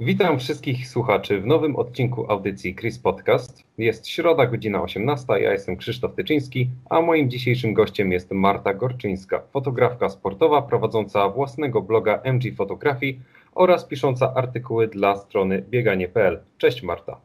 Witam 0.00 0.38
wszystkich 0.38 0.88
słuchaczy 0.88 1.40
w 1.40 1.46
nowym 1.46 1.76
odcinku 1.76 2.32
audycji 2.32 2.74
Chris 2.74 2.98
Podcast. 2.98 3.64
Jest 3.78 4.08
środa, 4.08 4.46
godzina 4.46 4.82
18. 4.82 5.26
Ja 5.28 5.52
jestem 5.52 5.76
Krzysztof 5.76 6.14
Tyczyński, 6.14 6.70
a 6.90 7.00
moim 7.00 7.30
dzisiejszym 7.30 7.74
gościem 7.74 8.12
jest 8.12 8.30
Marta 8.30 8.74
Gorczyńska, 8.74 9.42
fotografka 9.52 10.08
sportowa 10.08 10.62
prowadząca 10.62 11.28
własnego 11.28 11.82
bloga 11.82 12.20
MG 12.24 12.56
Fotografii 12.56 13.20
oraz 13.54 13.84
pisząca 13.84 14.34
artykuły 14.34 14.88
dla 14.88 15.16
strony 15.16 15.62
bieganie.pl. 15.70 16.42
Cześć 16.58 16.82
Marta. 16.82 17.20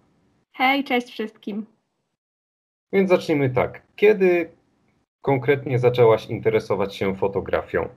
Hej, 0.54 0.84
cześć 0.84 1.08
wszystkim. 1.08 1.66
Więc 2.94 3.10
zacznijmy 3.10 3.50
tak. 3.50 3.82
Kiedy 3.96 4.50
konkretnie 5.22 5.80
zaczęłaś 5.80 6.26
interesować 6.26 6.96
się 6.96 7.16
fotografią? 7.16 7.88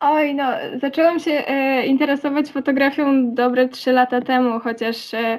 Oj, 0.00 0.34
no, 0.34 0.44
zaczęłam 0.80 1.20
się 1.20 1.30
e, 1.30 1.86
interesować 1.86 2.48
fotografią 2.48 3.34
dobre 3.34 3.68
trzy 3.68 3.92
lata 3.92 4.20
temu, 4.20 4.60
chociaż 4.60 5.14
e, 5.14 5.38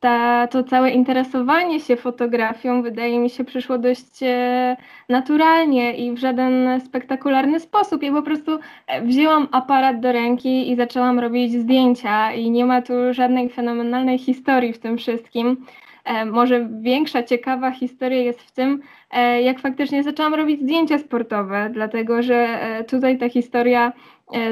ta, 0.00 0.46
to 0.46 0.64
całe 0.64 0.90
interesowanie 0.90 1.80
się 1.80 1.96
fotografią 1.96 2.82
wydaje 2.82 3.18
mi 3.18 3.30
się 3.30 3.44
przyszło 3.44 3.78
dość 3.78 4.22
e, 4.22 4.76
naturalnie 5.08 5.96
i 5.96 6.12
w 6.12 6.18
żaden 6.18 6.80
spektakularny 6.80 7.60
sposób. 7.60 8.02
Ja 8.02 8.12
po 8.12 8.22
prostu 8.22 8.58
e, 8.86 9.02
wzięłam 9.02 9.48
aparat 9.52 10.00
do 10.00 10.12
ręki 10.12 10.70
i 10.70 10.76
zaczęłam 10.76 11.18
robić 11.18 11.52
zdjęcia 11.52 12.32
i 12.32 12.50
nie 12.50 12.64
ma 12.64 12.82
tu 12.82 12.92
żadnej 13.10 13.48
fenomenalnej 13.48 14.18
historii 14.18 14.72
w 14.72 14.78
tym 14.78 14.98
wszystkim. 14.98 15.66
E, 16.08 16.24
może 16.24 16.68
większa 16.80 17.22
ciekawa 17.22 17.70
historia 17.70 18.18
jest 18.18 18.42
w 18.42 18.50
tym, 18.50 18.82
e, 19.10 19.42
jak 19.42 19.60
faktycznie 19.60 20.02
zaczęłam 20.02 20.34
robić 20.34 20.60
zdjęcia 20.60 20.98
sportowe, 20.98 21.70
dlatego 21.72 22.22
że 22.22 22.34
e, 22.36 22.84
tutaj 22.84 23.18
ta 23.18 23.28
historia 23.28 23.92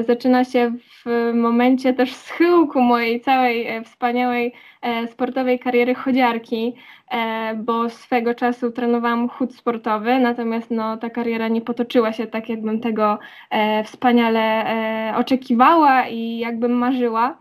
zaczyna 0.06 0.44
się 0.44 0.72
w 1.04 1.32
momencie 1.34 1.94
też 1.94 2.14
schyłku 2.14 2.80
mojej 2.80 3.20
całej 3.20 3.84
wspaniałej 3.84 4.52
sportowej 5.10 5.58
kariery 5.58 5.94
chodziarki, 5.94 6.74
bo 7.56 7.88
swego 7.88 8.34
czasu 8.34 8.70
trenowałam 8.70 9.28
chód 9.28 9.54
sportowy, 9.54 10.18
natomiast 10.18 10.70
no, 10.70 10.96
ta 10.96 11.10
kariera 11.10 11.48
nie 11.48 11.60
potoczyła 11.60 12.12
się 12.12 12.26
tak, 12.26 12.48
jakbym 12.48 12.80
tego 12.80 13.18
wspaniale 13.84 14.64
oczekiwała 15.16 16.08
i 16.08 16.38
jakbym 16.38 16.72
marzyła. 16.72 17.38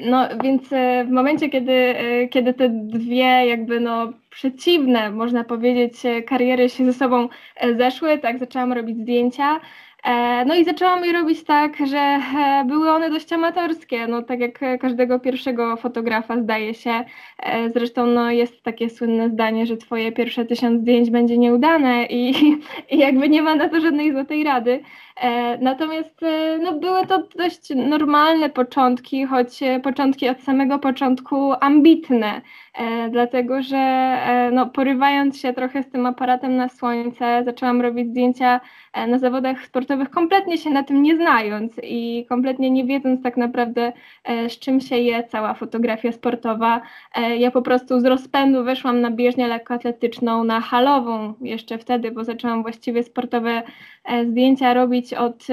No 0.00 0.28
więc 0.42 0.72
e, 0.72 1.04
w 1.04 1.10
momencie, 1.10 1.48
kiedy, 1.48 1.72
e, 1.72 2.28
kiedy 2.28 2.54
te 2.54 2.68
dwie 2.68 3.46
jakby 3.46 3.80
no 3.80 4.12
przeciwne, 4.30 5.10
można 5.10 5.44
powiedzieć, 5.44 6.06
e, 6.06 6.22
kariery 6.22 6.68
się 6.68 6.84
ze 6.84 6.92
sobą 6.92 7.28
zeszły, 7.76 8.18
tak 8.18 8.38
zaczęłam 8.38 8.72
robić 8.72 8.98
zdjęcia, 8.98 9.60
no 10.46 10.54
i 10.54 10.64
zaczęłam 10.64 11.04
je 11.04 11.12
robić 11.12 11.44
tak, 11.44 11.76
że 11.86 12.20
były 12.66 12.90
one 12.90 13.10
dość 13.10 13.32
amatorskie, 13.32 14.06
no 14.06 14.22
tak 14.22 14.40
jak 14.40 14.60
każdego 14.80 15.20
pierwszego 15.20 15.76
fotografa 15.76 16.40
zdaje 16.40 16.74
się. 16.74 17.04
Zresztą 17.74 18.06
no 18.06 18.30
jest 18.30 18.62
takie 18.62 18.90
słynne 18.90 19.30
zdanie, 19.30 19.66
że 19.66 19.76
twoje 19.76 20.12
pierwsze 20.12 20.44
tysiąc 20.44 20.80
zdjęć 20.80 21.10
będzie 21.10 21.38
nieudane 21.38 22.06
i, 22.06 22.34
i 22.90 22.98
jakby 22.98 23.28
nie 23.28 23.42
ma 23.42 23.54
na 23.54 23.68
to 23.68 23.80
żadnej 23.80 24.12
złotej 24.12 24.44
rady. 24.44 24.80
Natomiast 25.60 26.20
no, 26.62 26.72
były 26.72 27.06
to 27.06 27.22
dość 27.36 27.70
normalne 27.76 28.50
początki, 28.50 29.26
choć 29.26 29.60
początki 29.82 30.28
od 30.28 30.40
samego 30.40 30.78
początku 30.78 31.52
ambitne, 31.60 32.40
dlatego 33.10 33.62
że 33.62 34.16
no, 34.52 34.66
porywając 34.66 35.40
się 35.40 35.52
trochę 35.52 35.82
z 35.82 35.90
tym 35.90 36.06
aparatem 36.06 36.56
na 36.56 36.68
słońce, 36.68 37.42
zaczęłam 37.44 37.80
robić 37.80 38.08
zdjęcia 38.08 38.60
na 39.06 39.18
zawodach 39.18 39.66
sportowych, 39.66 40.10
kompletnie 40.10 40.58
się 40.58 40.70
na 40.70 40.82
tym 40.82 41.02
nie 41.02 41.16
znając 41.16 41.72
i 41.82 42.26
kompletnie 42.28 42.70
nie 42.70 42.84
wiedząc 42.84 43.22
tak 43.22 43.36
naprawdę, 43.36 43.92
e, 44.24 44.50
z 44.50 44.58
czym 44.58 44.80
się 44.80 44.96
je 44.96 45.24
cała 45.24 45.54
fotografia 45.54 46.12
sportowa. 46.12 46.80
E, 47.14 47.36
ja 47.36 47.50
po 47.50 47.62
prostu 47.62 48.00
z 48.00 48.04
rozpędu 48.04 48.64
weszłam 48.64 49.00
na 49.00 49.10
bieżnię 49.10 49.48
lekkoatletyczną, 49.48 50.44
na 50.44 50.60
halową 50.60 51.34
jeszcze 51.40 51.78
wtedy, 51.78 52.10
bo 52.10 52.24
zaczęłam 52.24 52.62
właściwie 52.62 53.02
sportowe 53.02 53.50
e, 53.50 53.62
zdjęcia 54.26 54.74
robić 54.74 55.14
od, 55.14 55.46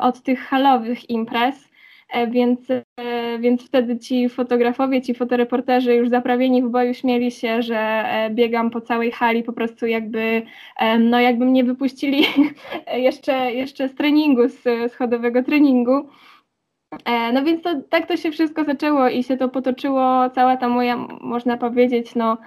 od 0.00 0.22
tych 0.22 0.40
halowych 0.40 1.10
imprez. 1.10 1.74
E, 2.14 2.26
więc, 2.26 2.70
e, 2.70 3.38
więc 3.38 3.66
wtedy 3.66 3.98
ci 3.98 4.28
fotografowie, 4.28 5.02
ci 5.02 5.14
fotoreporterzy 5.14 5.94
już 5.94 6.08
zaprawieni 6.08 6.62
w 6.62 6.68
boju 6.68 6.94
śmieli 6.94 7.30
się, 7.30 7.62
że 7.62 7.78
e, 7.78 8.30
biegam 8.30 8.70
po 8.70 8.80
całej 8.80 9.12
hali 9.12 9.42
po 9.42 9.52
prostu 9.52 9.86
jakby, 9.86 10.42
no 11.00 11.20
jakby 11.20 11.44
mnie 11.44 11.64
wypuścili 11.64 12.24
jeszcze, 13.06 13.52
jeszcze 13.52 13.88
z 13.88 13.94
treningu, 13.94 14.48
z 14.48 14.92
schodowego 14.92 15.42
treningu. 15.42 16.08
No 17.32 17.44
więc 17.44 17.62
to, 17.62 17.82
tak 17.90 18.08
to 18.08 18.16
się 18.16 18.30
wszystko 18.30 18.64
zaczęło 18.64 19.08
i 19.08 19.24
się 19.24 19.36
to 19.36 19.48
potoczyło, 19.48 20.30
cała 20.30 20.56
ta 20.56 20.68
moja, 20.68 20.96
można 21.20 21.56
powiedzieć, 21.56 22.14
no, 22.14 22.38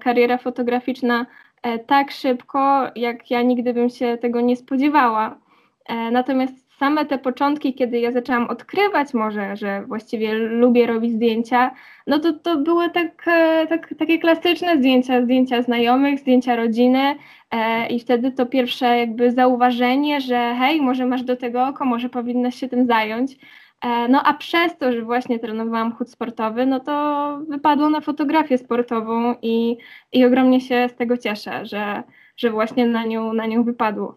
kariera 0.00 0.38
fotograficzna 0.38 1.26
tak 1.86 2.10
szybko, 2.10 2.86
jak 2.96 3.30
ja 3.30 3.42
nigdy 3.42 3.74
bym 3.74 3.90
się 3.90 4.18
tego 4.20 4.40
nie 4.40 4.56
spodziewała. 4.56 5.38
Natomiast 6.12 6.66
same 6.78 7.06
te 7.06 7.18
początki, 7.18 7.74
kiedy 7.74 8.00
ja 8.00 8.12
zaczęłam 8.12 8.48
odkrywać 8.48 9.14
może, 9.14 9.56
że 9.56 9.82
właściwie 9.86 10.34
lubię 10.34 10.86
robić 10.86 11.12
zdjęcia, 11.12 11.70
no 12.06 12.18
to 12.18 12.32
to 12.32 12.56
były 12.56 12.90
tak, 12.90 13.28
e, 13.28 13.66
tak, 13.66 13.94
takie 13.98 14.18
klasyczne 14.18 14.76
zdjęcia, 14.76 15.22
zdjęcia 15.22 15.62
znajomych, 15.62 16.20
zdjęcia 16.20 16.56
rodziny 16.56 17.16
e, 17.50 17.86
i 17.86 18.00
wtedy 18.00 18.32
to 18.32 18.46
pierwsze 18.46 18.98
jakby 18.98 19.32
zauważenie, 19.32 20.20
że 20.20 20.54
hej, 20.58 20.82
może 20.82 21.06
masz 21.06 21.22
do 21.22 21.36
tego 21.36 21.66
oko, 21.66 21.84
może 21.84 22.08
powinnaś 22.08 22.54
się 22.54 22.68
tym 22.68 22.86
zająć. 22.86 23.36
E, 23.82 24.08
no 24.08 24.22
a 24.22 24.34
przez 24.34 24.78
to, 24.78 24.92
że 24.92 25.02
właśnie 25.02 25.38
trenowałam 25.38 25.96
chód 25.96 26.10
sportowy, 26.10 26.66
no 26.66 26.80
to 26.80 27.38
wypadło 27.48 27.90
na 27.90 28.00
fotografię 28.00 28.58
sportową 28.58 29.34
i, 29.42 29.76
i 30.12 30.24
ogromnie 30.24 30.60
się 30.60 30.88
z 30.88 30.96
tego 30.96 31.16
cieszę, 31.16 31.66
że, 31.66 32.02
że 32.36 32.50
właśnie 32.50 32.86
na 32.86 33.04
nią, 33.04 33.32
na 33.32 33.46
nią 33.46 33.64
wypadło. 33.64 34.14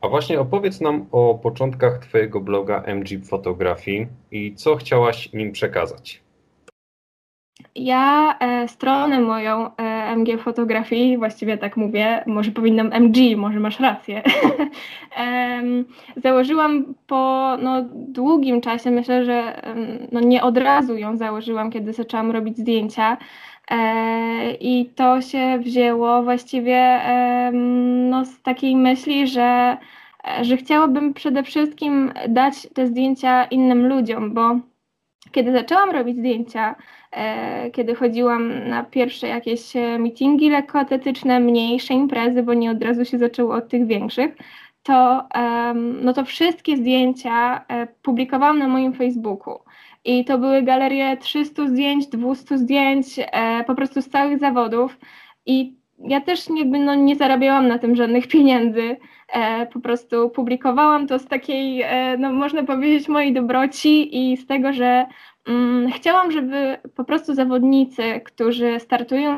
A 0.00 0.08
właśnie 0.08 0.40
opowiedz 0.40 0.80
nam 0.80 1.06
o 1.12 1.34
początkach 1.34 1.98
Twojego 1.98 2.40
bloga 2.40 2.82
MG 2.86 3.24
Fotografii 3.24 4.06
i 4.30 4.54
co 4.54 4.76
chciałaś 4.76 5.32
nim 5.32 5.52
przekazać. 5.52 6.22
Ja 7.74 8.38
e, 8.38 8.68
stronę 8.68 9.20
moją 9.20 9.76
e, 9.76 9.91
MG 10.16 10.38
Fotografii, 10.38 11.18
właściwie 11.18 11.58
tak 11.58 11.76
mówię, 11.76 12.24
może 12.26 12.50
powinnam 12.50 12.92
MG, 12.92 13.36
może 13.36 13.60
masz 13.60 13.80
rację, 13.80 14.22
założyłam 16.24 16.94
po 17.06 17.52
no, 17.62 17.84
długim 17.94 18.60
czasie, 18.60 18.90
myślę, 18.90 19.24
że 19.24 19.62
no, 20.12 20.20
nie 20.20 20.42
od 20.42 20.56
razu 20.56 20.96
ją 20.96 21.16
założyłam, 21.16 21.70
kiedy 21.70 21.92
zaczęłam 21.92 22.30
robić 22.30 22.58
zdjęcia, 22.58 23.16
E, 23.70 24.54
I 24.60 24.86
to 24.86 25.20
się 25.20 25.58
wzięło 25.58 26.22
właściwie 26.22 27.00
no, 28.10 28.24
z 28.24 28.42
takiej 28.42 28.76
myśli, 28.76 29.28
że, 29.28 29.76
że 30.42 30.56
chciałabym 30.56 31.14
przede 31.14 31.42
wszystkim 31.42 32.12
dać 32.28 32.68
te 32.74 32.86
zdjęcia 32.86 33.44
innym 33.44 33.88
ludziom, 33.88 34.34
bo 34.34 34.58
kiedy 35.32 35.52
zaczęłam 35.52 35.90
robić 35.90 36.16
zdjęcia, 36.16 36.74
kiedy 37.72 37.94
chodziłam 37.94 38.68
na 38.68 38.84
pierwsze 38.84 39.28
jakieś 39.28 39.60
meetingi 39.98 40.50
lekkoatletyczne, 40.50 41.40
mniejsze 41.40 41.94
imprezy, 41.94 42.42
bo 42.42 42.54
nie 42.54 42.70
od 42.70 42.82
razu 42.82 43.04
się 43.04 43.18
zaczęło 43.18 43.54
od 43.54 43.68
tych 43.68 43.86
większych, 43.86 44.36
to, 44.82 45.28
no 46.02 46.12
to 46.12 46.24
wszystkie 46.24 46.76
zdjęcia 46.76 47.64
e, 47.68 47.86
publikowałam 48.02 48.58
na 48.58 48.68
moim 48.68 48.92
Facebooku. 48.92 49.58
I 50.04 50.24
to 50.24 50.38
były 50.38 50.62
galerie 50.62 51.16
300 51.16 51.68
zdjęć, 51.68 52.06
200 52.06 52.58
zdjęć, 52.58 53.06
e, 53.18 53.64
po 53.64 53.74
prostu 53.74 54.02
z 54.02 54.08
całych 54.08 54.38
zawodów. 54.38 54.98
I 55.46 55.74
ja 55.98 56.20
też 56.20 56.46
jakby 56.56 56.78
no, 56.78 56.94
nie 56.94 57.16
zarabiałam 57.16 57.68
na 57.68 57.78
tym 57.78 57.96
żadnych 57.96 58.28
pieniędzy. 58.28 58.96
E, 59.32 59.66
po 59.66 59.80
prostu 59.80 60.30
publikowałam 60.30 61.06
to 61.06 61.18
z 61.18 61.26
takiej, 61.26 61.82
e, 61.82 62.16
no 62.18 62.32
można 62.32 62.62
powiedzieć, 62.62 63.08
mojej 63.08 63.32
dobroci 63.32 64.18
i 64.32 64.36
z 64.36 64.46
tego, 64.46 64.72
że 64.72 65.06
chciałam, 65.94 66.32
żeby 66.32 66.78
po 66.94 67.04
prostu 67.04 67.34
zawodnicy, 67.34 68.20
którzy 68.24 68.80
startują 68.80 69.36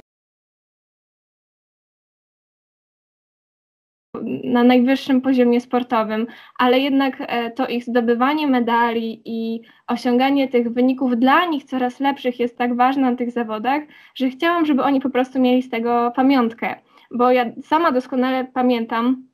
na 4.45 4.65
najwyższym 4.65 5.21
poziomie 5.21 5.61
sportowym, 5.61 6.27
ale 6.59 6.79
jednak 6.79 7.17
e, 7.21 7.51
to 7.51 7.67
ich 7.67 7.85
zdobywanie 7.85 8.47
medali 8.47 9.23
i 9.25 9.61
osiąganie 9.87 10.49
tych 10.49 10.73
wyników 10.73 11.17
dla 11.17 11.47
nich 11.47 11.65
coraz 11.65 12.01
lepszych 12.01 12.41
jest 12.41 12.59
tak 12.59 12.77
ważne 12.77 13.11
na 13.11 13.17
tych 13.17 13.31
zawodach, 13.31 13.83
że 14.15 14.29
chciałam, 14.29 14.67
żeby 14.67 14.83
oni 14.83 15.01
po 15.01 15.11
prostu 15.11 15.41
mieli 15.41 15.63
z 15.63 15.71
tego 15.71 16.13
pamiątkę. 16.17 16.75
Bo 17.11 17.31
ja 17.31 17.45
sama 17.63 17.93
doskonale 17.93 18.45
pamiętam, 18.45 19.27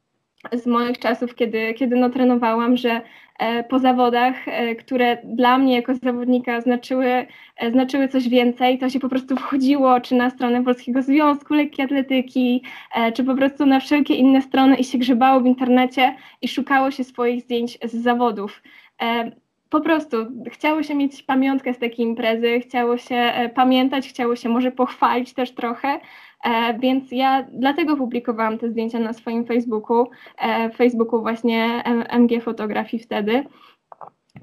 z 0.52 0.66
moich 0.66 0.98
czasów, 0.98 1.34
kiedy, 1.34 1.74
kiedy 1.74 1.96
no, 1.96 2.10
trenowałam, 2.10 2.76
że 2.76 3.00
po 3.68 3.78
zawodach, 3.78 4.48
e, 4.48 4.74
które 4.74 5.18
dla 5.24 5.58
mnie 5.58 5.76
jako 5.76 5.94
zawodnika 5.94 6.60
znaczyły, 6.60 7.26
e, 7.56 7.70
znaczyły 7.72 8.08
coś 8.08 8.28
więcej, 8.28 8.78
to 8.78 8.90
się 8.90 9.00
po 9.00 9.08
prostu 9.08 9.36
wchodziło 9.36 10.00
czy 10.00 10.14
na 10.14 10.30
stronę 10.30 10.64
Polskiego 10.64 11.02
Związku 11.02 11.54
Lekkiej 11.54 11.84
Atletyki, 11.84 12.62
czy 13.14 13.24
po 13.24 13.34
prostu 13.34 13.66
na 13.66 13.80
wszelkie 13.80 14.14
inne 14.14 14.42
strony 14.42 14.76
i 14.76 14.84
się 14.84 14.98
grzebało 14.98 15.40
w 15.40 15.46
internecie 15.46 16.14
i 16.42 16.48
szukało 16.48 16.90
się 16.90 17.04
swoich 17.04 17.42
zdjęć 17.42 17.78
z 17.84 17.94
zawodów. 17.94 18.62
po 19.70 19.80
prostu 19.80 20.16
chciało 20.50 20.82
się 20.82 20.94
mieć 20.94 21.22
pamiątkę 21.22 21.74
z 21.74 21.78
takiej 21.78 22.06
imprezy, 22.06 22.60
chciało 22.60 22.98
się 22.98 23.16
e, 23.16 23.48
pamiętać, 23.48 24.08
chciało 24.08 24.36
się 24.36 24.48
może 24.48 24.72
pochwalić 24.72 25.34
też 25.34 25.50
trochę, 25.50 25.88
e, 25.88 26.00
więc 26.78 27.12
ja 27.12 27.46
dlatego 27.52 27.96
publikowałam 27.96 28.58
te 28.58 28.70
zdjęcia 28.70 28.98
na 28.98 29.12
swoim 29.12 29.46
Facebooku, 29.46 30.06
e, 30.38 30.70
Facebooku 30.70 31.22
właśnie 31.22 31.82
MG 32.08 32.40
Fotografii 32.42 33.02
wtedy. 33.02 33.44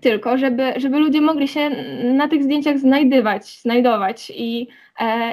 Tylko, 0.01 0.38
żeby, 0.38 0.73
żeby 0.75 0.99
ludzie 0.99 1.21
mogli 1.21 1.47
się 1.47 1.69
na 2.03 2.27
tych 2.27 2.44
zdjęciach 2.44 2.79
znajdywać, 2.79 3.61
znajdować 3.61 4.31
i, 4.35 4.67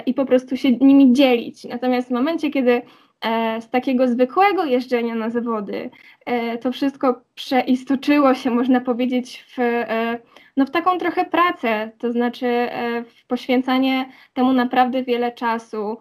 i 0.06 0.14
po 0.14 0.26
prostu 0.26 0.56
się 0.56 0.72
nimi 0.72 1.12
dzielić. 1.12 1.64
Natomiast 1.64 2.08
w 2.08 2.10
momencie, 2.10 2.50
kiedy 2.50 2.82
E, 3.24 3.60
z 3.60 3.70
takiego 3.70 4.08
zwykłego 4.08 4.64
jeżdżenia 4.64 5.14
na 5.14 5.30
zawody 5.30 5.90
e, 6.26 6.58
to 6.58 6.72
wszystko 6.72 7.20
przeistoczyło 7.34 8.34
się, 8.34 8.50
można 8.50 8.80
powiedzieć, 8.80 9.44
w, 9.48 9.58
e, 9.58 10.18
no 10.56 10.66
w 10.66 10.70
taką 10.70 10.98
trochę 10.98 11.24
pracę, 11.24 11.90
to 11.98 12.12
znaczy 12.12 12.68
w 13.16 13.26
poświęcanie 13.26 14.08
temu 14.34 14.52
naprawdę 14.52 15.02
wiele 15.02 15.32
czasu. 15.32 15.98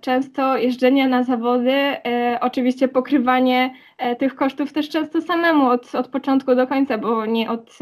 Często 0.00 0.56
jeżdżenie 0.56 1.08
na 1.08 1.22
zawody, 1.22 1.96
oczywiście 2.40 2.88
pokrywanie 2.88 3.74
tych 4.18 4.34
kosztów 4.34 4.72
też 4.72 4.88
często 4.88 5.20
samemu 5.20 5.68
od, 5.68 5.94
od 5.94 6.08
początku 6.08 6.54
do 6.54 6.66
końca, 6.66 6.98
bo 6.98 7.26
nie 7.26 7.50
od, 7.50 7.78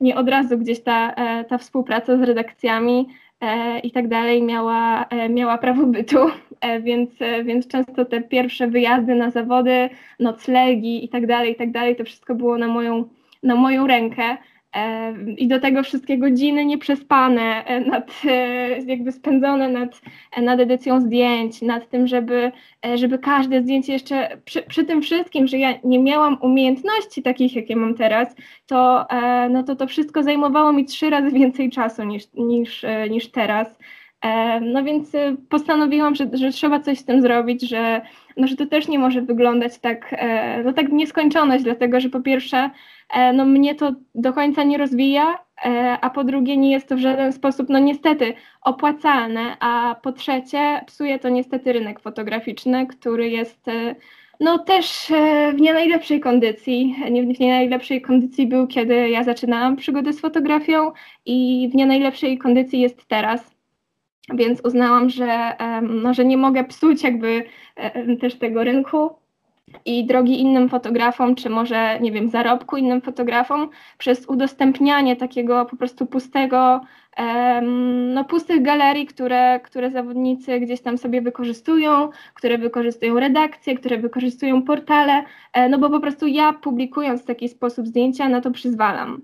nie 0.00 0.16
od 0.16 0.28
razu 0.28 0.58
gdzieś 0.58 0.82
ta, 0.82 1.14
ta 1.48 1.58
współpraca 1.58 2.16
z 2.16 2.22
redakcjami 2.22 3.08
E, 3.42 3.78
i 3.78 3.90
tak 3.90 4.08
dalej 4.08 4.42
miała, 4.42 5.04
e, 5.04 5.28
miała 5.28 5.58
prawo 5.58 5.86
bytu, 5.86 6.18
e, 6.60 6.80
więc, 6.80 7.10
więc 7.44 7.68
często 7.68 8.04
te 8.04 8.20
pierwsze 8.20 8.68
wyjazdy 8.68 9.14
na 9.14 9.30
zawody, 9.30 9.88
noclegi 10.20 11.04
i 11.04 11.08
tak 11.08 11.26
dalej, 11.26 11.52
i 11.52 11.56
tak 11.56 11.70
dalej, 11.70 11.96
to 11.96 12.04
wszystko 12.04 12.34
było 12.34 12.58
na 12.58 12.68
moją, 12.68 13.04
na 13.42 13.54
moją 13.54 13.86
rękę. 13.86 14.36
I 15.36 15.48
do 15.48 15.60
tego 15.60 15.82
wszystkie 15.82 16.18
godziny 16.18 16.64
nieprzespane, 16.64 17.64
e, 17.64 17.80
nad, 17.80 18.10
e, 18.24 18.68
jakby 18.82 19.12
spędzone 19.12 19.68
nad, 19.68 20.00
nad 20.42 20.60
edycją 20.60 21.00
zdjęć, 21.00 21.62
nad 21.62 21.88
tym, 21.88 22.06
żeby, 22.06 22.52
e, 22.86 22.98
żeby 22.98 23.18
każde 23.18 23.62
zdjęcie 23.62 23.92
jeszcze 23.92 24.38
przy, 24.44 24.62
przy 24.62 24.84
tym 24.84 25.02
wszystkim, 25.02 25.46
że 25.46 25.58
ja 25.58 25.74
nie 25.84 25.98
miałam 25.98 26.38
umiejętności 26.40 27.22
takich, 27.22 27.56
jakie 27.56 27.76
mam 27.76 27.94
teraz, 27.94 28.34
to, 28.66 29.06
no 29.50 29.62
to 29.62 29.76
to 29.76 29.86
wszystko 29.86 30.22
zajmowało 30.22 30.72
mi 30.72 30.84
trzy 30.84 31.10
razy 31.10 31.30
więcej 31.30 31.70
czasu 31.70 32.04
niż, 32.04 32.24
niż, 32.34 32.84
niż 33.10 33.30
teraz. 33.30 33.78
No 34.60 34.84
więc 34.84 35.12
postanowiłam, 35.48 36.14
że, 36.14 36.26
że 36.32 36.50
trzeba 36.50 36.80
coś 36.80 36.98
z 36.98 37.04
tym 37.04 37.22
zrobić, 37.22 37.62
że, 37.62 38.00
no, 38.36 38.46
że 38.46 38.56
to 38.56 38.66
też 38.66 38.88
nie 38.88 38.98
może 38.98 39.22
wyglądać 39.22 39.78
tak, 39.78 40.14
no 40.64 40.72
tak 40.72 40.90
w 40.90 40.92
nieskończoność, 40.92 41.64
dlatego 41.64 42.00
że 42.00 42.08
po 42.08 42.20
pierwsze 42.20 42.70
E, 43.12 43.32
no 43.32 43.44
mnie 43.44 43.74
to 43.74 43.92
do 44.14 44.32
końca 44.32 44.62
nie 44.64 44.78
rozwija, 44.78 45.38
e, 45.64 45.98
a 46.00 46.10
po 46.10 46.24
drugie 46.24 46.56
nie 46.56 46.72
jest 46.72 46.88
to 46.88 46.96
w 46.96 46.98
żaden 46.98 47.32
sposób, 47.32 47.68
no 47.68 47.78
niestety, 47.78 48.34
opłacalne, 48.62 49.56
a 49.60 49.96
po 50.02 50.12
trzecie 50.12 50.80
psuje 50.86 51.18
to 51.18 51.28
niestety 51.28 51.72
rynek 51.72 52.00
fotograficzny, 52.00 52.86
który 52.86 53.30
jest 53.30 53.68
e, 53.68 53.94
no 54.40 54.58
też 54.58 55.06
w 55.54 55.60
nie 55.60 55.72
najlepszej 55.72 56.20
kondycji. 56.20 56.96
W 57.34 57.40
nie 57.40 57.50
najlepszej 57.50 58.02
kondycji 58.02 58.46
był, 58.46 58.66
kiedy 58.66 59.08
ja 59.08 59.24
zaczynałam 59.24 59.76
przygodę 59.76 60.12
z 60.12 60.20
fotografią 60.20 60.92
i 61.26 61.68
w 61.72 61.74
nie 61.74 61.86
najlepszej 61.86 62.38
kondycji 62.38 62.80
jest 62.80 63.06
teraz. 63.08 63.51
Więc 64.34 64.60
uznałam, 64.64 65.10
że, 65.10 65.52
no, 65.82 66.14
że 66.14 66.24
nie 66.24 66.36
mogę 66.36 66.64
psuć 66.64 67.02
jakby 67.02 67.44
też 68.20 68.34
tego 68.34 68.64
rynku 68.64 69.10
i 69.84 70.06
drogi 70.06 70.40
innym 70.40 70.68
fotografom, 70.68 71.34
czy 71.34 71.50
może, 71.50 72.00
nie 72.00 72.12
wiem, 72.12 72.28
zarobku 72.28 72.76
innym 72.76 73.00
fotografom 73.00 73.68
przez 73.98 74.26
udostępnianie 74.26 75.16
takiego 75.16 75.64
po 75.64 75.76
prostu 75.76 76.06
pustego, 76.06 76.80
no 78.14 78.24
pustych 78.24 78.62
galerii, 78.62 79.06
które, 79.06 79.60
które 79.60 79.90
zawodnicy 79.90 80.60
gdzieś 80.60 80.80
tam 80.80 80.98
sobie 80.98 81.22
wykorzystują, 81.22 82.10
które 82.34 82.58
wykorzystują 82.58 83.20
redakcje, 83.20 83.74
które 83.74 83.98
wykorzystują 83.98 84.62
portale, 84.62 85.24
e, 85.52 85.68
no 85.68 85.78
bo 85.78 85.90
po 85.90 86.00
prostu 86.00 86.26
ja 86.26 86.52
publikując 86.52 87.22
w 87.22 87.26
taki 87.26 87.48
sposób 87.48 87.86
zdjęcia, 87.86 88.28
na 88.28 88.40
to 88.40 88.50
przyzwalam. 88.50 89.20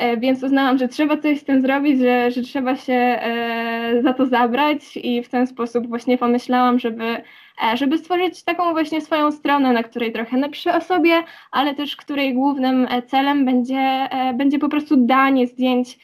E, 0.00 0.16
więc 0.16 0.42
uznałam, 0.42 0.78
że 0.78 0.88
trzeba 0.88 1.16
coś 1.16 1.40
z 1.40 1.44
tym 1.44 1.62
zrobić, 1.62 2.00
że, 2.00 2.30
że 2.30 2.42
trzeba 2.42 2.76
się 2.76 2.92
e, 2.92 4.00
za 4.02 4.12
to 4.12 4.26
zabrać 4.26 4.96
i 4.96 5.22
w 5.22 5.28
ten 5.28 5.46
sposób 5.46 5.86
właśnie 5.86 6.18
pomyślałam, 6.18 6.78
żeby, 6.78 7.04
e, 7.04 7.76
żeby 7.76 7.98
stworzyć 7.98 8.42
taką 8.42 8.72
właśnie 8.72 9.00
swoją 9.00 9.32
stronę, 9.32 9.72
na 9.72 9.82
której 9.82 10.12
trochę 10.12 10.36
napiszę 10.36 10.76
o 10.76 10.80
sobie, 10.80 11.22
ale 11.50 11.74
też 11.74 11.96
której 11.96 12.34
głównym 12.34 12.88
celem 13.06 13.44
będzie, 13.44 14.08
będzie 14.34 14.58
po 14.58 14.68
prostu 14.68 14.96
danie 14.96 15.46
zdjęć 15.46 15.98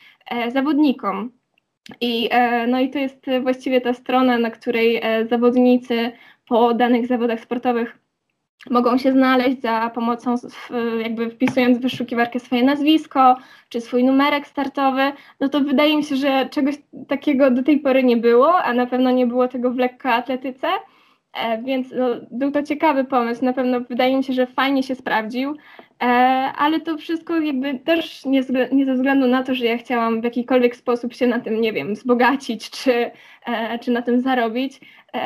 zawodnikom. 0.49 1.33
I, 2.01 2.31
no 2.69 2.81
i 2.81 2.91
to 2.91 2.99
jest 2.99 3.27
właściwie 3.43 3.81
ta 3.81 3.95
strona, 3.95 4.39
na 4.39 4.51
której 4.51 5.03
zawodnicy 5.31 6.13
po 6.49 6.75
danych 6.75 7.07
zawodach 7.07 7.41
sportowych 7.41 7.99
mogą 8.71 8.99
się 8.99 9.13
znaleźć 9.13 9.61
za 9.61 9.91
pomocą, 9.95 10.35
jakby 11.03 11.31
wpisując 11.31 11.79
w 11.79 11.81
wyszukiwarkę 11.81 12.41
swoje 12.41 12.65
nazwisko 12.65 13.37
czy 13.69 13.81
swój 13.81 14.05
numerek 14.05 14.47
startowy, 14.47 15.03
no 15.41 15.49
to 15.49 15.61
wydaje 15.61 15.97
mi 15.97 16.05
się, 16.05 16.17
że 16.17 16.49
czegoś 16.51 16.75
takiego 17.09 17.51
do 17.51 17.63
tej 17.63 17.81
pory 17.81 18.05
nie 18.05 18.17
było, 18.17 18.63
a 18.63 18.73
na 18.73 18.87
pewno 18.87 19.11
nie 19.11 19.27
było 19.27 19.49
tego 19.49 19.71
w 19.71 19.77
lekkoatletyce, 19.77 20.69
e, 21.33 21.63
więc 21.63 21.87
no, 21.93 22.09
był 22.31 22.51
to 22.51 22.63
ciekawy 22.63 23.05
pomysł, 23.05 23.45
na 23.45 23.53
pewno 23.53 23.81
wydaje 23.81 24.17
mi 24.17 24.25
się, 24.25 24.33
że 24.33 24.47
fajnie 24.47 24.83
się 24.83 24.95
sprawdził, 24.95 25.57
e, 26.03 26.07
ale 26.59 26.81
to 26.81 26.97
wszystko 26.97 27.41
jakby 27.41 27.79
też 27.79 28.25
nie, 28.25 28.43
nie 28.73 28.87
ze 28.87 28.95
względu 28.95 29.27
na 29.27 29.43
to, 29.43 29.55
że 29.55 29.65
ja 29.65 29.79
chciałam 29.79 30.21
w 30.21 30.25
jakikolwiek 30.25 30.77
sposób 30.77 31.15
się 31.15 31.27
na 31.27 31.41
tym, 31.41 31.61
nie 31.61 31.73
wiem, 31.73 31.95
wzbogacić 31.95 32.71
czy, 32.71 33.11
e, 33.47 33.79
czy 33.79 33.91
na 33.91 34.03
tym 34.03 34.21
zarobić, 34.21 34.81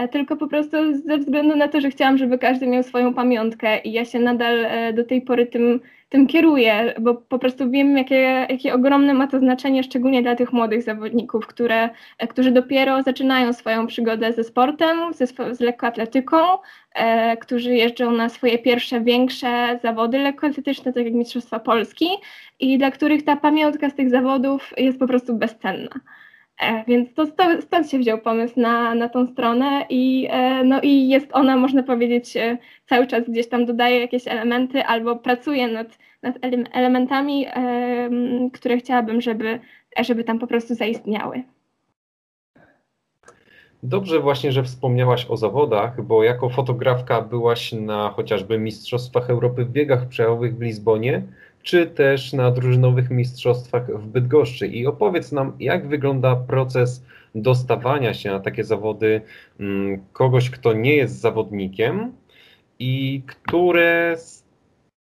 tylko 0.08 0.36
po 0.36 0.46
prostu 0.46 0.76
ze 1.06 1.18
względu 1.18 1.56
na 1.56 1.68
to, 1.68 1.80
że 1.80 1.90
chciałam, 1.90 2.18
żeby 2.18 2.38
każdy 2.38 2.66
miał 2.66 2.82
swoją 2.82 3.14
pamiątkę 3.14 3.78
i 3.78 3.92
ja 3.92 4.04
się 4.04 4.18
nadal 4.18 4.64
e, 4.64 4.92
do 4.92 5.04
tej 5.04 5.22
pory 5.22 5.46
tym, 5.46 5.80
tym 6.08 6.26
kieruję, 6.26 6.94
bo 7.00 7.14
po 7.14 7.38
prostu 7.38 7.70
wiem, 7.70 7.98
jakie, 7.98 8.46
jakie 8.50 8.74
ogromne 8.74 9.14
ma 9.14 9.26
to 9.26 9.38
znaczenie, 9.38 9.82
szczególnie 9.82 10.22
dla 10.22 10.36
tych 10.36 10.52
młodych 10.52 10.82
zawodników, 10.82 11.46
które, 11.46 11.90
e, 12.18 12.26
którzy 12.26 12.50
dopiero 12.50 13.02
zaczynają 13.02 13.52
swoją 13.52 13.86
przygodę 13.86 14.32
ze 14.32 14.44
sportem, 14.44 15.14
ze, 15.14 15.26
z 15.26 15.60
lekkoatletyką, 15.60 16.36
e, 16.94 17.36
którzy 17.36 17.74
jeżdżą 17.74 18.10
na 18.10 18.28
swoje 18.28 18.58
pierwsze, 18.58 19.00
większe 19.00 19.78
zawody 19.82 20.18
lekkoatletyczne, 20.18 20.92
tak 20.92 21.04
jak 21.04 21.14
Mistrzostwa 21.14 21.60
Polski 21.60 22.06
i 22.60 22.78
dla 22.78 22.90
których 22.90 23.24
ta 23.24 23.36
pamiątka 23.36 23.90
z 23.90 23.94
tych 23.94 24.10
zawodów 24.10 24.72
jest 24.76 24.98
po 24.98 25.06
prostu 25.06 25.34
bezcenna. 25.34 25.90
E, 26.60 26.84
więc 26.84 27.14
to 27.14 27.26
stąd 27.60 27.90
się 27.90 27.98
wziął 27.98 28.18
pomysł 28.18 28.60
na, 28.60 28.94
na 28.94 29.08
tą 29.08 29.26
stronę 29.26 29.86
i, 29.88 30.28
e, 30.30 30.64
no 30.64 30.80
i 30.82 31.08
jest 31.08 31.28
ona, 31.32 31.56
można 31.56 31.82
powiedzieć, 31.82 32.36
e, 32.36 32.58
cały 32.86 33.06
czas 33.06 33.24
gdzieś 33.28 33.48
tam 33.48 33.66
dodaje 33.66 34.00
jakieś 34.00 34.28
elementy 34.28 34.84
albo 34.84 35.16
pracuje 35.16 35.68
nad, 35.68 35.98
nad 36.22 36.34
elementami, 36.72 37.46
które 38.52 38.76
chciałabym, 38.76 39.20
żeby, 39.20 39.60
żeby 40.00 40.24
tam 40.24 40.38
po 40.38 40.46
prostu 40.46 40.74
zaistniały. 40.74 41.42
Dobrze 43.82 44.20
właśnie, 44.20 44.52
że 44.52 44.62
wspomniałaś 44.62 45.26
o 45.28 45.36
zawodach, 45.36 46.02
bo 46.02 46.24
jako 46.24 46.48
fotografka 46.48 47.22
byłaś 47.22 47.72
na 47.72 48.10
chociażby 48.10 48.58
Mistrzostwach 48.58 49.30
Europy 49.30 49.64
w 49.64 49.70
biegach 49.70 50.08
przełajowych 50.08 50.56
w 50.56 50.60
Lizbonie, 50.60 51.22
czy 51.62 51.86
też 51.86 52.32
na 52.32 52.50
drużynowych 52.50 53.10
mistrzostwach 53.10 53.86
w 54.00 54.06
Bydgoszczy. 54.06 54.66
I 54.66 54.86
opowiedz 54.86 55.32
nam, 55.32 55.52
jak 55.60 55.88
wygląda 55.88 56.36
proces 56.36 57.04
dostawania 57.34 58.14
się 58.14 58.30
na 58.30 58.40
takie 58.40 58.64
zawody 58.64 59.20
mm, 59.60 60.04
kogoś, 60.12 60.50
kto 60.50 60.72
nie 60.72 60.96
jest 60.96 61.20
zawodnikiem 61.20 62.12
i 62.78 63.22
które 63.26 64.14
z 64.18 64.44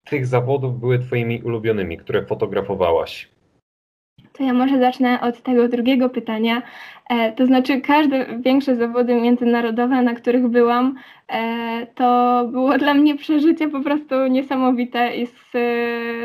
tych 0.04 0.26
zawodów 0.26 0.80
były 0.80 0.98
Twoimi 0.98 1.42
ulubionymi, 1.42 1.98
które 1.98 2.26
fotografowałaś? 2.26 3.28
To 4.32 4.44
ja 4.44 4.52
może 4.52 4.78
zacznę 4.78 5.20
od 5.20 5.42
tego 5.42 5.68
drugiego 5.68 6.10
pytania. 6.10 6.62
E, 7.10 7.32
to 7.32 7.46
znaczy, 7.46 7.80
każde 7.80 8.26
większe 8.38 8.76
zawody 8.76 9.14
międzynarodowe, 9.14 10.02
na 10.02 10.14
których 10.14 10.48
byłam, 10.48 10.94
e, 11.28 11.86
to 11.94 12.42
było 12.52 12.78
dla 12.78 12.94
mnie 12.94 13.16
przeżycie 13.16 13.68
po 13.68 13.80
prostu 13.80 14.26
niesamowite 14.26 15.16
i 15.16 15.26
z, 15.26 15.50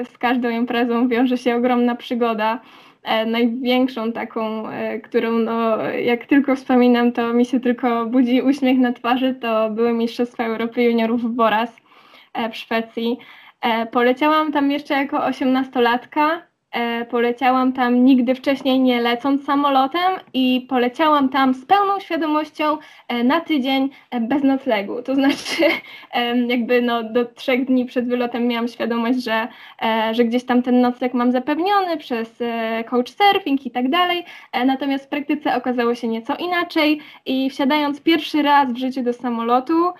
z 0.09 0.17
każdą 0.17 0.49
imprezą 0.49 1.07
wiąże 1.07 1.37
się 1.37 1.55
ogromna 1.55 1.95
przygoda. 1.95 2.59
E, 3.05 3.25
największą 3.25 4.11
taką, 4.11 4.69
e, 4.69 4.99
którą 4.99 5.31
no, 5.31 5.77
jak 5.91 6.25
tylko 6.25 6.55
wspominam, 6.55 7.11
to 7.11 7.33
mi 7.33 7.45
się 7.45 7.59
tylko 7.59 8.05
budzi 8.05 8.41
uśmiech 8.41 8.77
na 8.79 8.93
twarzy, 8.93 9.35
to 9.41 9.69
były 9.69 9.93
Mistrzostwa 9.93 10.45
Europy 10.45 10.83
Juniorów 10.83 11.21
w 11.21 11.29
Boras 11.29 11.75
e, 12.33 12.49
w 12.49 12.55
Szwecji. 12.55 13.17
E, 13.61 13.85
poleciałam 13.85 14.51
tam 14.51 14.71
jeszcze 14.71 14.93
jako 14.93 15.25
osiemnastolatka 15.25 16.41
poleciałam 17.09 17.73
tam 17.73 18.05
nigdy 18.05 18.35
wcześniej 18.35 18.79
nie 18.79 19.01
lecąc 19.01 19.45
samolotem 19.45 20.13
i 20.33 20.65
poleciałam 20.69 21.29
tam 21.29 21.53
z 21.53 21.65
pełną 21.65 21.99
świadomością 21.99 22.77
e, 23.07 23.23
na 23.23 23.41
tydzień 23.41 23.89
e, 24.11 24.19
bez 24.19 24.43
noclegu. 24.43 25.01
To 25.01 25.15
znaczy, 25.15 25.63
jakby 26.47 26.81
no, 26.81 27.03
do 27.03 27.25
trzech 27.25 27.65
dni 27.65 27.85
przed 27.85 28.07
wylotem 28.07 28.47
miałam 28.47 28.67
świadomość, 28.67 29.23
że, 29.23 29.47
że 30.11 30.25
gdzieś 30.25 30.43
tam 30.43 30.63
ten 30.63 30.81
nocleg 30.81 31.13
mam 31.13 31.31
zapewniony 31.31 31.97
przez 31.97 32.43
couchsurfing 32.85 33.65
i 33.65 33.71
tak 33.71 33.89
dalej. 33.89 34.25
Natomiast 34.65 35.05
w 35.05 35.07
praktyce 35.07 35.55
okazało 35.55 35.95
się 35.95 36.07
nieco 36.07 36.35
inaczej 36.35 36.99
i 37.25 37.49
wsiadając 37.49 38.01
pierwszy 38.01 38.41
raz 38.41 38.73
w 38.73 38.77
życiu 38.77 39.03
do 39.03 39.13
samolotu, 39.13 39.93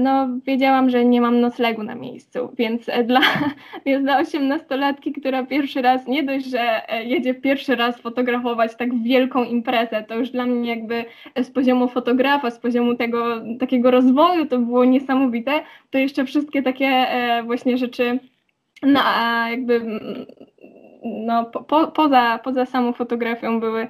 no 0.00 0.28
wiedziałam, 0.46 0.90
że 0.90 1.04
nie 1.04 1.20
mam 1.20 1.40
noclegu 1.40 1.82
na 1.82 1.94
miejscu, 1.94 2.52
więc 2.58 2.86
dla, 3.04 3.20
więc 3.86 4.04
dla 4.04 4.18
osiemnastolatki, 4.18 5.12
która 5.12 5.46
pierwszy 5.46 5.82
raz, 5.82 6.06
nie 6.06 6.22
dość, 6.22 6.46
że 6.46 6.92
e, 6.92 7.04
jedzie 7.04 7.34
pierwszy 7.34 7.76
raz 7.76 8.00
fotografować 8.00 8.76
tak 8.76 9.02
wielką 9.02 9.44
imprezę, 9.44 10.04
to 10.08 10.14
już 10.14 10.30
dla 10.30 10.46
mnie 10.46 10.70
jakby 10.70 11.04
z 11.36 11.50
poziomu 11.50 11.88
fotografa, 11.88 12.50
z 12.50 12.58
poziomu 12.58 12.94
tego 12.94 13.42
takiego 13.60 13.90
rozwoju 13.90 14.46
to 14.46 14.58
było 14.58 14.84
niesamowite, 14.84 15.52
to 15.90 15.98
jeszcze 15.98 16.24
wszystkie 16.24 16.62
takie 16.62 16.86
e, 16.86 17.42
właśnie 17.42 17.78
rzeczy 17.78 18.18
no, 18.82 19.00
jakby 19.50 19.80
no, 21.04 21.44
po, 21.44 21.86
poza, 21.86 22.38
poza 22.44 22.66
samą 22.66 22.92
fotografią 22.92 23.60
były, 23.60 23.88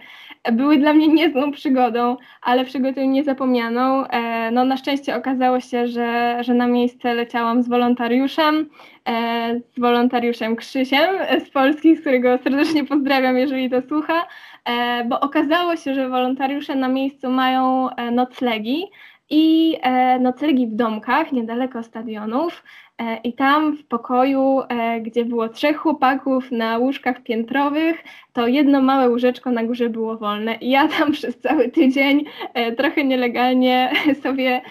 były 0.52 0.76
dla 0.78 0.92
mnie 0.92 1.08
niezłą 1.08 1.52
przygodą, 1.52 2.16
ale 2.42 2.64
przygodą 2.64 3.00
niezapomnianą. 3.00 4.06
E, 4.06 4.50
no, 4.50 4.64
na 4.64 4.76
szczęście 4.76 5.16
okazało 5.16 5.60
się, 5.60 5.88
że, 5.88 6.38
że 6.40 6.54
na 6.54 6.66
miejsce 6.66 7.14
leciałam 7.14 7.62
z 7.62 7.68
wolontariuszem, 7.68 8.68
e, 9.08 9.60
z 9.74 9.80
wolontariuszem 9.80 10.56
Krzysiem 10.56 11.10
z 11.46 11.50
Polski, 11.50 11.96
z 11.96 12.00
którego 12.00 12.38
serdecznie 12.38 12.84
pozdrawiam, 12.84 13.36
jeżeli 13.36 13.70
to 13.70 13.82
słucha, 13.82 14.26
e, 14.64 15.04
bo 15.04 15.20
okazało 15.20 15.76
się, 15.76 15.94
że 15.94 16.08
wolontariusze 16.08 16.74
na 16.74 16.88
miejscu 16.88 17.30
mają 17.30 17.88
noclegi 18.12 18.84
i 19.30 19.76
noclegi 20.20 20.66
w 20.66 20.74
domkach 20.74 21.32
niedaleko 21.32 21.82
stadionów. 21.82 22.62
E, 22.98 23.16
I 23.24 23.32
tam 23.32 23.76
w 23.76 23.86
pokoju, 23.86 24.60
e, 24.68 25.00
gdzie 25.00 25.24
było 25.24 25.48
trzech 25.48 25.76
chłopaków 25.76 26.50
na 26.50 26.78
łóżkach 26.78 27.22
piętrowych, 27.22 28.04
to 28.32 28.46
jedno 28.46 28.82
małe 28.82 29.08
łóżeczko 29.08 29.50
na 29.50 29.64
górze 29.64 29.88
było 29.88 30.16
wolne. 30.18 30.54
I 30.54 30.70
ja 30.70 30.88
tam 30.88 31.12
przez 31.18 31.38
cały 31.40 31.68
tydzień 31.68 32.24
e, 32.54 32.72
trochę 32.72 33.04
nielegalnie 33.04 33.92
sobie, 34.22 34.62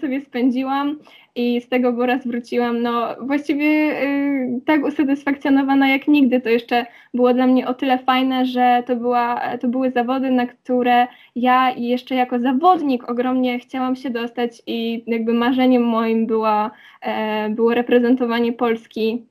sobie 0.00 0.20
spędziłam 0.20 0.98
i 1.34 1.60
z 1.60 1.68
tego 1.68 1.92
go 1.92 2.06
raz 2.06 2.26
wróciłam, 2.26 2.82
no 2.82 3.16
właściwie 3.20 4.02
y, 4.02 4.60
tak 4.66 4.84
usatysfakcjonowana 4.84 5.88
jak 5.88 6.08
nigdy. 6.08 6.40
To 6.40 6.48
jeszcze 6.48 6.86
było 7.14 7.34
dla 7.34 7.46
mnie 7.46 7.68
o 7.68 7.74
tyle 7.74 7.98
fajne, 7.98 8.46
że 8.46 8.82
to, 8.86 8.96
była, 8.96 9.40
to 9.58 9.68
były 9.68 9.90
zawody, 9.90 10.30
na 10.30 10.46
które 10.46 11.06
ja 11.36 11.70
jeszcze 11.70 12.14
jako 12.14 12.38
zawodnik 12.38 13.10
ogromnie 13.10 13.58
chciałam 13.58 13.96
się 13.96 14.10
dostać 14.10 14.62
i 14.66 15.04
jakby 15.06 15.32
marzeniem 15.34 15.84
moim 15.84 16.26
była, 16.26 16.70
e, 17.00 17.50
było 17.50 17.74
reprezentowanie 17.74 18.52
Polski 18.52 19.26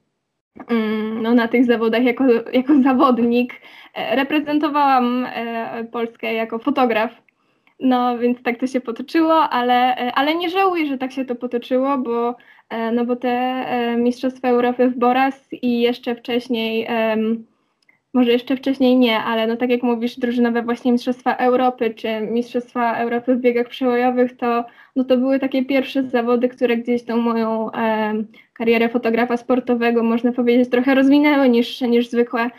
mm, 0.70 1.22
no, 1.22 1.34
na 1.34 1.48
tych 1.48 1.66
zawodach 1.66 2.04
jako, 2.04 2.24
jako 2.54 2.82
zawodnik. 2.84 3.54
E, 3.94 4.16
reprezentowałam 4.16 5.26
e, 5.26 5.84
Polskę 5.84 6.34
jako 6.34 6.60
fotograf 6.60 7.31
no 7.82 8.18
więc 8.18 8.44
tak 8.44 8.60
to 8.60 8.68
się 8.68 8.82
potoczyło, 8.82 9.34
ale, 9.34 9.98
e, 9.98 10.14
ale 10.14 10.36
nie 10.36 10.50
żałuję, 10.50 10.88
że 10.88 10.98
tak 10.98 11.12
się 11.12 11.26
to 11.26 11.36
potoczyło, 11.36 11.98
bo, 11.98 12.36
e, 12.70 12.92
no 12.92 13.06
bo 13.06 13.16
te 13.16 13.30
e, 13.30 13.98
Mistrzostwa 13.98 14.48
Europy 14.50 14.90
w 14.90 14.98
Boras 14.98 15.48
i 15.52 15.82
jeszcze 15.82 16.16
wcześniej, 16.16 16.88
może 18.14 18.32
jeszcze 18.32 18.58
wcześniej 18.58 18.98
nie, 18.98 19.20
ale 19.20 19.48
no 19.48 19.58
tak 19.58 19.70
jak 19.70 19.84
mówisz, 19.84 20.20
drużynowe 20.20 20.62
właśnie 20.62 20.92
Mistrzostwa 20.92 21.36
Europy 21.36 21.94
czy 21.94 22.22
Mistrzostwa 22.22 22.96
Europy 22.96 23.36
w 23.36 23.42
biegach 23.42 23.68
przełajowych, 23.68 24.38
to, 24.38 24.66
no 24.96 25.04
to 25.04 25.18
były 25.18 25.40
takie 25.40 25.66
pierwsze 25.66 26.04
zawody, 26.04 26.50
które 26.50 26.78
gdzieś 26.78 27.04
tą 27.04 27.18
moją 27.18 27.70
karierę 28.54 28.90
fotografa 28.90 29.38
sportowego, 29.38 30.04
można 30.04 30.32
powiedzieć, 30.32 30.70
trochę 30.70 30.96
rozwinęły 30.96 31.50
niż, 31.50 31.82
niż 31.82 32.10
zwykłe 32.10 32.50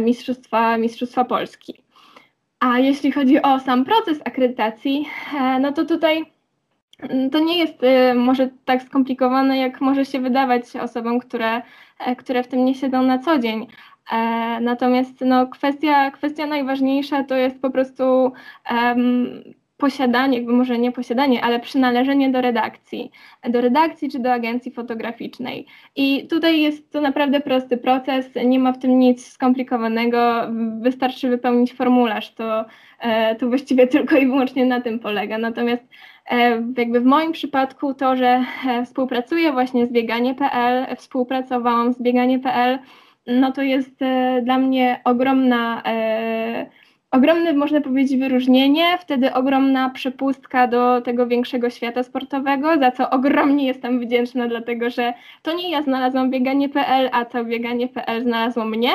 Mistrzostwa, 0.00 0.78
Mistrzostwa 0.78 1.24
Polski. 1.24 1.83
A 2.64 2.78
jeśli 2.78 3.12
chodzi 3.12 3.42
o 3.42 3.60
sam 3.60 3.84
proces 3.84 4.20
akredytacji, 4.24 5.06
e, 5.40 5.58
no 5.58 5.72
to 5.72 5.84
tutaj 5.84 6.24
mm, 6.98 7.30
to 7.30 7.38
nie 7.38 7.58
jest 7.58 7.82
e, 7.82 8.14
może 8.14 8.50
tak 8.64 8.82
skomplikowane, 8.82 9.58
jak 9.58 9.80
może 9.80 10.04
się 10.04 10.20
wydawać 10.20 10.76
osobom, 10.76 11.20
które, 11.20 11.62
e, 11.98 12.16
które 12.16 12.42
w 12.42 12.48
tym 12.48 12.64
nie 12.64 12.74
siedzą 12.74 13.02
na 13.02 13.18
co 13.18 13.38
dzień. 13.38 13.66
Natomiast 14.60 15.20
no, 15.20 15.46
kwestia, 15.46 16.10
kwestia 16.10 16.46
najważniejsza 16.46 17.24
to 17.24 17.34
jest 17.34 17.62
po 17.62 17.70
prostu 17.70 18.32
um, 18.70 19.42
posiadanie, 19.84 20.38
jakby 20.38 20.52
może 20.52 20.78
nie 20.78 20.92
posiadanie, 20.92 21.44
ale 21.44 21.60
przynależenie 21.60 22.30
do 22.30 22.40
redakcji, 22.40 23.10
do 23.50 23.60
redakcji 23.60 24.10
czy 24.10 24.18
do 24.18 24.32
agencji 24.32 24.72
fotograficznej. 24.72 25.66
I 25.96 26.26
tutaj 26.26 26.60
jest 26.60 26.92
to 26.92 27.00
naprawdę 27.00 27.40
prosty 27.40 27.76
proces, 27.76 28.30
nie 28.44 28.58
ma 28.58 28.72
w 28.72 28.78
tym 28.78 28.98
nic 28.98 29.26
skomplikowanego, 29.26 30.42
wystarczy 30.80 31.28
wypełnić 31.28 31.72
formularz, 31.74 32.34
to, 32.34 32.64
e, 33.00 33.34
to 33.34 33.48
właściwie 33.48 33.86
tylko 33.86 34.16
i 34.16 34.26
wyłącznie 34.26 34.66
na 34.66 34.80
tym 34.80 34.98
polega. 34.98 35.38
Natomiast 35.38 35.84
e, 36.30 36.62
jakby 36.76 37.00
w 37.00 37.04
moim 37.04 37.32
przypadku 37.32 37.94
to, 37.94 38.16
że 38.16 38.44
e, 38.68 38.84
współpracuję 38.84 39.52
właśnie 39.52 39.86
z 39.86 39.92
bieganie.pl, 39.92 40.96
współpracowałam 40.96 41.92
z 41.92 42.02
bieganie.pl, 42.02 42.78
no 43.26 43.52
to 43.52 43.62
jest 43.62 44.00
dla 44.42 44.58
mnie 44.58 45.00
ogromna 45.04 45.82
ogromne, 47.14 47.52
można 47.52 47.80
powiedzieć, 47.80 48.20
wyróżnienie, 48.20 48.98
wtedy 49.00 49.34
ogromna 49.34 49.90
przepustka 49.90 50.66
do 50.66 51.00
tego 51.00 51.26
większego 51.26 51.70
świata 51.70 52.02
sportowego, 52.02 52.78
za 52.78 52.90
co 52.90 53.10
ogromnie 53.10 53.66
jestem 53.66 54.00
wdzięczna, 54.00 54.48
dlatego 54.48 54.90
że 54.90 55.14
to 55.42 55.56
nie 55.56 55.70
ja 55.70 55.82
znalazłam 55.82 56.30
bieganie.pl, 56.30 57.08
a 57.12 57.24
to 57.24 57.44
bieganie.pl 57.44 58.22
znalazło 58.22 58.64
mnie. 58.64 58.90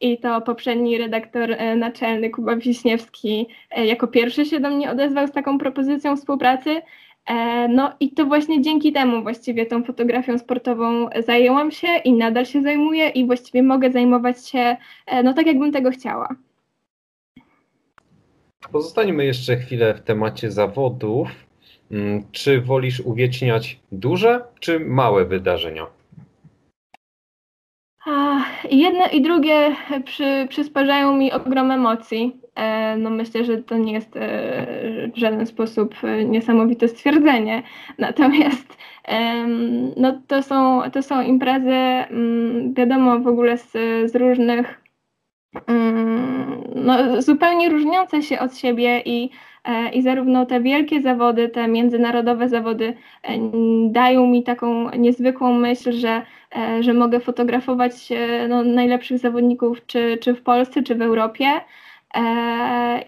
I 0.00 0.18
to 0.18 0.40
poprzedni 0.40 0.98
redaktor 0.98 1.52
e, 1.52 1.76
naczelny 1.76 2.30
Kuba 2.30 2.56
Wiśniewski 2.56 3.46
e, 3.70 3.86
jako 3.86 4.06
pierwszy 4.06 4.44
się 4.44 4.60
do 4.60 4.70
mnie 4.70 4.90
odezwał 4.90 5.26
z 5.26 5.32
taką 5.32 5.58
propozycją 5.58 6.16
współpracy. 6.16 6.82
E, 7.26 7.68
no 7.68 7.92
i 8.00 8.10
to 8.10 8.24
właśnie 8.24 8.62
dzięki 8.62 8.92
temu 8.92 9.22
właściwie 9.22 9.66
tą 9.66 9.84
fotografią 9.84 10.38
sportową 10.38 11.08
zajęłam 11.26 11.70
się 11.70 11.88
i 12.04 12.12
nadal 12.12 12.46
się 12.46 12.62
zajmuję 12.62 13.08
i 13.08 13.26
właściwie 13.26 13.62
mogę 13.62 13.90
zajmować 13.90 14.48
się 14.48 14.76
no 15.24 15.34
tak, 15.34 15.46
jakbym 15.46 15.72
tego 15.72 15.90
chciała. 15.90 16.45
Pozostaniemy 18.76 19.24
jeszcze 19.24 19.56
chwilę 19.56 19.94
w 19.94 20.00
temacie 20.00 20.50
zawodów. 20.50 21.28
Mm, 21.90 22.22
czy 22.32 22.60
wolisz 22.60 23.00
uwieczniać 23.00 23.80
duże 23.92 24.44
czy 24.60 24.80
małe 24.80 25.24
wydarzenia? 25.24 25.86
Jedne 28.70 29.06
i 29.12 29.22
drugie 29.22 29.76
przy, 30.04 30.46
przysparzają 30.48 31.16
mi 31.16 31.32
ogrom 31.32 31.70
emocji. 31.70 32.36
E, 32.54 32.96
no 32.96 33.10
myślę, 33.10 33.44
że 33.44 33.62
to 33.62 33.76
nie 33.76 33.92
jest 33.92 34.16
e, 34.16 35.10
w 35.14 35.18
żaden 35.18 35.46
sposób 35.46 35.94
niesamowite 36.24 36.88
stwierdzenie. 36.88 37.62
Natomiast 37.98 38.76
no 39.96 40.22
to, 40.26 40.42
są, 40.42 40.82
to 40.90 41.02
są 41.02 41.22
imprezy, 41.22 41.70
mm, 41.70 42.74
wiadomo, 42.74 43.20
w 43.20 43.26
ogóle 43.26 43.58
z, 43.58 43.72
z 44.10 44.16
różnych 44.16 44.85
no, 46.74 47.22
zupełnie 47.22 47.68
różniące 47.68 48.22
się 48.22 48.38
od 48.38 48.56
siebie 48.56 49.02
i, 49.04 49.30
e, 49.64 49.90
i 49.90 50.02
zarówno 50.02 50.46
te 50.46 50.60
wielkie 50.60 51.02
zawody, 51.02 51.48
te 51.48 51.68
międzynarodowe 51.68 52.48
zawody 52.48 52.94
e, 53.22 53.38
dają 53.90 54.26
mi 54.26 54.42
taką 54.42 54.90
niezwykłą 54.90 55.52
myśl, 55.52 55.92
że, 55.92 56.22
e, 56.56 56.82
że 56.82 56.94
mogę 56.94 57.20
fotografować 57.20 57.92
no, 58.48 58.64
najlepszych 58.64 59.18
zawodników 59.18 59.86
czy, 59.86 60.18
czy 60.20 60.34
w 60.34 60.42
Polsce, 60.42 60.82
czy 60.82 60.94
w 60.94 61.02
Europie 61.02 61.46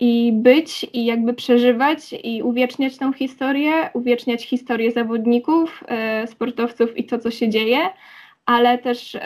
i 0.01 0.33
być 0.35 0.87
i 0.93 1.05
jakby 1.05 1.35
przeżywać 1.35 2.15
i 2.25 2.43
uwieczniać 2.43 2.99
tą 2.99 3.13
historię, 3.13 3.73
uwieczniać 3.93 4.45
historię 4.45 4.93
zawodników, 4.93 5.85
sportowców 6.27 6.97
i 6.97 7.05
to, 7.05 7.19
co 7.19 7.31
się 7.31 7.49
dzieje 7.49 7.79
ale 8.49 8.79
też 8.79 9.17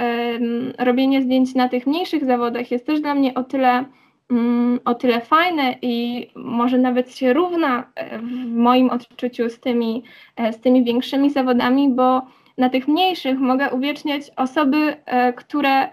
robienie 0.79 1.23
zdjęć 1.23 1.55
na 1.55 1.69
tych 1.69 1.87
mniejszych 1.87 2.25
zawodach 2.25 2.71
jest 2.71 2.87
też 2.87 3.01
dla 3.01 3.15
mnie 3.15 3.35
o 3.35 3.45
tyle, 3.45 3.85
mm, 4.31 4.81
o 4.85 4.95
tyle 4.95 5.21
fajne 5.21 5.75
i 5.83 6.27
może 6.37 6.79
nawet 6.79 7.17
się 7.17 7.33
równa 7.33 7.93
e, 7.95 8.19
w 8.19 8.55
moim 8.55 8.91
odczuciu 8.91 9.49
z 9.49 9.61
tymi, 9.61 10.03
e, 10.37 10.53
z 10.53 10.61
tymi 10.61 10.85
większymi 10.85 11.31
zawodami, 11.31 11.89
bo 11.89 12.23
na 12.59 12.71
tych 12.71 12.89
mniejszych 12.89 13.39
mogę 13.39 13.71
uwieczniać 13.71 14.31
osoby, 14.37 14.97
e, 15.07 15.33
które 15.33 15.89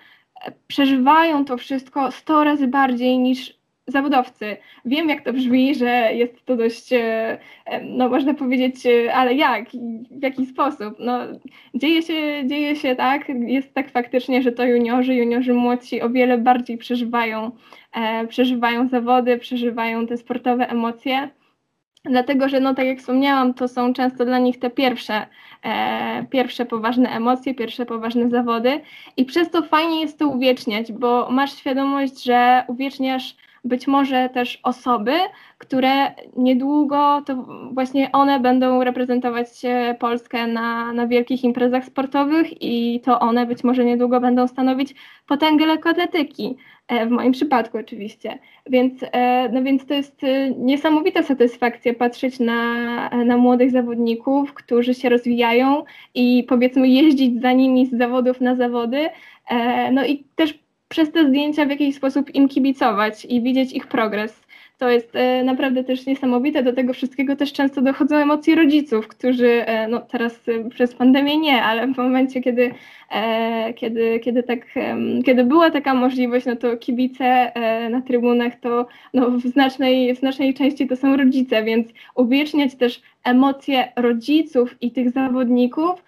przeżywają 0.68 1.46
to 1.46 1.58
wszystko 1.58 2.12
100 2.12 2.44
razy 2.44 2.68
bardziej 2.68 3.18
niż 3.18 3.59
zawodowcy. 3.92 4.58
Wiem, 4.86 5.10
jak 5.10 5.24
to 5.24 5.34
brzmi, 5.34 5.76
że 5.76 6.10
jest 6.14 6.46
to 6.46 6.56
dość, 6.56 6.94
e, 6.94 7.38
no 7.84 8.10
można 8.10 8.34
powiedzieć, 8.34 8.76
ale 9.14 9.34
jak, 9.34 9.70
w 10.12 10.24
jaki 10.24 10.46
sposób? 10.46 10.96
No, 11.00 11.20
dzieje 11.76 12.02
się, 12.02 12.48
dzieje 12.48 12.76
się 12.76 12.96
tak, 12.96 13.30
jest 13.30 13.74
tak 13.74 13.92
faktycznie, 13.92 14.42
że 14.42 14.52
to 14.52 14.66
juniorzy, 14.66 15.16
juniorzy 15.16 15.54
młodsi 15.54 16.02
o 16.02 16.10
wiele 16.10 16.38
bardziej 16.38 16.78
przeżywają, 16.78 17.52
przeżywają 18.30 18.88
zawody, 18.88 19.38
przeżywają 19.38 20.08
te 20.08 20.18
sportowe 20.18 20.70
emocje 20.70 21.30
dlatego 22.06 22.50
że, 22.50 22.60
no 22.60 22.74
tak 22.74 22.86
jak 22.86 23.00
wspomniałam, 23.00 23.54
to 23.54 23.68
są 23.68 23.94
często 23.94 24.26
dla 24.26 24.40
nich 24.40 24.60
te 24.60 24.70
pierwsze, 24.70 25.28
e, 25.64 26.26
pierwsze 26.30 26.66
poważne 26.66 27.10
emocje, 27.10 27.56
pierwsze 27.56 27.86
poważne 27.86 28.30
zawody 28.30 28.82
i 29.18 29.26
przez 29.26 29.50
to 29.50 29.62
fajnie 29.62 30.02
jest 30.02 30.20
to 30.20 30.28
uwieczniać, 30.28 30.92
bo 30.92 31.28
masz 31.32 31.58
świadomość, 31.58 32.24
że 32.24 32.64
uwieczniasz 32.68 33.36
być 33.64 33.88
może 33.88 34.30
też 34.34 34.60
osoby, 34.64 35.14
które 35.58 36.12
niedługo 36.38 37.22
to 37.26 37.46
właśnie 37.72 38.12
one 38.12 38.40
będą 38.40 38.84
reprezentować 38.84 39.48
Polskę 40.00 40.48
na, 40.48 40.94
na 40.94 41.08
wielkich 41.08 41.44
imprezach 41.44 41.86
sportowych 41.86 42.64
i 42.64 43.02
to 43.06 43.20
one 43.20 43.46
być 43.46 43.64
może 43.64 43.86
niedługo 43.86 44.20
będą 44.20 44.48
stanowić 44.48 44.96
potęgę 45.28 45.66
lekkoatletyki. 45.66 46.58
E, 46.90 47.06
w 47.06 47.10
moim 47.10 47.32
przypadku 47.32 47.78
oczywiście. 47.78 48.40
Więc, 48.70 48.94
e, 49.12 49.50
no 49.50 49.64
więc 49.64 49.86
to 49.86 49.94
jest 49.94 50.24
e, 50.24 50.52
niesamowita 50.52 51.24
satysfakcja 51.24 51.94
patrzeć 51.94 52.40
na, 52.40 53.10
na 53.10 53.38
młodych 53.38 53.72
zawodników, 53.72 54.54
którzy 54.54 54.94
się 54.94 55.10
rozwijają 55.10 55.84
i 56.16 56.46
powiedzmy 56.50 56.88
jeździć 56.88 57.42
za 57.42 57.54
nimi 57.54 57.86
z 57.86 57.98
zawodów 57.98 58.42
na 58.42 58.56
zawody. 58.56 59.10
No 59.92 60.06
i 60.06 60.24
też 60.36 60.60
przez 60.90 61.12
te 61.12 61.28
zdjęcia 61.28 61.66
w 61.66 61.70
jakiś 61.70 61.96
sposób 61.96 62.36
im 62.36 62.48
kibicować 62.48 63.26
i 63.26 63.42
widzieć 63.42 63.74
ich 63.74 63.88
progres. 63.88 64.50
To 64.78 64.90
jest 64.90 65.16
e, 65.16 65.44
naprawdę 65.44 65.84
też 65.84 66.06
niesamowite. 66.06 66.64
Do 66.64 66.74
tego 66.74 66.94
wszystkiego 66.94 67.36
też 67.36 67.54
często 67.54 67.82
dochodzą 67.82 68.16
emocje 68.16 68.56
rodziców, 68.56 69.08
którzy, 69.08 69.66
e, 69.66 69.88
no 69.88 70.00
teraz 70.00 70.40
e, 70.48 70.70
przez 70.70 70.96
pandemię 70.96 71.38
nie, 71.38 71.64
ale 71.64 71.88
w 71.88 71.98
momencie, 71.98 72.42
kiedy, 72.42 72.74
kiedy, 73.76 74.20
kiedy, 74.20 74.44
tak, 74.44 74.60
kiedy 75.26 75.44
była 75.44 75.72
taka 75.72 75.94
możliwość, 75.94 76.46
no 76.46 76.56
to 76.56 76.78
kibice 76.78 77.52
na 77.90 78.02
trybunach 78.02 78.60
to 78.60 78.88
no, 79.14 79.32
w, 79.32 79.42
znacznej, 79.42 80.16
w 80.16 80.20
znacznej 80.20 80.54
części 80.54 80.88
to 80.88 80.96
są 80.96 81.18
rodzice, 81.18 81.64
więc 81.64 81.88
uwieczniać 82.16 82.76
też 82.76 83.02
emocje 83.24 83.92
rodziców 83.96 84.76
i 84.82 84.92
tych 84.92 85.12
zawodników, 85.12 86.04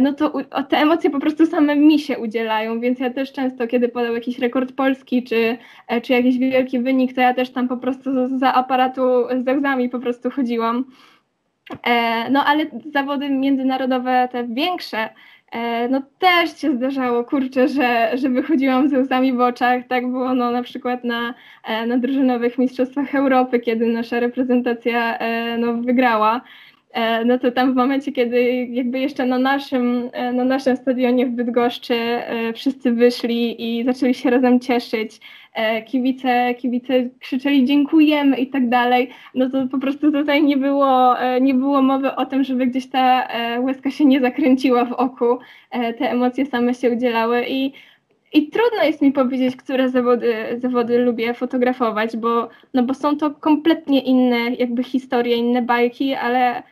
no 0.00 0.12
to 0.12 0.32
te 0.68 0.78
emocje 0.78 1.10
po 1.10 1.20
prostu 1.20 1.46
same 1.46 1.76
mi 1.76 1.98
się 1.98 2.18
udzielają, 2.18 2.80
więc 2.80 2.98
ja 2.98 3.10
też 3.10 3.32
często, 3.32 3.66
kiedy 3.66 3.88
podał 3.88 4.14
jakiś 4.14 4.38
rekord 4.38 4.72
polski, 4.72 5.22
czy, 5.22 5.58
e, 5.88 6.00
czy 6.00 6.12
jakiś 6.12 6.38
wielki 6.38 6.78
wynik, 6.80 7.14
to 7.14 7.20
ja 7.20 7.34
też 7.34 7.50
tam 7.50 7.68
po 7.68 7.76
prostu 7.76 8.38
za 8.38 8.54
aparatu 8.54 9.02
z 9.44 9.58
łzami 9.58 9.88
po 9.88 9.98
prostu 9.98 10.30
chodziłam. 10.30 10.84
E, 11.86 12.30
no 12.30 12.44
ale 12.44 12.66
zawody 12.92 13.30
międzynarodowe, 13.30 14.28
te 14.32 14.44
większe, 14.44 15.08
no 15.90 16.02
też 16.18 16.60
się 16.60 16.76
zdarzało, 16.76 17.24
kurczę, 17.24 17.68
że, 17.68 18.10
że 18.14 18.28
wychodziłam 18.28 18.88
ze 18.88 18.98
łzami 18.98 19.32
w 19.32 19.40
oczach. 19.40 19.86
Tak 19.88 20.10
było 20.10 20.34
no, 20.34 20.50
na 20.50 20.62
przykład 20.62 21.04
na, 21.04 21.34
na 21.86 21.98
drużynowych 21.98 22.58
Mistrzostwach 22.58 23.14
Europy, 23.14 23.60
kiedy 23.60 23.86
nasza 23.86 24.20
reprezentacja 24.20 25.18
no, 25.58 25.74
wygrała. 25.74 26.40
E, 26.92 27.24
no 27.24 27.38
to 27.38 27.50
tam 27.50 27.72
w 27.72 27.76
momencie, 27.76 28.12
kiedy 28.12 28.66
jakby 28.70 28.98
jeszcze 28.98 29.26
na 29.26 29.38
naszym, 29.38 30.10
e, 30.12 30.32
na 30.32 30.44
naszym 30.44 30.76
stadionie 30.76 31.26
w 31.26 31.30
Bydgoszczy 31.30 31.94
e, 31.94 32.52
wszyscy 32.52 32.92
wyszli 32.92 33.78
i 33.78 33.84
zaczęli 33.84 34.14
się 34.14 34.30
razem 34.30 34.60
cieszyć, 34.60 35.20
kibice, 35.86 36.54
kibice 36.54 37.08
krzyczeli 37.20 37.64
dziękujemy 37.64 38.36
i 38.36 38.46
tak 38.46 38.68
dalej, 38.68 39.10
no 39.34 39.50
to 39.50 39.66
po 39.66 39.78
prostu 39.78 40.12
tutaj 40.12 40.42
nie 40.42 40.56
było, 40.56 41.14
nie 41.40 41.54
było 41.54 41.82
mowy 41.82 42.14
o 42.16 42.26
tym, 42.26 42.44
żeby 42.44 42.66
gdzieś 42.66 42.90
ta 42.90 43.28
łezka 43.60 43.90
się 43.90 44.04
nie 44.04 44.20
zakręciła 44.20 44.84
w 44.84 44.92
oku, 44.92 45.38
te 45.70 46.10
emocje 46.10 46.46
same 46.46 46.74
się 46.74 46.90
udzielały 46.90 47.44
i 47.48 47.72
i 48.32 48.48
trudno 48.48 48.82
jest 48.84 49.02
mi 49.02 49.12
powiedzieć, 49.12 49.56
które 49.56 49.88
zawody, 49.88 50.34
zawody 50.58 50.98
lubię 50.98 51.34
fotografować, 51.34 52.16
bo, 52.16 52.48
no 52.74 52.82
bo 52.82 52.94
są 52.94 53.16
to 53.16 53.30
kompletnie 53.30 54.00
inne 54.00 54.54
jakby 54.54 54.84
historie, 54.84 55.36
inne 55.36 55.62
bajki, 55.62 56.14
ale 56.14 56.62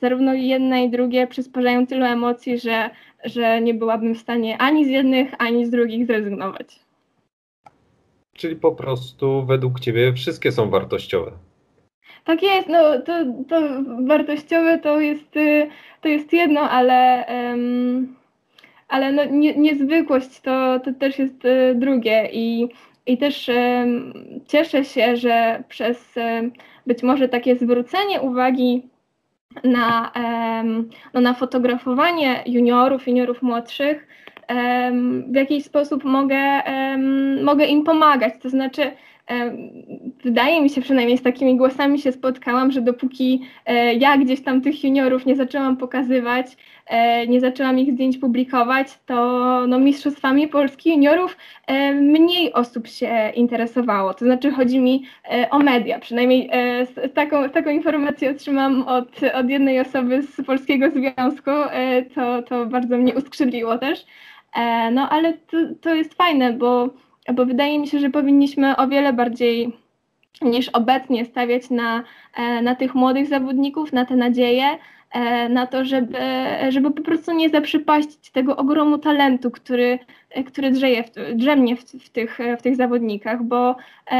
zarówno 0.00 0.34
jedne 0.34 0.84
i 0.84 0.90
drugie 0.90 1.26
przysparzają 1.26 1.86
tylu 1.86 2.04
emocji, 2.04 2.58
że, 2.58 2.90
że 3.24 3.60
nie 3.60 3.74
byłabym 3.74 4.14
w 4.14 4.18
stanie 4.18 4.58
ani 4.58 4.84
z 4.84 4.88
jednych, 4.88 5.34
ani 5.38 5.66
z 5.66 5.70
drugich 5.70 6.06
zrezygnować. 6.06 6.80
Czyli 8.32 8.56
po 8.56 8.72
prostu 8.72 9.46
według 9.46 9.80
Ciebie 9.80 10.12
wszystkie 10.12 10.52
są 10.52 10.70
wartościowe. 10.70 11.32
Tak 12.24 12.42
jest, 12.42 12.68
no 12.68 13.00
to, 13.00 13.12
to 13.48 13.60
wartościowe 14.06 14.78
to 14.78 15.00
jest, 15.00 15.36
y, 15.36 15.68
to 16.00 16.08
jest 16.08 16.32
jedno, 16.32 16.60
ale, 16.60 17.24
um, 17.28 18.16
ale 18.88 19.12
no, 19.12 19.24
nie, 19.24 19.54
niezwykłość 19.56 20.40
to, 20.40 20.80
to 20.80 20.92
też 20.92 21.18
jest 21.18 21.44
y, 21.44 21.74
drugie 21.74 22.28
i, 22.32 22.68
i 23.06 23.18
też 23.18 23.48
um, 23.48 24.12
cieszę 24.46 24.84
się, 24.84 25.16
że 25.16 25.64
przez 25.68 26.16
um, 26.16 26.52
być 26.86 27.02
może 27.02 27.28
takie 27.28 27.56
zwrócenie 27.56 28.20
uwagi 28.20 28.89
na, 29.64 30.12
no, 31.14 31.20
na 31.20 31.34
fotografowanie 31.34 32.42
juniorów, 32.46 33.08
juniorów 33.08 33.42
młodszych, 33.42 34.06
w 35.26 35.34
jakiś 35.34 35.64
sposób 35.64 36.04
mogę, 36.04 36.62
mogę 37.42 37.64
im 37.64 37.84
pomagać. 37.84 38.34
To 38.42 38.50
znaczy, 38.50 38.92
wydaje 40.22 40.62
mi 40.62 40.70
się 40.70 40.80
przynajmniej 40.80 41.18
z 41.18 41.22
takimi 41.22 41.56
głosami 41.56 41.98
się 41.98 42.12
spotkałam, 42.12 42.72
że 42.72 42.80
dopóki 42.80 43.42
e, 43.66 43.94
ja 43.94 44.18
gdzieś 44.18 44.42
tam 44.42 44.60
tych 44.60 44.84
juniorów 44.84 45.26
nie 45.26 45.36
zaczęłam 45.36 45.76
pokazywać, 45.76 46.46
e, 46.86 47.26
nie 47.26 47.40
zaczęłam 47.40 47.78
ich 47.78 47.92
zdjęć 47.92 48.18
publikować, 48.18 48.88
to 49.06 49.16
no, 49.68 49.78
mistrzostwami 49.78 50.48
Polski 50.48 50.90
juniorów 50.90 51.36
e, 51.66 51.92
mniej 51.92 52.52
osób 52.52 52.88
się 52.88 53.32
interesowało. 53.34 54.14
To 54.14 54.24
znaczy 54.24 54.50
chodzi 54.50 54.80
mi 54.80 55.04
o 55.50 55.58
media, 55.58 55.98
przynajmniej 55.98 56.50
taką, 57.14 57.50
taką 57.50 57.70
informację 57.70 58.30
otrzymam 58.30 58.82
od, 58.88 59.08
od 59.34 59.50
jednej 59.50 59.80
osoby 59.80 60.22
z 60.22 60.46
Polskiego 60.46 60.90
Związku, 60.90 61.50
to, 62.14 62.42
to 62.42 62.66
bardzo 62.66 62.98
mnie 62.98 63.14
uskrzydliło 63.14 63.78
też. 63.78 64.06
No 64.92 65.08
ale 65.08 65.32
to, 65.32 65.56
to 65.80 65.94
jest 65.94 66.14
fajne, 66.14 66.52
bo 66.52 66.88
bo 67.32 67.46
wydaje 67.46 67.78
mi 67.78 67.88
się, 67.88 67.98
że 67.98 68.10
powinniśmy 68.10 68.76
o 68.76 68.88
wiele 68.88 69.12
bardziej 69.12 69.72
niż 70.42 70.68
obecnie 70.68 71.24
stawiać 71.24 71.70
na, 71.70 72.02
e, 72.36 72.62
na 72.62 72.74
tych 72.74 72.94
młodych 72.94 73.28
zawodników, 73.28 73.92
na 73.92 74.04
te 74.04 74.16
nadzieje, 74.16 74.64
e, 75.10 75.48
na 75.48 75.66
to, 75.66 75.84
żeby, 75.84 76.18
żeby 76.68 76.90
po 76.90 77.02
prostu 77.02 77.32
nie 77.32 77.50
zaprzepaścić 77.50 78.30
tego 78.30 78.56
ogromu 78.56 78.98
talentu, 78.98 79.50
który, 79.50 79.98
e, 80.30 80.44
który 80.44 80.70
drzeje, 80.70 81.04
drzemnie 81.34 81.76
w, 81.76 81.80
w, 81.84 82.10
tych, 82.10 82.38
w 82.58 82.62
tych 82.62 82.76
zawodnikach, 82.76 83.42
bo, 83.42 83.76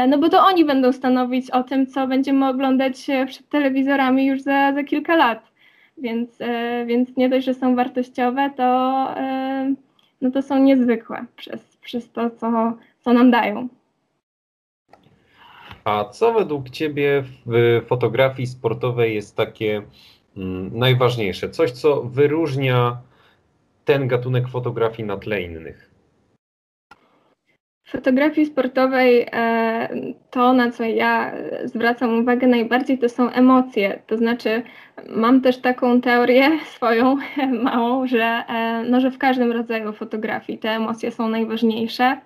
no 0.07 0.17
bo 0.17 0.29
to 0.29 0.45
oni 0.45 0.65
będą 0.65 0.91
stanowić 0.91 1.51
o 1.51 1.63
tym, 1.63 1.87
co 1.87 2.07
będziemy 2.07 2.47
oglądać 2.47 3.07
przed 3.27 3.49
telewizorami 3.49 4.25
już 4.25 4.41
za, 4.41 4.73
za 4.73 4.83
kilka 4.83 5.15
lat. 5.15 5.51
Więc, 5.97 6.39
więc 6.85 7.17
nie 7.17 7.29
dość, 7.29 7.45
że 7.45 7.53
są 7.53 7.75
wartościowe, 7.75 8.49
to, 8.57 9.07
no 10.21 10.31
to 10.31 10.41
są 10.41 10.59
niezwykłe 10.59 11.25
przez, 11.35 11.77
przez 11.77 12.11
to, 12.11 12.29
co, 12.29 12.73
co 13.01 13.13
nam 13.13 13.31
dają. 13.31 13.67
A 15.83 16.05
co 16.05 16.33
według 16.33 16.69
Ciebie 16.69 17.23
w 17.45 17.81
fotografii 17.87 18.47
sportowej 18.47 19.15
jest 19.15 19.35
takie 19.35 19.81
mm, 20.37 20.77
najważniejsze? 20.77 21.49
Coś, 21.49 21.71
co 21.71 22.01
wyróżnia 22.01 22.97
ten 23.85 24.07
gatunek 24.07 24.47
fotografii 24.47 25.07
na 25.07 25.17
tle 25.17 25.41
innych? 25.41 25.91
W 27.83 27.91
fotografii 27.91 28.47
sportowej 28.47 29.27
e, 29.31 29.89
to, 30.29 30.53
na 30.53 30.71
co 30.71 30.83
ja 30.83 31.31
zwracam 31.63 32.19
uwagę 32.19 32.47
najbardziej, 32.47 32.97
to 32.97 33.09
są 33.09 33.29
emocje. 33.29 34.01
To 34.07 34.17
znaczy, 34.17 34.63
mam 35.09 35.41
też 35.41 35.57
taką 35.57 36.01
teorię 36.01 36.49
swoją 36.75 37.17
małą, 37.63 38.07
że, 38.07 38.43
e, 38.49 38.83
no, 38.89 38.99
że 38.99 39.11
w 39.11 39.17
każdym 39.17 39.51
rodzaju 39.51 39.93
fotografii 39.93 40.59
te 40.59 40.69
emocje 40.69 41.11
są 41.11 41.29
najważniejsze. 41.29 42.17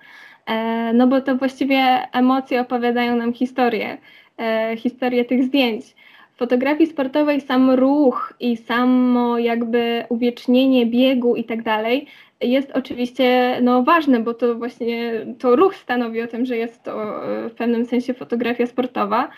E, 0.46 0.94
no 0.94 1.08
bo 1.08 1.22
to 1.22 1.36
właściwie 1.36 2.08
emocje 2.12 2.62
opowiadają 2.62 3.16
nam 3.16 3.34
historię, 3.34 3.98
e, 4.40 4.78
historię 4.78 5.26
tych 5.26 5.44
zdjęć. 5.44 5.86
W 6.34 6.38
fotografii 6.38 6.90
sportowej 6.90 7.42
sam 7.42 7.72
ruch 7.72 8.34
i 8.40 8.58
samo 8.58 9.38
jakby 9.38 10.06
uwiecznienie 10.10 10.86
biegu 10.86 11.36
i 11.36 11.44
tak 11.44 11.64
dalej 11.64 12.08
jest 12.42 12.72
oczywiście 12.72 13.60
no, 13.62 13.84
ważne, 13.84 14.20
bo 14.20 14.34
to 14.34 14.56
właśnie 14.56 15.12
to 15.40 15.56
ruch 15.56 15.76
stanowi 15.76 16.22
o 16.22 16.28
tym, 16.28 16.46
że 16.46 16.58
jest 16.58 16.84
to 16.84 17.26
e, 17.26 17.50
w 17.50 17.54
pewnym 17.54 17.86
sensie 17.86 18.14
fotografia 18.14 18.68
sportowa. 18.68 19.30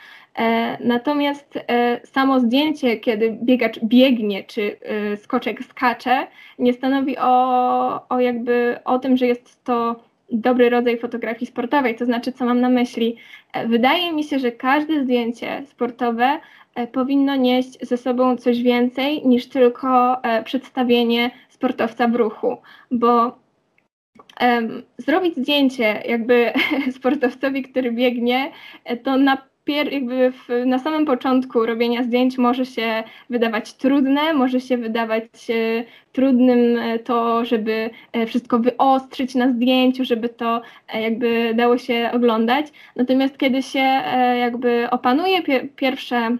Natomiast 0.80 1.60
samo 2.04 2.39
zdjęcie, 2.39 2.98
kiedy 2.98 3.38
biegacz 3.43 3.80
biegnie, 3.80 4.43
czy 4.43 4.78
skoczek 5.15 5.63
skacze, 5.63 6.28
nie 6.60 6.74
stanowi 6.74 7.17
o, 7.17 8.10
o 8.10 8.20
jakby 8.20 8.80
o 8.86 9.00
tym, 9.00 9.17
że 9.17 9.28
jest 9.28 9.63
to 9.63 9.96
dobry 10.32 10.70
rodzaj 10.70 10.98
fotografii 10.98 11.52
sportowej. 11.52 11.96
To 11.96 12.06
znaczy, 12.06 12.32
co 12.32 12.46
mam 12.46 12.62
na 12.62 12.70
myśli? 12.70 13.16
Wydaje 13.68 14.13
mi 14.13 14.24
się, 14.24 14.40
że 14.40 14.52
każde 14.52 15.04
zdjęcie 15.04 15.63
sportowe 15.66 16.40
powinno 16.92 17.36
nieść 17.36 17.88
ze 17.88 17.98
sobą 17.98 18.38
coś 18.38 18.63
więcej 18.63 19.28
niż 19.28 19.50
tylko 19.50 20.22
przedstawienie 20.44 21.32
sportowca 21.50 22.08
w 22.08 22.16
ruchu, 22.16 22.58
bo 22.92 23.38
zrobić 24.98 25.36
zdjęcie 25.36 26.04
jakby 26.06 26.54
sportowcowi, 26.98 27.63
który 27.63 27.92
biegnie, 27.92 28.52
to 29.04 29.18
na 29.18 29.38
pier, 29.68 29.94
jakby 29.94 30.32
w, 30.32 30.66
na 30.66 30.80
samym 30.80 31.06
początku 31.06 31.66
robienia 31.66 32.04
zdjęć 32.04 32.38
może 32.38 32.66
się 32.66 33.04
wydawać 33.30 33.74
trudne, 33.74 34.34
może 34.34 34.62
się 34.62 34.78
wydawać 34.78 35.50
e, 35.50 35.84
trudnym 36.18 36.78
e, 36.78 37.00
to, 37.00 37.46
żeby 37.46 37.90
e, 38.14 38.26
wszystko 38.26 38.60
wyostrzyć 38.60 39.36
na 39.36 39.52
zdjęciu, 39.52 40.06
żeby 40.06 40.30
to 40.30 40.62
e, 40.88 41.02
jakby 41.02 41.54
dało 41.56 41.78
się 41.78 42.10
oglądać. 42.14 42.66
Natomiast 42.96 43.38
kiedy 43.38 43.64
się 43.64 44.02
jakby 44.40 44.88
opanuje 44.92 45.44
pie, 45.44 45.68
pierwsze 45.76 46.38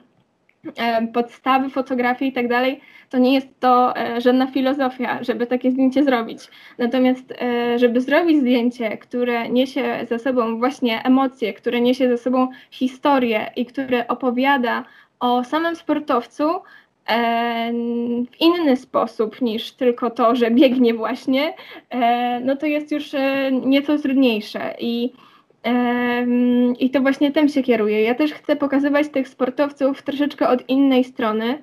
podstawy 1.14 1.70
fotografii 1.70 2.32
i 2.32 2.34
tak 2.34 2.48
dalej, 2.48 2.82
to 3.10 3.18
nie 3.18 3.34
jest 3.34 3.60
to 3.60 3.98
e, 3.98 4.22
żadna 4.22 4.48
filozofia, 4.48 5.24
żeby 5.24 5.48
takie 5.48 5.72
zdjęcie 5.72 6.04
zrobić. 6.04 6.40
Natomiast, 6.78 7.34
e, 7.42 7.80
żeby 7.80 8.02
zrobić 8.02 8.38
zdjęcie, 8.38 8.98
które 8.98 9.50
niesie 9.50 10.06
ze 10.10 10.20
sobą 10.20 10.60
właśnie 10.60 11.04
emocje, 11.04 11.54
które 11.54 11.82
niesie 11.82 12.10
ze 12.10 12.18
sobą 12.18 12.48
historię 12.72 13.52
i 13.56 13.66
które 13.66 14.08
opowiada 14.08 14.84
o 15.20 15.44
samym 15.44 15.76
sportowcu, 15.76 16.44
e, 17.08 17.72
w 18.32 18.42
inny 18.42 18.78
sposób 18.78 19.42
niż 19.42 19.72
tylko 19.72 20.10
to, 20.10 20.36
że 20.36 20.52
biegnie 20.52 20.94
właśnie, 20.94 21.54
no 22.44 22.56
to 22.56 22.66
jest 22.66 22.92
już 22.92 23.12
nieco 23.52 23.98
trudniejsze 23.98 24.76
i 24.80 25.14
i 26.80 26.90
to 26.90 27.02
właśnie 27.02 27.32
tym 27.32 27.50
się 27.50 27.64
kieruję. 27.64 28.02
Ja 28.02 28.16
też 28.16 28.34
chcę 28.34 28.56
pokazywać 28.56 29.10
tych 29.10 29.28
sportowców 29.28 30.02
troszeczkę 30.02 30.48
od 30.48 30.70
innej 30.70 31.04
strony, 31.04 31.58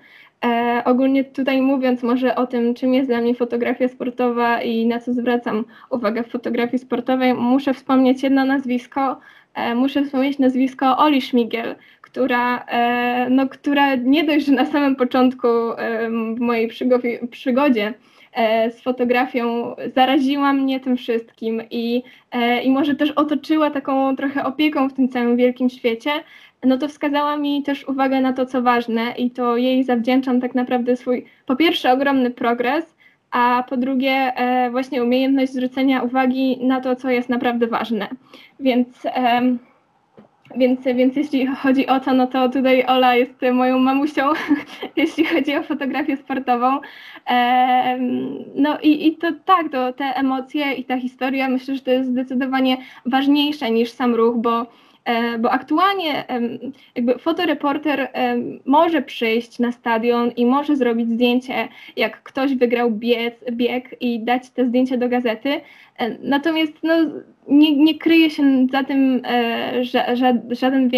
E, 0.45 0.83
ogólnie 0.85 1.25
tutaj 1.25 1.63
mówiąc 1.63 2.03
może 2.03 2.35
o 2.35 2.47
tym, 2.47 2.75
czym 2.75 2.95
jest 2.95 3.09
dla 3.09 3.21
mnie 3.21 3.35
fotografia 3.35 3.89
sportowa 3.89 4.63
i 4.63 4.87
na 4.87 5.01
co 5.01 5.13
zwracam 5.13 5.65
uwagę 5.91 6.23
w 6.25 6.31
fotografii 6.31 6.79
sportowej, 6.79 7.35
muszę 7.35 7.75
wspomnieć 7.75 8.23
jedno 8.23 8.45
nazwisko, 8.45 9.21
e, 9.55 9.75
muszę 9.75 10.05
wspomnieć 10.05 10.39
nazwisko 10.39 10.99
Oli 10.99 11.23
Schmigel, 11.23 11.77
która, 12.01 12.65
e, 12.65 13.31
no, 13.31 13.49
która 13.49 13.95
nie 13.95 14.25
dość, 14.25 14.47
że 14.47 14.53
na 14.53 14.67
samym 14.67 14.97
początku 14.97 15.49
w 16.37 16.41
mojej 16.41 16.71
przygodzie 17.31 17.95
z 18.71 18.81
fotografią 18.83 19.75
zaraziła 19.95 20.53
mnie 20.53 20.81
tym 20.81 20.97
wszystkim 20.97 21.63
i, 21.71 22.03
e, 22.33 22.63
i 22.63 22.71
może 22.71 22.95
też 22.95 23.11
otoczyła 23.11 23.71
taką 23.71 24.17
trochę 24.17 24.45
opieką 24.45 24.89
w 24.89 24.93
tym 24.93 25.09
całym 25.09 25.37
wielkim 25.37 25.71
świecie, 25.71 26.11
no 26.65 26.79
to 26.79 26.89
wskazała 26.89 27.37
mi 27.37 27.63
też 27.63 27.89
uwagę 27.89 28.21
na 28.21 28.33
to, 28.33 28.47
co 28.47 28.63
ważne 28.63 29.15
i 29.19 29.31
to 29.31 29.57
jej 29.57 29.85
zawdzięczam 29.85 30.41
tak 30.41 30.55
naprawdę 30.55 30.97
swój, 30.97 31.25
po 31.47 31.57
pierwsze, 31.57 31.93
ogromny 31.93 32.31
progres, 32.31 32.97
a 33.31 33.65
po 33.69 33.77
drugie 33.77 34.11
e, 34.11 34.71
właśnie 34.71 35.03
umiejętność 35.03 35.53
zwrócenia 35.53 36.03
uwagi 36.03 36.59
na 36.61 36.81
to, 36.81 36.97
co 36.97 37.11
jest 37.11 37.29
naprawdę 37.29 37.67
ważne. 37.67 38.09
Więc, 38.61 39.07
e, 39.07 39.57
więc, 40.57 40.85
więc 40.85 41.17
jeśli 41.17 41.47
chodzi 41.47 41.87
o 41.87 42.01
to, 42.01 42.15
no 42.15 42.27
to 42.27 42.49
tutaj 42.49 42.85
Ola 42.87 43.15
jest 43.15 43.35
moją 43.53 43.79
mamusią, 43.79 44.23
jeśli 44.97 45.25
chodzi 45.25 45.57
o 45.57 45.63
fotografię 45.63 46.17
sportową. 46.17 46.79
No 48.55 48.79
i, 48.83 49.07
i 49.07 49.17
to 49.17 49.33
tak, 49.45 49.69
to 49.73 49.93
te 49.93 50.05
emocje 50.05 50.73
i 50.73 50.85
ta 50.85 51.01
historia 51.01 51.49
myślę, 51.49 51.75
że 51.75 51.81
to 51.81 51.91
jest 51.91 52.11
zdecydowanie 52.11 52.77
ważniejsze 53.07 53.71
niż 53.71 53.91
sam 53.91 54.15
ruch, 54.15 54.37
bo 54.37 54.67
E, 55.05 55.39
bo 55.39 55.51
aktualnie 55.51 56.25
jakby 56.95 57.19
fotoreporter 57.19 58.09
może 58.65 59.03
przyjść 59.03 59.59
na 59.59 59.73
stadion 59.73 60.31
i 60.31 60.47
może 60.47 60.77
zrobić 60.77 61.11
zdjęcie, 61.11 61.69
jak 61.97 62.23
ktoś 62.23 62.55
wygrał 62.55 62.91
bieg, 62.91 63.35
bieg 63.53 63.97
i 64.01 64.21
dać 64.21 64.51
te 64.51 64.67
zdjęcie 64.67 64.99
do 64.99 65.09
gazety, 65.09 65.61
natomiast 66.23 66.73
no, 66.83 66.95
nie, 67.49 67.77
nie 67.77 67.99
kryje 67.99 68.31
się 68.31 68.67
za 68.73 68.85
tym 68.85 69.23
e, 69.25 69.85
że, 69.85 70.17
żaden 70.51 70.91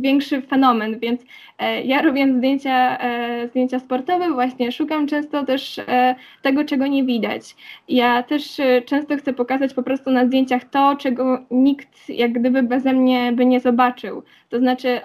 większy 0.00 0.42
fenomen, 0.42 0.98
więc 0.98 1.20
e, 1.58 1.82
ja 1.82 2.02
robiąc 2.02 2.36
zdjęcia, 2.36 2.98
e, 2.98 3.48
zdjęcia 3.48 3.78
sportowe 3.78 4.30
właśnie 4.30 4.72
szukam 4.72 5.06
często 5.06 5.44
też 5.44 5.78
e, 5.78 6.14
tego, 6.42 6.64
czego 6.64 6.86
nie 6.86 7.04
widać. 7.04 7.56
Ja 7.88 8.22
też 8.22 8.60
e, 8.60 8.82
często 8.82 9.16
chcę 9.16 9.32
pokazać 9.32 9.74
po 9.74 9.82
prostu 9.82 10.10
na 10.10 10.26
zdjęciach 10.26 10.64
to, 10.64 10.96
czego 10.96 11.38
nikt 11.50 12.08
jak 12.08 12.32
gdyby 12.32 12.62
beze 12.62 12.92
mnie 12.92 13.32
by 13.32 13.46
nie 13.46 13.60
zobaczył. 13.60 14.22
To 14.48 14.58
znaczy 14.58 15.00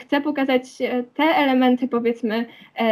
chcę 0.00 0.20
pokazać 0.20 0.62
e, 0.80 1.02
te 1.02 1.24
elementy 1.24 1.88
powiedzmy 1.88 2.46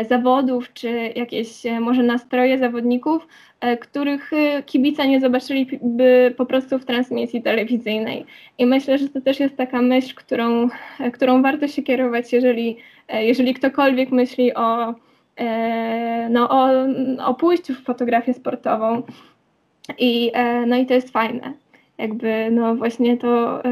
zawodów, 0.09 0.73
czy 0.73 1.13
jakieś 1.17 1.49
może 1.81 2.03
nastroje 2.03 2.59
zawodników, 2.59 3.27
E, 3.56 3.56
których 3.81 4.33
e, 4.33 4.63
kibice 4.63 5.09
nie 5.09 5.21
zobaczyliby 5.21 6.35
po 6.37 6.47
prostu 6.47 6.79
w 6.79 6.85
transmisji 6.85 7.43
telewizyjnej. 7.43 8.27
I 8.59 8.67
myślę, 8.67 8.99
że 8.99 9.09
to 9.09 9.21
też 9.21 9.41
jest 9.41 9.57
taka 9.57 9.83
myśl, 9.83 10.15
którą, 10.15 10.69
e, 11.01 11.11
którą 11.11 11.43
warto 11.43 11.69
się 11.69 11.83
kierować, 11.83 12.33
jeżeli, 12.33 12.77
jeżeli 13.09 13.55
ktokolwiek 13.55 14.11
myśli 14.11 14.55
o, 14.55 14.95
no, 16.31 16.49
o, 16.51 16.69
o 17.27 17.35
pójściu 17.35 17.75
w 17.75 17.83
fotografię 17.83 18.35
sportową. 18.35 19.03
I, 19.99 20.33
no 20.67 20.77
i 20.77 20.87
to 20.87 20.95
jest 20.95 21.11
fajne. 21.11 21.53
Jakby 21.99 22.51
no 22.51 22.75
właśnie 22.75 23.17
to, 23.17 23.63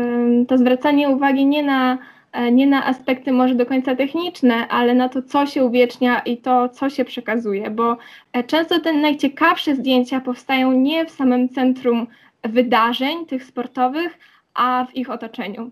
to 0.49 0.59
zwracanie 0.59 1.09
uwagi 1.09 1.47
nie 1.47 1.63
na 1.63 1.99
E, 1.99 2.14
nie 2.53 2.67
na 2.67 2.87
aspekty 2.87 3.33
może 3.33 3.55
do 3.55 3.67
końca 3.67 3.97
techniczne, 3.97 4.69
ale 4.69 4.95
na 4.95 5.09
to, 5.09 5.23
co 5.23 5.47
się 5.47 5.65
uwiecznia 5.65 6.19
i 6.21 6.37
to, 6.37 6.69
co 6.69 6.91
się 6.91 7.05
przekazuje, 7.05 7.71
bo 7.71 7.97
e, 8.33 8.45
często 8.45 8.81
te 8.81 8.93
najciekawsze 8.93 9.75
zdjęcia 9.75 10.21
powstają 10.21 10.73
nie 10.73 11.07
w 11.07 11.11
samym 11.11 11.49
centrum 11.49 12.07
wydarzeń 12.43 13.27
tych 13.27 13.45
sportowych, 13.45 14.19
a 14.55 14.87
w 14.91 14.97
ich 14.97 15.11
otoczeniu. 15.11 15.71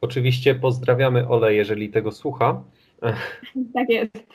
Oczywiście 0.00 0.54
pozdrawiamy 0.54 1.28
Ole, 1.28 1.54
jeżeli 1.54 1.90
tego 1.90 2.12
słucha. 2.12 2.62
Tak 3.74 3.88
jest. 3.88 4.26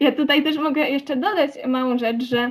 Ja 0.00 0.12
tutaj 0.12 0.42
też 0.42 0.56
mogę 0.56 0.88
jeszcze 0.88 1.16
dodać 1.16 1.50
małą 1.66 1.98
rzecz, 1.98 2.22
że. 2.22 2.38
E, 2.38 2.50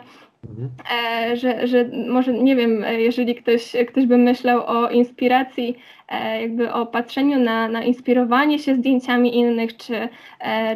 że, 1.33 1.67
że 1.67 1.85
może 2.07 2.33
nie 2.33 2.55
wiem, 2.55 2.83
e, 2.83 3.01
jeżeli 3.01 3.35
ktoś, 3.35 3.75
ktoś 3.87 4.05
by 4.05 4.17
myślał 4.17 4.65
o 4.65 4.89
inspiracji, 4.89 5.77
e, 6.09 6.41
jakby 6.41 6.73
o 6.73 6.85
patrzeniu 6.85 7.39
na, 7.39 7.67
na 7.67 7.83
inspirowanie 7.83 8.59
się 8.59 8.75
zdjęciami 8.75 9.37
innych, 9.37 9.77
czy, 9.77 10.09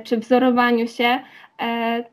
czy 0.04 0.18
wzorowaniu 0.18 0.88
się, 0.88 1.20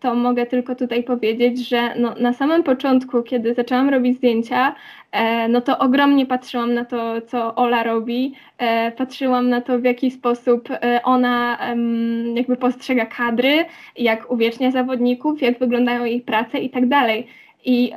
to 0.01 0.15
mogę 0.15 0.47
tylko 0.47 0.75
tutaj 0.75 1.03
powiedzieć, 1.03 1.69
że 1.69 1.95
no, 1.99 2.15
na 2.21 2.33
samym 2.33 2.63
początku, 2.63 3.23
kiedy 3.23 3.55
zaczęłam 3.55 3.89
robić 3.89 4.17
zdjęcia, 4.17 4.75
no 5.49 5.61
to 5.61 5.79
ogromnie 5.79 6.27
patrzyłam 6.27 6.75
na 6.75 6.85
to, 6.85 7.21
co 7.21 7.55
Ola 7.55 7.83
robi, 7.83 8.35
patrzyłam 8.97 9.49
na 9.49 9.61
to, 9.61 9.79
w 9.79 9.85
jaki 9.85 10.11
sposób 10.11 10.69
ona 11.05 11.59
jakby 12.35 12.57
postrzega 12.57 13.07
kadry, 13.07 13.65
jak 13.97 14.31
uwiecznia 14.31 14.71
zawodników, 14.71 15.43
jak 15.43 15.59
wyglądają 15.59 16.05
jej 16.05 16.21
prace 16.21 16.59
i 16.59 16.71
tak 16.71 16.89
dalej. 16.89 17.27
I 17.65 17.93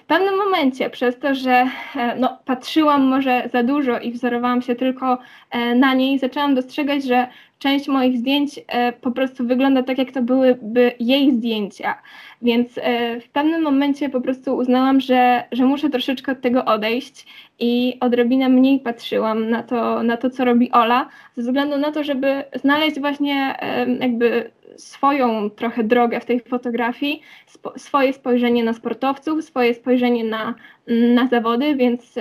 w 0.00 0.04
pewnym 0.04 0.36
momencie, 0.36 0.90
przez 0.90 1.18
to, 1.18 1.34
że 1.34 1.68
e, 1.96 2.16
no, 2.18 2.38
patrzyłam 2.44 3.02
może 3.02 3.48
za 3.52 3.62
dużo 3.62 3.98
i 3.98 4.12
wzorowałam 4.12 4.62
się 4.62 4.74
tylko 4.74 5.18
e, 5.50 5.74
na 5.74 5.94
niej, 5.94 6.18
zaczęłam 6.18 6.54
dostrzegać, 6.54 7.04
że 7.04 7.26
część 7.58 7.88
moich 7.88 8.18
zdjęć 8.18 8.60
e, 8.68 8.92
po 8.92 9.10
prostu 9.10 9.46
wygląda 9.46 9.82
tak, 9.82 9.98
jak 9.98 10.12
to 10.12 10.22
byłyby 10.22 10.92
jej 11.00 11.32
zdjęcia. 11.32 12.02
Więc 12.42 12.80
w 13.20 13.28
pewnym 13.32 13.62
momencie 13.62 14.08
po 14.08 14.20
prostu 14.20 14.56
uznałam, 14.56 15.00
że, 15.00 15.44
że 15.52 15.64
muszę 15.64 15.90
troszeczkę 15.90 16.32
od 16.32 16.40
tego 16.40 16.64
odejść 16.64 17.26
i 17.58 17.96
odrobinę 18.00 18.48
mniej 18.48 18.80
patrzyłam 18.80 19.50
na 19.50 19.62
to, 19.62 20.02
na 20.02 20.16
to, 20.16 20.30
co 20.30 20.44
robi 20.44 20.72
Ola, 20.72 21.08
ze 21.36 21.42
względu 21.42 21.78
na 21.78 21.92
to, 21.92 22.04
żeby 22.04 22.44
znaleźć 22.54 23.00
właśnie 23.00 23.54
jakby 24.00 24.50
swoją 24.78 25.50
trochę 25.50 25.84
drogę 25.84 26.20
w 26.20 26.24
tej 26.24 26.40
fotografii, 26.40 27.22
spo, 27.46 27.78
swoje 27.78 28.12
spojrzenie 28.12 28.64
na 28.64 28.72
sportowców, 28.72 29.44
swoje 29.44 29.74
spojrzenie 29.74 30.24
na, 30.24 30.54
na 30.86 31.28
zawody, 31.28 31.76
więc, 31.76 32.14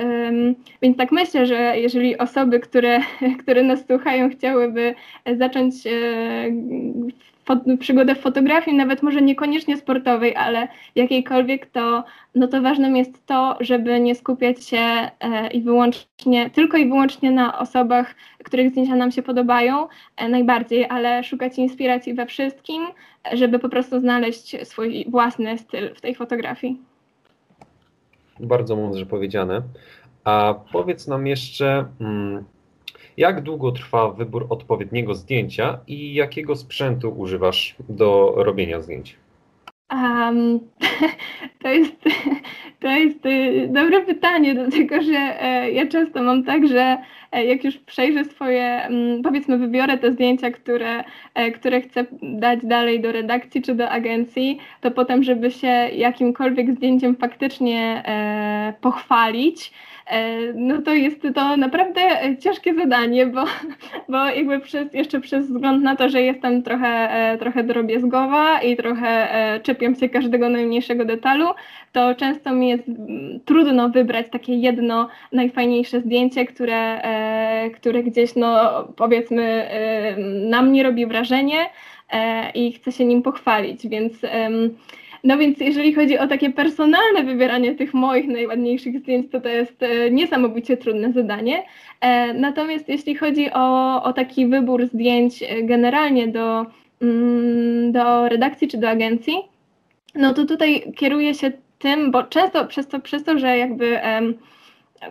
więc 0.82 0.98
tak 0.98 1.12
myślę, 1.12 1.46
że 1.46 1.74
jeżeli 1.80 2.18
osoby, 2.18 2.60
które, 2.60 3.00
które 3.42 3.64
nas 3.64 3.86
słuchają, 3.88 4.30
chciałyby 4.30 4.96
zacząć 5.38 5.88
e, 5.88 5.92
przygodę 7.80 8.16
w 8.16 8.20
fotografii, 8.20 8.78
nawet 8.78 9.04
może 9.04 9.22
niekoniecznie 9.22 9.78
sportowej, 9.78 10.36
ale 10.36 10.68
jakiejkolwiek, 10.96 11.66
to, 11.66 12.04
no 12.36 12.48
to 12.48 12.62
ważnym 12.62 12.96
jest 12.96 13.26
to, 13.26 13.58
żeby 13.60 14.00
nie 14.00 14.16
skupiać 14.16 14.66
się 14.66 14.78
e, 14.78 15.12
i 15.48 15.62
wyłącznie, 15.62 16.50
tylko 16.50 16.78
i 16.78 16.90
wyłącznie 16.90 17.32
na 17.32 17.60
osobach, 17.60 18.16
których 18.44 18.70
zdjęcia 18.70 18.96
nam 18.96 19.12
się 19.12 19.24
podobają 19.24 19.88
e, 20.18 20.30
najbardziej, 20.30 20.86
ale 20.90 21.24
szukać 21.24 21.58
inspiracji 21.58 22.14
we 22.14 22.26
wszystkim, 22.26 22.88
żeby 23.34 23.60
po 23.60 23.70
prostu 23.70 24.00
znaleźć 24.00 24.68
swój 24.68 25.06
własny 25.10 25.58
styl 25.58 25.96
w 25.96 26.02
tej 26.02 26.16
fotografii. 26.16 26.82
Bardzo 28.40 28.76
mądrze 28.76 29.06
powiedziane. 29.06 29.62
A 30.24 30.56
powiedz 30.72 31.08
nam 31.08 31.28
jeszcze, 31.28 31.86
mm, 32.02 32.44
jak 33.18 33.42
długo 33.42 33.72
trwa 33.72 34.10
wybór 34.10 34.46
odpowiedniego 34.50 35.16
zdjęcia 35.16 35.80
i 35.88 36.14
jakiego 36.14 36.56
sprzętu 36.56 37.14
używasz 37.18 37.76
do 37.90 38.34
robienia 38.36 38.82
zdjęć? 38.82 39.18
Um, 39.92 40.60
to, 41.62 41.70
jest, 41.70 41.96
to 42.82 42.88
jest 42.88 43.26
y, 43.26 43.68
dobre 43.72 44.02
pytanie, 44.02 44.54
dlatego 44.54 45.02
że 45.02 45.44
e, 45.44 45.72
ja 45.72 45.88
często 45.88 46.24
mam 46.24 46.44
tak, 46.44 46.68
że 46.68 46.98
e, 47.32 47.46
jak 47.46 47.64
już 47.64 47.78
przejrzę 47.78 48.26
swoje, 48.26 48.64
mm, 48.64 49.22
powiedzmy, 49.22 49.58
wybiorę 49.58 49.98
te 49.98 50.12
zdjęcia, 50.12 50.52
które, 50.52 51.04
e, 51.34 51.52
które 51.52 51.82
chcę 51.82 52.06
dać 52.22 52.60
dalej 52.64 53.02
do 53.02 53.12
redakcji 53.12 53.62
czy 53.62 53.76
do 53.76 53.90
agencji, 53.90 54.60
to 54.82 54.92
potem, 54.92 55.24
żeby 55.24 55.52
się 55.52 55.68
jakimkolwiek 55.94 56.76
zdjęciem 56.76 57.16
faktycznie 57.16 58.04
pochwalić, 58.82 59.72
no 60.56 60.82
to 60.82 60.94
jest 60.94 61.28
to 61.36 61.58
naprawdę 61.58 62.02
ciężkie 62.40 62.74
zadanie, 62.74 63.26
bo, 63.26 63.44
bo 64.10 64.26
jakby 64.26 64.60
przez, 64.60 64.94
jeszcze 64.94 65.22
przez 65.22 65.48
wzgląd 65.48 65.84
na 65.84 65.96
to, 65.96 66.10
że 66.10 66.22
jestem 66.22 66.64
trochę, 66.64 67.12
e, 67.12 67.38
trochę 67.38 67.64
drobiazgowa 67.64 68.62
i 68.62 68.78
trochę 68.78 69.34
e, 69.34 69.60
czepiam 69.60 69.96
się 69.96 70.10
każdego 70.10 70.50
najmniejszego 70.50 71.06
detalu, 71.06 71.46
to 71.92 72.16
często 72.16 72.54
mi 72.54 72.70
jest 72.70 72.88
mm, 72.88 73.40
trudno 73.46 73.90
wybrać 73.90 74.26
takie 74.32 74.54
jedno 74.54 75.10
najfajniejsze 75.32 76.02
zdjęcie, 76.02 76.46
które, 76.46 77.02
które 77.76 78.04
gdzieś, 78.04 78.36
no 78.36 78.84
powiedzmy, 78.96 79.70
na 80.50 80.62
mnie 80.62 80.84
robi 80.84 81.06
wrażenie 81.06 81.58
i 82.54 82.72
chcę 82.72 82.92
się 82.92 83.06
nim 83.06 83.22
pochwalić, 83.22 83.88
więc 83.88 84.14
no 85.26 85.38
więc 85.38 85.60
jeżeli 85.60 85.94
chodzi 85.94 86.18
o 86.18 86.28
takie 86.28 86.50
personalne 86.50 87.24
wybieranie 87.24 87.76
tych 87.76 87.94
moich 87.94 88.28
najładniejszych 88.28 89.00
zdjęć, 89.00 89.32
to 89.32 89.42
to 89.42 89.50
jest 89.50 89.84
e, 89.84 90.12
niesamowicie 90.12 90.78
trudne 90.78 91.12
zadanie. 91.12 91.64
E, 92.02 92.34
natomiast 92.34 92.90
jeśli 92.90 93.16
chodzi 93.16 93.52
o, 93.54 94.04
o 94.04 94.14
taki 94.14 94.48
wybór 94.48 94.86
zdjęć 94.86 95.44
e, 95.44 95.64
generalnie 95.64 96.28
do, 96.28 96.66
mm, 97.02 97.92
do 97.92 98.30
redakcji 98.30 98.68
czy 98.68 98.78
do 98.78 98.90
agencji, 98.90 99.36
no 100.16 100.34
to 100.34 100.46
tutaj 100.46 100.94
kieruję 100.96 101.34
się 101.34 101.52
tym, 101.80 102.12
bo 102.12 102.24
często 102.24 102.66
przez 102.66 102.88
to, 102.88 103.00
przez 103.00 103.24
to 103.24 103.40
że 103.40 103.58
jakby 103.58 104.00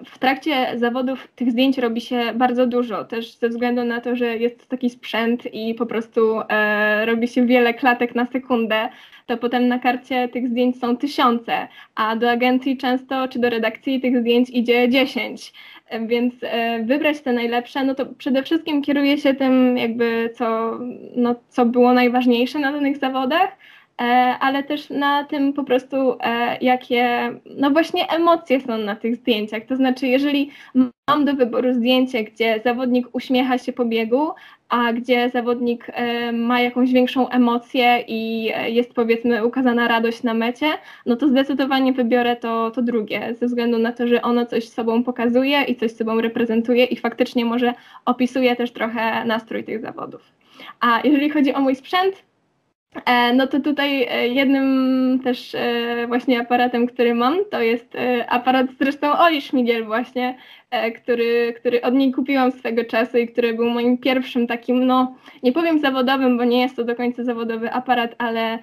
w 0.05 0.18
trakcie 0.18 0.79
zawodów 0.79 1.29
tych 1.37 1.50
zdjęć 1.50 1.79
robi 1.79 2.00
się 2.00 2.33
bardzo 2.35 2.66
dużo, 2.66 3.05
też 3.05 3.37
ze 3.37 3.48
względu 3.48 3.85
na 3.85 4.00
to, 4.00 4.16
że 4.16 4.37
jest 4.37 4.68
taki 4.68 4.90
sprzęt 4.90 5.55
i 5.55 5.74
po 5.74 5.87
prostu 5.87 6.40
e, 6.48 7.07
robi 7.07 7.29
się 7.29 7.46
wiele 7.46 7.74
klatek 7.74 8.14
na 8.14 8.27
sekundę, 8.27 8.88
to 9.27 9.37
potem 9.37 9.69
na 9.69 9.79
karcie 9.79 10.29
tych 10.29 10.49
zdjęć 10.49 10.79
są 10.79 10.97
tysiące, 10.97 11.69
a 11.95 12.17
do 12.17 12.31
agencji 12.31 12.77
często 12.77 13.29
czy 13.29 13.39
do 13.39 13.51
redakcji 13.51 14.01
tych 14.01 14.21
zdjęć 14.21 14.51
idzie 14.51 14.89
dziesięć. 14.89 15.53
Więc 16.07 16.35
e, 16.43 16.83
wybrać 16.83 17.21
te 17.21 17.33
najlepsze, 17.33 17.85
no 17.85 17.95
to 17.95 18.07
przede 18.07 18.43
wszystkim 18.43 18.83
kieruję 18.83 19.19
się 19.19 19.35
tym, 19.35 19.77
jakby 19.77 20.31
co, 20.35 20.79
no, 21.17 21.35
co 21.49 21.67
było 21.67 21.93
najważniejsze 21.93 22.59
na 22.59 22.73
danych 22.73 22.99
zawodach, 22.99 23.57
ale 24.41 24.63
też 24.63 24.91
na 24.91 25.25
tym 25.25 25.53
po 25.53 25.65
prostu, 25.65 25.97
e, 26.21 26.59
jakie, 26.61 27.33
no 27.57 27.71
właśnie 27.71 28.11
emocje 28.11 28.61
są 28.61 28.79
na 28.79 28.97
tych 28.97 29.17
zdjęciach. 29.17 29.63
To 29.65 29.77
znaczy, 29.77 30.07
jeżeli 30.07 30.51
mam 31.09 31.25
do 31.25 31.35
wyboru 31.35 31.75
zdjęcie, 31.75 32.25
gdzie 32.25 32.61
zawodnik 32.65 33.07
uśmiecha 33.13 33.59
się 33.59 33.73
po 33.73 33.85
biegu, 33.85 34.31
a 34.69 34.93
gdzie 34.93 35.31
zawodnik 35.31 35.87
e, 35.93 36.33
ma 36.33 36.61
jakąś 36.61 36.93
większą 36.93 37.29
emocję 37.29 38.05
i 38.09 38.51
e, 38.55 38.71
jest 38.71 38.95
powiedzmy 38.95 39.47
ukazana 39.47 39.89
radość 39.89 40.23
na 40.23 40.35
mecie, 40.35 40.67
no 41.07 41.17
to 41.17 41.29
zdecydowanie 41.29 41.93
wybiorę 41.93 42.37
to, 42.37 42.71
to 42.71 42.83
drugie, 42.83 43.35
ze 43.41 43.47
względu 43.47 43.79
na 43.79 43.93
to, 43.93 44.07
że 44.07 44.23
ono 44.23 44.47
coś 44.47 44.69
sobą 44.69 45.05
pokazuje 45.05 45.63
i 45.63 45.77
coś 45.77 45.93
sobą 45.93 46.21
reprezentuje 46.21 46.85
i 46.85 46.97
faktycznie 46.97 47.45
może 47.45 47.75
opisuje 48.05 48.57
też 48.57 48.73
trochę 48.73 49.25
nastrój 49.25 49.65
tych 49.65 49.81
zawodów. 49.81 50.23
A 50.81 51.01
jeżeli 51.05 51.31
chodzi 51.31 51.55
o 51.55 51.61
mój 51.61 51.77
sprzęt, 51.77 52.15
e, 52.15 52.34
no 53.35 53.47
to 53.47 53.61
tutaj 53.61 54.09
jednym 54.35 55.21
też 55.25 55.57
właśnie 56.09 56.41
aparatem, 56.41 56.87
który 56.87 57.15
mam, 57.15 57.37
to 57.51 57.63
jest 57.63 57.97
aparat 58.29 58.67
zresztą 58.81 59.19
Oli 59.19 59.43
Szmigiel 59.43 59.85
właśnie, 59.85 60.37
E, 60.63 60.63
który, 60.97 61.55
który 61.57 61.83
od 61.83 61.95
niej 61.95 62.13
kupiłam 62.13 62.53
swego 62.53 62.85
czasu 62.85 63.19
i 63.19 63.29
który 63.29 63.55
był 63.55 63.71
moim 63.71 63.99
pierwszym 63.99 64.47
takim, 64.47 64.87
no 64.87 65.15
nie 65.43 65.53
powiem 65.53 65.79
zawodowym, 65.79 66.39
bo 66.39 66.45
nie 66.45 66.61
jest 66.61 66.77
to 66.77 66.85
do 66.85 66.97
końca 66.97 67.25
zawodowy 67.25 67.73
aparat, 67.73 68.15
ale, 68.19 68.59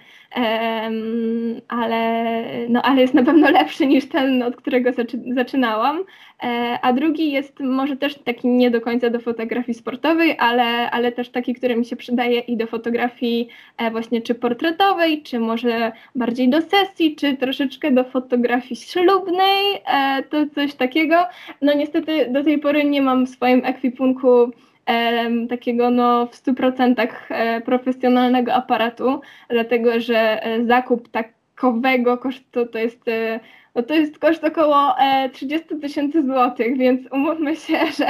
ale, 1.68 2.44
no, 2.70 2.82
ale 2.82 3.02
jest 3.02 3.14
na 3.14 3.24
pewno 3.24 3.52
lepszy 3.52 3.88
niż 3.88 4.10
ten, 4.10 4.44
od 4.44 4.56
którego 4.56 4.94
zaczy, 4.94 5.20
zaczynałam. 5.36 6.04
E, 6.44 6.80
a 6.82 6.94
drugi 6.94 7.32
jest 7.32 7.60
może 7.60 7.98
też 7.98 8.16
taki 8.16 8.48
nie 8.48 8.72
do 8.72 8.82
końca 8.82 9.10
do 9.10 9.20
fotografii 9.20 9.78
sportowej, 9.78 10.36
ale, 10.40 10.92
ale 10.92 11.12
też 11.12 11.30
taki, 11.30 11.54
który 11.54 11.76
mi 11.76 11.86
się 11.86 11.96
przydaje 11.96 12.40
i 12.40 12.58
do 12.58 12.68
fotografii 12.68 13.48
e, 13.78 13.92
właśnie 13.92 14.22
czy 14.22 14.36
portretowej, 14.36 15.24
czy 15.24 15.40
może 15.40 15.92
bardziej 16.16 16.50
do 16.50 16.62
sesji, 16.62 17.16
czy 17.16 17.38
troszeczkę 17.38 17.92
do 17.92 18.04
fotografii 18.04 18.76
ślubnej, 18.76 19.82
to 20.30 20.38
coś 20.56 20.74
takiego. 20.74 21.16
No 21.62 21.74
niestety 21.74 22.01
niestety 22.08 22.32
do 22.32 22.44
tej 22.44 22.60
pory 22.60 22.84
nie 22.84 23.02
mam 23.02 23.26
w 23.26 23.30
swoim 23.30 23.66
ekwipunku 23.66 24.52
e, 24.86 25.48
takiego 25.48 25.90
no, 25.90 26.28
w 26.28 26.36
100% 26.36 27.08
e, 27.30 27.62
profesjonalnego 27.62 28.54
aparatu, 28.54 29.22
dlatego 29.50 30.00
że 30.00 30.44
e, 30.44 30.66
zakup 30.66 31.10
takowego 31.10 32.18
kosztu 32.18 32.66
to 32.66 32.80
jest 32.80 33.08
e, 33.08 33.40
no 33.76 33.84
to 33.84 33.94
jest 33.94 34.20
koszt 34.20 34.44
około 34.44 34.96
30 35.34 35.68
tysięcy 35.82 36.24
złotych, 36.24 36.78
więc 36.78 37.12
umówmy 37.12 37.56
się, 37.56 37.78
że, 37.98 38.08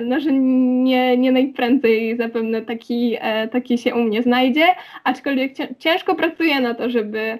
no, 0.00 0.20
że 0.20 0.32
nie, 0.32 1.18
nie 1.18 1.32
najprędzej 1.32 2.16
zapewne 2.16 2.62
taki, 2.62 3.16
taki 3.52 3.78
się 3.78 3.94
u 3.94 3.98
mnie 3.98 4.22
znajdzie, 4.22 4.66
aczkolwiek 5.04 5.52
ciężko 5.78 6.14
pracuję 6.14 6.60
na 6.60 6.74
to, 6.74 6.90
żeby, 6.90 7.38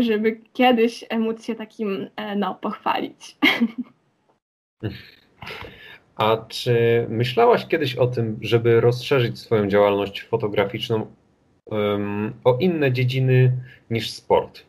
żeby 0.00 0.40
kiedyś 0.52 1.04
móc 1.18 1.46
się 1.46 1.54
takim 1.54 2.08
no, 2.36 2.54
pochwalić. 2.54 3.36
A 6.16 6.36
czy 6.48 7.06
myślałaś 7.08 7.66
kiedyś 7.66 7.96
o 7.96 8.06
tym, 8.06 8.38
żeby 8.40 8.80
rozszerzyć 8.80 9.38
swoją 9.38 9.68
działalność 9.68 10.22
fotograficzną 10.22 11.06
um, 11.64 12.34
o 12.44 12.58
inne 12.60 12.92
dziedziny 12.92 13.52
niż 13.90 14.10
sport? 14.10 14.62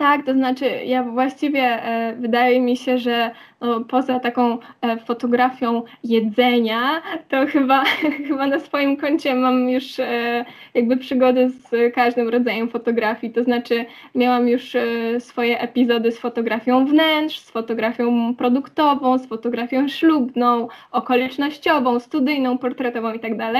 Tak, 0.00 0.26
to 0.26 0.32
znaczy 0.32 0.64
ja 0.84 1.02
właściwie 1.02 1.60
e, 1.62 2.16
wydaje 2.16 2.60
mi 2.60 2.76
się, 2.76 2.98
że 2.98 3.30
no, 3.60 3.80
poza 3.80 4.20
taką 4.20 4.58
e, 4.80 4.96
fotografią 4.96 5.82
jedzenia, 6.04 7.02
to 7.28 7.46
chyba, 7.46 7.84
chyba 8.28 8.46
na 8.46 8.60
swoim 8.60 8.96
koncie 8.96 9.34
mam 9.34 9.70
już 9.70 10.00
e, 10.00 10.44
jakby 10.74 10.96
przygody 10.96 11.50
z 11.50 11.94
każdym 11.94 12.28
rodzajem 12.28 12.68
fotografii. 12.68 13.32
To 13.32 13.44
znaczy 13.44 13.84
miałam 14.14 14.48
już 14.48 14.74
e, 14.74 15.20
swoje 15.20 15.60
epizody 15.60 16.12
z 16.12 16.18
fotografią 16.18 16.86
wnętrz, 16.86 17.40
z 17.40 17.50
fotografią 17.50 18.34
produktową, 18.34 19.18
z 19.18 19.26
fotografią 19.26 19.88
ślubną, 19.88 20.68
okolicznościową, 20.92 22.00
studyjną, 22.00 22.58
portretową 22.58 23.12
itd. 23.12 23.52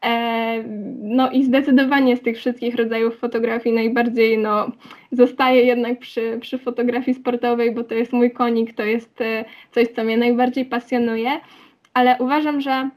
Tak 0.00 0.64
no 1.02 1.30
i 1.30 1.44
zdecydowanie 1.44 2.16
z 2.16 2.20
tych 2.20 2.36
wszystkich 2.36 2.74
rodzajów 2.74 3.18
fotografii 3.18 3.74
najbardziej 3.74 4.38
no, 4.38 4.70
zostaję 5.12 5.62
jednak 5.62 5.98
przy, 5.98 6.38
przy 6.40 6.58
fotografii 6.58 7.14
sportowej, 7.14 7.74
bo 7.74 7.84
to 7.84 7.94
jest 7.94 8.12
mój 8.12 8.30
konik, 8.30 8.74
to 8.74 8.82
jest 8.82 9.18
coś, 9.70 9.88
co 9.88 10.04
mnie 10.04 10.16
najbardziej 10.16 10.64
pasjonuje, 10.64 11.30
ale 11.94 12.16
uważam, 12.18 12.60
że 12.60 12.90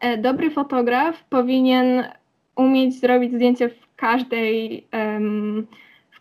e, 0.00 0.18
dobry 0.18 0.50
fotograf 0.50 1.24
powinien 1.24 2.04
umieć 2.56 3.00
zrobić 3.00 3.32
zdjęcie 3.32 3.68
w 3.68 3.94
każdej 3.96 4.86
um, 4.92 5.66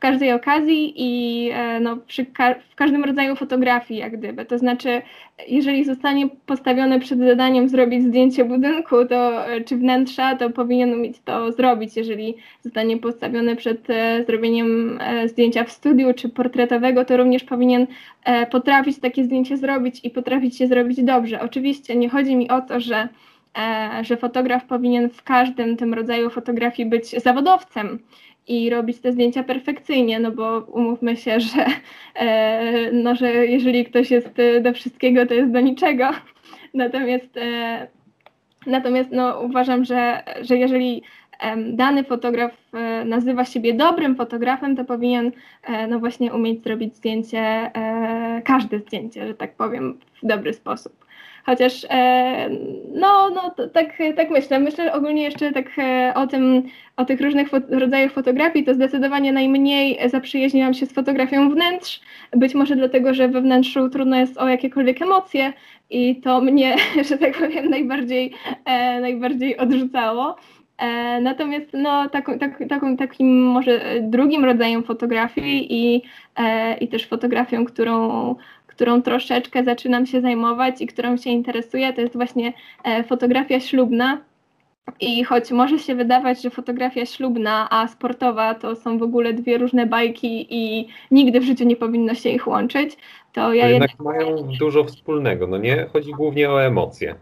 każdej 0.03 0.31
okazji 0.33 0.93
i 0.95 1.49
e, 1.53 1.79
no, 1.79 1.97
ka 2.33 2.55
w 2.71 2.75
każdym 2.75 3.03
rodzaju 3.03 3.35
fotografii, 3.35 3.99
jak 3.99 4.17
gdyby. 4.17 4.45
To 4.45 4.57
znaczy, 4.57 5.01
jeżeli 5.47 5.85
zostanie 5.85 6.29
postawiony 6.45 6.99
przed 6.99 7.19
zadaniem 7.19 7.69
zrobić 7.69 8.03
zdjęcie 8.03 8.45
budynku 8.45 9.05
to, 9.05 9.47
e, 9.47 9.61
czy 9.61 9.77
wnętrza, 9.77 10.35
to 10.35 10.49
powinien 10.49 10.93
umieć 10.93 11.19
to 11.25 11.51
zrobić. 11.51 11.95
Jeżeli 11.95 12.35
zostanie 12.61 12.97
postawiony 12.97 13.55
przed 13.55 13.89
e, 13.89 14.23
zrobieniem 14.27 14.99
zdjęcia 15.25 15.63
w 15.63 15.71
studiu 15.71 16.13
czy 16.13 16.29
portretowego, 16.29 17.05
to 17.05 17.17
również 17.17 17.43
powinien 17.43 17.87
potrafić 18.51 18.99
takie 18.99 19.23
zdjęcie 19.23 19.57
zrobić 19.57 19.99
i 20.03 20.09
potrafić 20.09 20.59
je 20.59 20.67
zrobić 20.67 21.03
dobrze. 21.03 21.41
Oczywiście 21.41 21.95
nie 21.95 22.09
chodzi 22.09 22.35
mi 22.35 22.49
o 22.49 22.61
to, 22.61 22.79
że 22.79 23.07
że 24.01 24.17
fotograf 24.17 24.65
powinien 24.65 25.09
w 25.09 25.23
każdym 25.23 25.77
tym 25.77 25.93
rodzaju 25.93 26.29
fotografii 26.29 26.89
być 26.89 27.09
zawodowcem 27.09 27.99
i 28.47 28.69
robić 28.69 28.99
te 28.99 29.11
zdjęcia 29.11 29.43
perfekcyjnie, 29.43 30.19
no 30.19 30.31
bo 30.31 30.59
umówmy 30.59 31.17
się, 31.17 31.39
że, 31.55 31.65
e, 32.15 32.91
no, 32.91 33.15
że 33.15 33.45
jeżeli 33.45 33.85
ktoś 33.85 34.11
jest 34.11 34.29
do 34.61 34.73
wszystkiego, 34.73 35.25
to 35.25 35.33
jest 35.33 35.51
do 35.51 35.59
niczego. 35.59 36.09
Natomiast, 36.73 37.37
e, 37.37 37.87
natomiast 38.67 39.11
no, 39.11 39.41
uważam, 39.41 39.85
że, 39.85 40.23
że 40.41 40.57
jeżeli 40.57 41.03
dany 41.67 42.03
fotograf 42.03 42.71
nazywa 43.05 43.45
siebie 43.45 43.73
dobrym 43.73 44.15
fotografem, 44.15 44.75
to 44.75 44.85
powinien 44.85 45.31
no 45.89 45.99
właśnie 45.99 46.33
umieć 46.33 46.63
zrobić 46.63 46.95
zdjęcie, 46.95 47.71
każde 48.43 48.79
zdjęcie, 48.79 49.27
że 49.27 49.33
tak 49.33 49.55
powiem, 49.55 49.99
w 50.23 50.27
dobry 50.27 50.53
sposób. 50.53 51.02
Chociaż 51.45 51.85
e, 51.89 52.49
no, 52.93 53.29
no 53.29 53.55
tak, 53.73 53.87
tak 54.15 54.29
myślę. 54.29 54.59
Myślę 54.59 54.93
ogólnie 54.93 55.23
jeszcze 55.23 55.51
tak 55.51 55.65
e, 55.77 56.13
o 56.15 56.27
tym, 56.27 56.63
o 56.97 57.05
tych 57.05 57.21
różnych 57.21 57.49
fo 57.49 57.57
rodzajach 57.69 58.11
fotografii, 58.11 58.65
to 58.65 58.73
zdecydowanie 58.73 59.33
najmniej 59.33 60.09
zaprzyjaźniłam 60.09 60.73
się 60.73 60.85
z 60.85 60.93
fotografią 60.93 61.49
wnętrz. 61.49 62.01
Być 62.31 62.55
może 62.55 62.75
dlatego, 62.75 63.13
że 63.13 63.27
we 63.27 63.41
wnętrzu 63.41 63.89
trudno 63.89 64.15
jest 64.15 64.37
o 64.37 64.47
jakiekolwiek 64.47 65.01
emocje 65.01 65.53
i 65.89 66.15
to 66.15 66.41
mnie, 66.41 66.75
że 67.09 67.17
tak 67.17 67.37
powiem, 67.37 67.69
najbardziej, 67.69 68.33
e, 68.65 69.01
najbardziej 69.01 69.57
odrzucało. 69.57 70.35
Natomiast 71.21 71.67
no, 71.73 72.09
taką, 72.09 72.39
tak, 72.39 72.63
takim 72.97 73.43
może 73.43 73.81
drugim 74.01 74.45
rodzajem 74.45 74.83
fotografii 74.83 75.67
i, 75.69 76.01
i 76.81 76.87
też 76.87 77.07
fotografią, 77.07 77.65
którą, 77.65 78.35
którą 78.75 79.01
troszeczkę 79.01 79.63
zaczynam 79.63 80.05
się 80.05 80.21
zajmować 80.21 80.81
i 80.81 80.87
którą 80.87 81.17
się 81.17 81.29
interesuję, 81.29 81.93
to 81.93 82.01
jest 82.01 82.13
właśnie 82.13 82.53
e, 82.83 83.03
fotografia 83.03 83.59
ślubna. 83.59 84.21
I 84.99 85.23
choć 85.23 85.51
może 85.51 85.79
się 85.79 85.95
wydawać, 85.95 86.41
że 86.41 86.49
fotografia 86.49 87.05
ślubna, 87.05 87.67
a 87.69 87.87
sportowa 87.87 88.55
to 88.55 88.75
są 88.75 88.97
w 88.97 89.03
ogóle 89.03 89.33
dwie 89.33 89.57
różne 89.57 89.85
bajki 89.85 90.47
i 90.49 90.87
nigdy 91.11 91.39
w 91.39 91.43
życiu 91.43 91.65
nie 91.65 91.75
powinno 91.75 92.13
się 92.13 92.29
ich 92.29 92.47
łączyć, 92.47 92.97
to 93.33 93.53
ja 93.53 93.63
to 93.63 93.69
jednak, 93.69 93.89
jednak 93.91 94.15
mają 94.15 94.47
dużo 94.59 94.83
wspólnego, 94.83 95.47
no 95.47 95.57
nie? 95.57 95.87
Chodzi 95.93 96.11
głównie 96.11 96.49
o 96.49 96.63
emocje. 96.63 97.15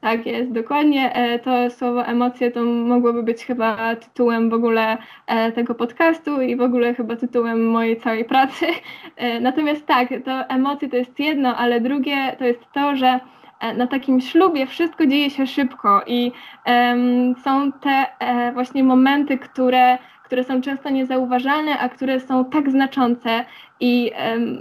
Tak 0.00 0.26
jest, 0.26 0.52
dokładnie. 0.52 1.14
E, 1.14 1.38
to 1.38 1.70
słowo 1.70 2.06
emocje 2.06 2.50
to 2.50 2.64
mogłoby 2.64 3.22
być 3.22 3.44
chyba 3.44 3.96
tytułem 3.96 4.50
w 4.50 4.54
ogóle 4.54 4.98
e, 5.26 5.52
tego 5.52 5.74
podcastu 5.74 6.42
i 6.42 6.56
w 6.56 6.60
ogóle 6.60 6.94
chyba 6.94 7.16
tytułem 7.16 7.66
mojej 7.66 8.00
całej 8.00 8.24
pracy. 8.24 8.66
E, 9.16 9.40
natomiast 9.40 9.86
tak, 9.86 10.08
to 10.24 10.48
emocje 10.48 10.88
to 10.88 10.96
jest 10.96 11.18
jedno, 11.20 11.56
ale 11.56 11.80
drugie 11.80 12.36
to 12.38 12.44
jest 12.44 12.60
to, 12.74 12.96
że 12.96 13.20
na 13.76 13.86
takim 13.86 14.20
ślubie 14.20 14.66
wszystko 14.66 15.06
dzieje 15.06 15.30
się 15.30 15.46
szybko 15.46 16.02
i 16.06 16.32
um, 16.66 17.34
są 17.44 17.72
te 17.72 18.06
e, 18.18 18.52
właśnie 18.52 18.84
momenty, 18.84 19.38
które 19.38 19.98
które 20.28 20.44
są 20.44 20.60
często 20.60 20.90
niezauważalne, 20.90 21.78
a 21.78 21.88
które 21.88 22.20
są 22.20 22.44
tak 22.44 22.70
znaczące 22.70 23.44
i 23.80 24.10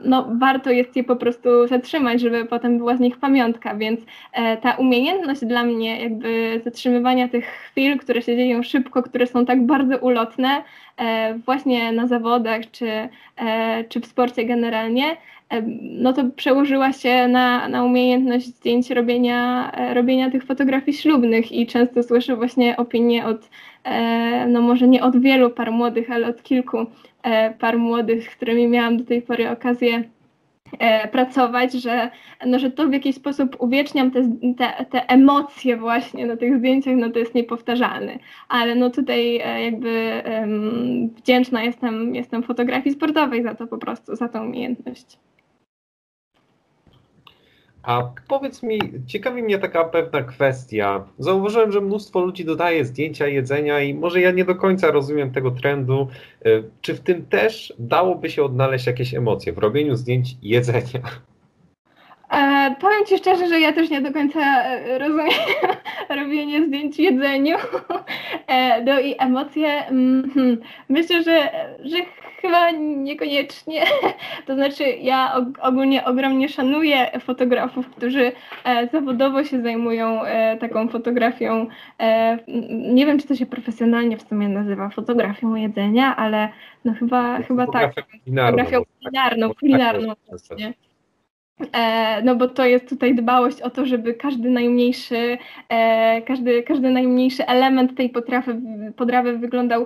no, 0.03 0.27
warto 0.39 0.71
jest 0.71 0.95
je 0.95 1.03
po 1.03 1.15
prostu 1.15 1.67
zatrzymać, 1.67 2.21
żeby 2.21 2.45
potem 2.45 2.77
była 2.77 2.97
z 2.97 2.99
nich 2.99 3.17
pamiątka, 3.17 3.75
więc 3.75 3.99
e, 4.34 4.58
ta 4.58 4.71
umiejętność 4.71 5.45
dla 5.45 5.63
mnie 5.63 6.01
jakby 6.01 6.62
zatrzymywania 6.63 7.27
tych 7.27 7.45
chwil, 7.45 7.97
które 7.97 8.21
się 8.21 8.38
dzieją 8.38 8.63
szybko, 8.63 9.03
które 9.03 9.27
są 9.27 9.45
tak 9.45 9.65
bardzo 9.65 9.97
ulotne, 9.97 10.63
e, 10.97 11.34
właśnie 11.45 11.91
na 11.91 12.08
zawodach 12.08 12.62
czy, 12.71 13.10
e, 13.38 13.84
czy 13.84 13.99
w 13.99 14.06
sporcie 14.06 14.45
generalnie, 14.45 15.17
no 15.81 16.13
to 16.13 16.25
przełożyła 16.36 16.93
się 16.93 17.27
na, 17.27 17.69
na 17.69 17.83
umiejętność 17.83 18.45
zdjęć 18.45 18.89
robienia, 18.89 19.71
robienia 19.93 20.31
tych 20.31 20.43
fotografii 20.43 20.97
ślubnych 20.97 21.51
i 21.51 21.67
często 21.67 22.03
słyszę 22.03 22.36
właśnie 22.36 22.77
opinie 22.77 23.25
od, 23.25 23.49
no 24.47 24.62
może 24.62 24.88
nie 24.88 25.03
od 25.03 25.21
wielu 25.21 25.49
par 25.49 25.71
młodych, 25.71 26.12
ale 26.12 26.27
od 26.27 26.43
kilku 26.43 26.86
E, 27.27 27.53
par 27.53 27.77
młodych, 27.77 28.23
z 28.23 28.36
którymi 28.36 28.67
miałam 28.67 28.97
do 28.97 29.03
tej 29.03 29.21
pory 29.21 29.49
okazję 29.49 30.03
e, 30.79 31.07
pracować, 31.07 31.73
że, 31.73 32.10
no, 32.45 32.60
że 32.60 32.71
to 32.71 32.88
w 32.88 32.93
jakiś 32.93 33.15
sposób 33.15 33.55
uwieczniam 33.60 34.12
te, 34.12 34.21
te, 34.57 34.86
te 34.86 35.10
emocje 35.10 35.77
właśnie 35.77 36.25
na 36.25 36.38
tych 36.38 36.57
zdjęciach, 36.57 36.95
no 36.95 37.10
to 37.10 37.19
jest 37.19 37.36
niepowtarzalne. 37.36 38.19
Ale 38.49 38.75
no 38.75 38.89
tutaj 38.89 39.38
e, 39.38 39.63
jakby 39.63 40.23
um, 40.39 41.10
wdzięczna 41.10 41.63
jestem, 41.63 42.15
jestem 42.15 42.43
fotografii 42.43 42.95
sportowej 42.95 43.43
za 43.43 43.55
to 43.55 43.67
po 43.67 43.77
prostu, 43.77 44.15
za 44.15 44.27
tą 44.27 44.45
umiejętność. 44.45 45.17
A 47.88 48.04
powiedz 48.28 48.63
mi, 48.63 48.80
ciekawi 49.06 49.43
mnie 49.43 49.60
taka 49.60 49.84
pewna 49.84 50.21
kwestia. 50.23 51.04
Zauważyłem, 51.19 51.71
że 51.71 51.82
mnóstwo 51.82 52.19
ludzi 52.19 52.45
dodaje 52.45 52.86
zdjęcia 52.86 53.28
jedzenia 53.28 53.82
i 53.82 53.93
może 53.93 54.21
ja 54.21 54.32
nie 54.32 54.45
do 54.45 54.56
końca 54.56 54.91
rozumiem 54.91 55.32
tego 55.32 55.52
trendu. 55.52 56.08
E, 56.45 56.50
czy 56.82 56.93
w 56.93 57.00
tym 57.00 57.26
też 57.26 57.73
dałoby 57.80 58.30
się 58.30 58.43
odnaleźć 58.43 58.88
jakieś 58.88 59.13
emocje 59.13 59.54
w 59.54 59.58
robieniu 59.58 59.95
zdjęć 59.95 60.36
jedzenia? 60.41 61.02
E, 62.32 62.76
powiem 62.82 63.06
Ci 63.06 63.17
szczerze, 63.17 63.47
że 63.47 63.60
ja 63.60 63.73
też 63.73 63.89
nie 63.89 64.02
do 64.02 64.13
końca 64.13 64.63
e, 64.63 65.00
rozumiem 65.00 65.30
robienie 66.21 66.65
zdjęć 66.67 67.00
jedzeniu. 67.00 67.58
E, 68.47 68.84
no 68.84 69.00
i 69.00 69.15
emocje, 69.19 69.88
mm, 69.88 70.58
myślę, 70.89 71.23
że, 71.23 71.52
że 71.86 71.97
chyba 72.41 72.71
niekoniecznie. 72.71 73.84
To 74.45 74.56
znaczy, 74.56 74.84
ja 74.84 75.45
ogólnie 75.62 76.06
ogromnie 76.06 76.50
szanuję 76.50 77.19
fotografów, 77.19 77.89
którzy 77.89 78.32
e, 78.63 78.88
zawodowo 78.88 79.43
się 79.43 79.62
zajmują 79.62 80.23
e, 80.23 80.58
taką 80.58 80.88
fotografią. 80.88 81.67
E, 82.00 82.38
nie 82.93 83.06
wiem, 83.06 83.19
czy 83.19 83.28
to 83.28 83.36
się 83.36 83.45
profesjonalnie 83.45 84.17
w 84.17 84.21
sumie 84.21 84.50
nazywa 84.50 84.89
fotografią 84.89 85.56
jedzenia, 85.56 86.15
ale 86.15 86.50
no 86.86 86.93
chyba, 86.93 87.41
chyba 87.41 87.67
tak. 87.67 87.93
Fotografią 88.36 88.84
kulinarną, 89.00 89.54
kulinarną 89.54 90.13
właśnie. 90.30 90.73
No 92.23 92.36
bo 92.36 92.47
to 92.47 92.65
jest 92.65 92.89
tutaj 92.89 93.15
dbałość 93.15 93.62
o 93.62 93.69
to, 93.69 93.86
żeby 93.86 94.13
każdy 94.13 94.50
najmniejszy, 94.50 95.38
każdy, 96.26 96.63
każdy 96.63 96.89
najmniejszy 96.89 97.47
element 97.47 97.97
tej 97.97 98.10
potrawy, 98.10 98.62
potrawy 98.95 99.38
wyglądał 99.38 99.86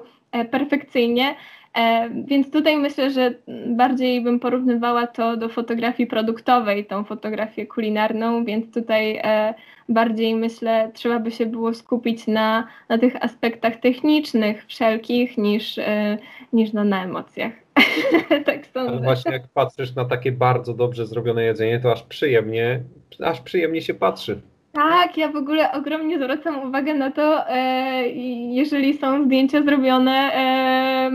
perfekcyjnie. 0.52 1.36
E, 1.78 2.10
więc 2.10 2.52
tutaj 2.52 2.78
myślę, 2.78 3.12
że 3.12 3.34
bardziej 3.68 4.22
bym 4.22 4.40
porównywała 4.40 5.08
to 5.08 5.38
do 5.38 5.50
fotografii 5.50 6.08
produktowej, 6.08 6.86
tą 6.86 7.04
fotografię 7.04 7.68
kulinarną, 7.68 8.46
więc 8.46 8.74
tutaj 8.74 9.20
e, 9.24 9.54
bardziej 9.90 10.36
myślę, 10.36 10.92
trzeba 10.94 11.20
by 11.20 11.32
się 11.32 11.46
było 11.46 11.74
skupić 11.74 12.28
na, 12.28 12.68
na 12.90 12.98
tych 12.98 13.24
aspektach 13.24 13.76
technicznych 13.76 14.66
wszelkich 14.66 15.38
niż, 15.38 15.78
e, 15.78 16.18
niż 16.54 16.74
no, 16.74 16.84
na 16.84 17.04
emocjach. 17.04 17.54
tak 18.46 18.66
sądzę. 18.66 18.92
Ale 18.92 19.02
właśnie 19.02 19.32
jak 19.32 19.48
patrzysz 19.48 19.96
na 19.96 20.06
takie 20.06 20.32
bardzo 20.32 20.74
dobrze 20.74 21.08
zrobione 21.08 21.44
jedzenie, 21.44 21.80
to 21.80 21.92
aż 21.92 22.04
przyjemnie, 22.04 22.80
aż 23.20 23.42
przyjemnie 23.42 23.82
się 23.82 23.94
patrzy. 23.94 24.42
Tak, 24.74 25.18
ja 25.18 25.28
w 25.28 25.36
ogóle 25.36 25.72
ogromnie 25.72 26.20
zwracam 26.20 26.68
uwagę 26.68 26.94
na 26.94 27.12
to, 27.12 27.50
e, 27.50 28.08
jeżeli 28.52 28.98
są 28.98 29.26
zdjęcia 29.26 29.64
zrobione, 29.64 30.12
e, 30.12 31.12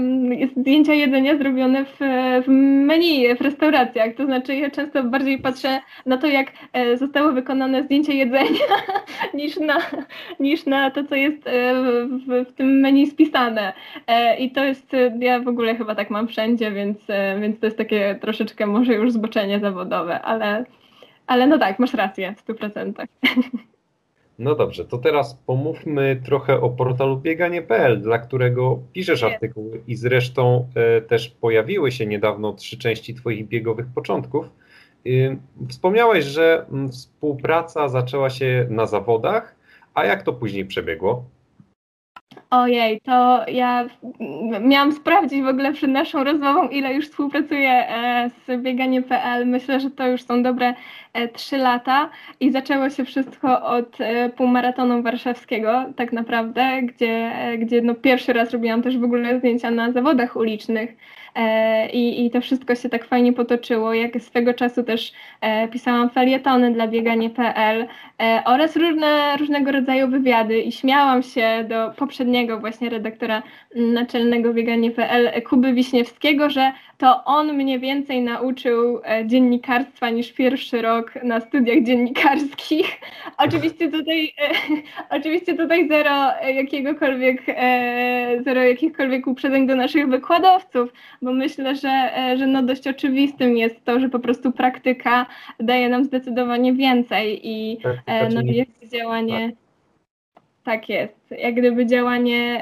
zdjęcia 0.56 0.94
jedzenia 0.94 1.38
zrobione 1.38 1.84
w, 1.84 1.96
w 2.46 2.48
menu, 2.86 3.36
w 3.36 3.40
restauracjach. 3.40 4.14
To 4.14 4.24
znaczy 4.24 4.54
ja 4.54 4.70
często 4.70 5.04
bardziej 5.04 5.38
patrzę 5.38 5.80
na 6.06 6.16
to, 6.16 6.26
jak 6.26 6.52
e, 6.72 6.96
zostało 6.96 7.32
wykonane 7.32 7.82
zdjęcie 7.82 8.14
jedzenia, 8.14 8.66
niż 9.34 9.56
na, 9.56 9.76
niż 10.40 10.66
na 10.66 10.90
to, 10.90 11.04
co 11.04 11.14
jest 11.14 11.46
e, 11.46 11.74
w, 12.06 12.48
w 12.48 12.52
tym 12.52 12.80
menu 12.80 13.06
spisane. 13.06 13.72
E, 14.06 14.36
I 14.36 14.50
to 14.50 14.64
jest, 14.64 14.92
ja 15.20 15.40
w 15.40 15.48
ogóle 15.48 15.76
chyba 15.76 15.94
tak 15.94 16.10
mam 16.10 16.28
wszędzie, 16.28 16.72
więc, 16.72 16.98
e, 17.08 17.40
więc 17.40 17.60
to 17.60 17.66
jest 17.66 17.78
takie 17.78 18.18
troszeczkę 18.20 18.66
może 18.66 18.94
już 18.94 19.12
zboczenie 19.12 19.60
zawodowe, 19.60 20.22
ale 20.22 20.64
ale 21.26 21.46
no 21.46 21.58
tak, 21.58 21.78
masz 21.78 21.94
rację 21.94 22.34
w 22.34 22.46
100%. 22.46 23.06
No 24.38 24.54
dobrze, 24.54 24.84
to 24.84 24.98
teraz 24.98 25.34
pomówmy 25.34 26.20
trochę 26.24 26.60
o 26.60 26.70
portalu 26.70 27.16
bieganie.pl, 27.16 28.00
dla 28.00 28.18
którego 28.18 28.78
piszesz 28.92 29.22
artykuły 29.22 29.82
i 29.86 29.96
zresztą 29.96 30.68
e, 30.74 31.00
też 31.00 31.28
pojawiły 31.28 31.92
się 31.92 32.06
niedawno 32.06 32.52
trzy 32.52 32.78
części 32.78 33.14
Twoich 33.14 33.48
biegowych 33.48 33.86
początków. 33.94 34.50
Y, 35.06 35.38
wspomniałeś, 35.68 36.24
że 36.24 36.66
m, 36.72 36.88
współpraca 36.88 37.88
zaczęła 37.88 38.30
się 38.30 38.66
na 38.70 38.86
zawodach, 38.86 39.56
a 39.94 40.04
jak 40.04 40.22
to 40.22 40.32
później 40.32 40.66
przebiegło? 40.66 41.24
Ojej, 42.50 43.00
to 43.00 43.44
ja 43.48 43.86
miałam 44.60 44.92
sprawdzić 44.92 45.42
w 45.42 45.46
ogóle 45.46 45.72
przed 45.72 45.90
naszą 45.90 46.24
rozmową, 46.24 46.68
ile 46.68 46.94
już 46.94 47.08
współpracuję 47.08 47.70
e, 47.70 48.30
z 48.46 48.62
bieganie.pl. 48.62 49.46
Myślę, 49.46 49.80
że 49.80 49.90
to 49.90 50.08
już 50.08 50.22
są 50.22 50.42
dobre 50.42 50.74
e, 51.12 51.28
trzy 51.28 51.56
lata 51.56 52.10
i 52.40 52.52
zaczęło 52.52 52.90
się 52.90 53.04
wszystko 53.04 53.62
od 53.66 54.00
e, 54.00 54.28
półmaratonu 54.28 55.02
warszawskiego 55.02 55.84
tak 55.96 56.12
naprawdę, 56.12 56.82
gdzie, 56.82 57.32
gdzie 57.58 57.82
no 57.82 57.94
pierwszy 57.94 58.32
raz 58.32 58.50
robiłam 58.50 58.82
też 58.82 58.98
w 58.98 59.04
ogóle 59.04 59.38
zdjęcia 59.38 59.70
na 59.70 59.92
zawodach 59.92 60.36
ulicznych. 60.36 60.96
E, 61.36 61.88
i, 61.90 62.26
i 62.26 62.30
to 62.30 62.40
wszystko 62.40 62.74
się 62.74 62.88
tak 62.88 63.04
fajnie 63.04 63.32
potoczyło, 63.32 63.94
jak 63.94 64.22
swego 64.22 64.54
czasu 64.54 64.82
też 64.82 65.12
e, 65.40 65.68
pisałam 65.68 66.10
felietony 66.10 66.72
dla 66.72 66.88
bieganie.pl 66.88 67.86
e, 68.22 68.42
oraz 68.44 68.76
różne, 68.76 69.36
różnego 69.36 69.72
rodzaju 69.72 70.08
wywiady 70.08 70.60
i 70.60 70.72
śmiałam 70.72 71.22
się 71.22 71.64
do 71.68 71.92
poprzedniego 71.96 72.60
właśnie 72.60 72.90
redaktora 72.90 73.42
naczelnego 73.74 74.54
bieganie.pl 74.54 75.42
Kuby 75.42 75.72
Wiśniewskiego, 75.72 76.50
że 76.50 76.72
to 76.98 77.24
on 77.24 77.52
mnie 77.52 77.78
więcej 77.78 78.20
nauczył 78.22 79.00
e, 79.04 79.26
dziennikarstwa 79.26 80.10
niż 80.10 80.32
pierwszy 80.32 80.82
rok 80.82 81.14
na 81.24 81.40
studiach 81.40 81.82
dziennikarskich. 81.82 83.00
Oczywiście 83.38 83.90
tutaj, 83.90 84.34
e, 84.38 84.50
oczywiście 85.18 85.54
tutaj 85.54 85.88
zero 85.88 86.32
jakiegokolwiek, 86.54 87.42
zero 88.44 88.62
jakichkolwiek 88.62 89.26
uprzedzeń 89.26 89.66
do 89.66 89.76
naszych 89.76 90.08
wykładowców, 90.08 90.92
bo 91.22 91.32
myślę, 91.32 91.76
że, 91.76 92.10
że 92.38 92.46
no 92.46 92.62
dość 92.62 92.86
oczywistym 92.86 93.56
jest 93.56 93.84
to, 93.84 94.00
że 94.00 94.08
po 94.08 94.18
prostu 94.18 94.52
praktyka 94.52 95.26
daje 95.60 95.88
nam 95.88 96.04
zdecydowanie 96.04 96.72
więcej 96.72 97.40
i 97.48 97.78
no, 98.34 98.40
jest 98.42 98.92
działanie. 98.92 99.52
Tak 100.66 100.88
jest. 100.88 101.14
Jak 101.38 101.54
gdyby 101.54 101.86
działanie, 101.86 102.60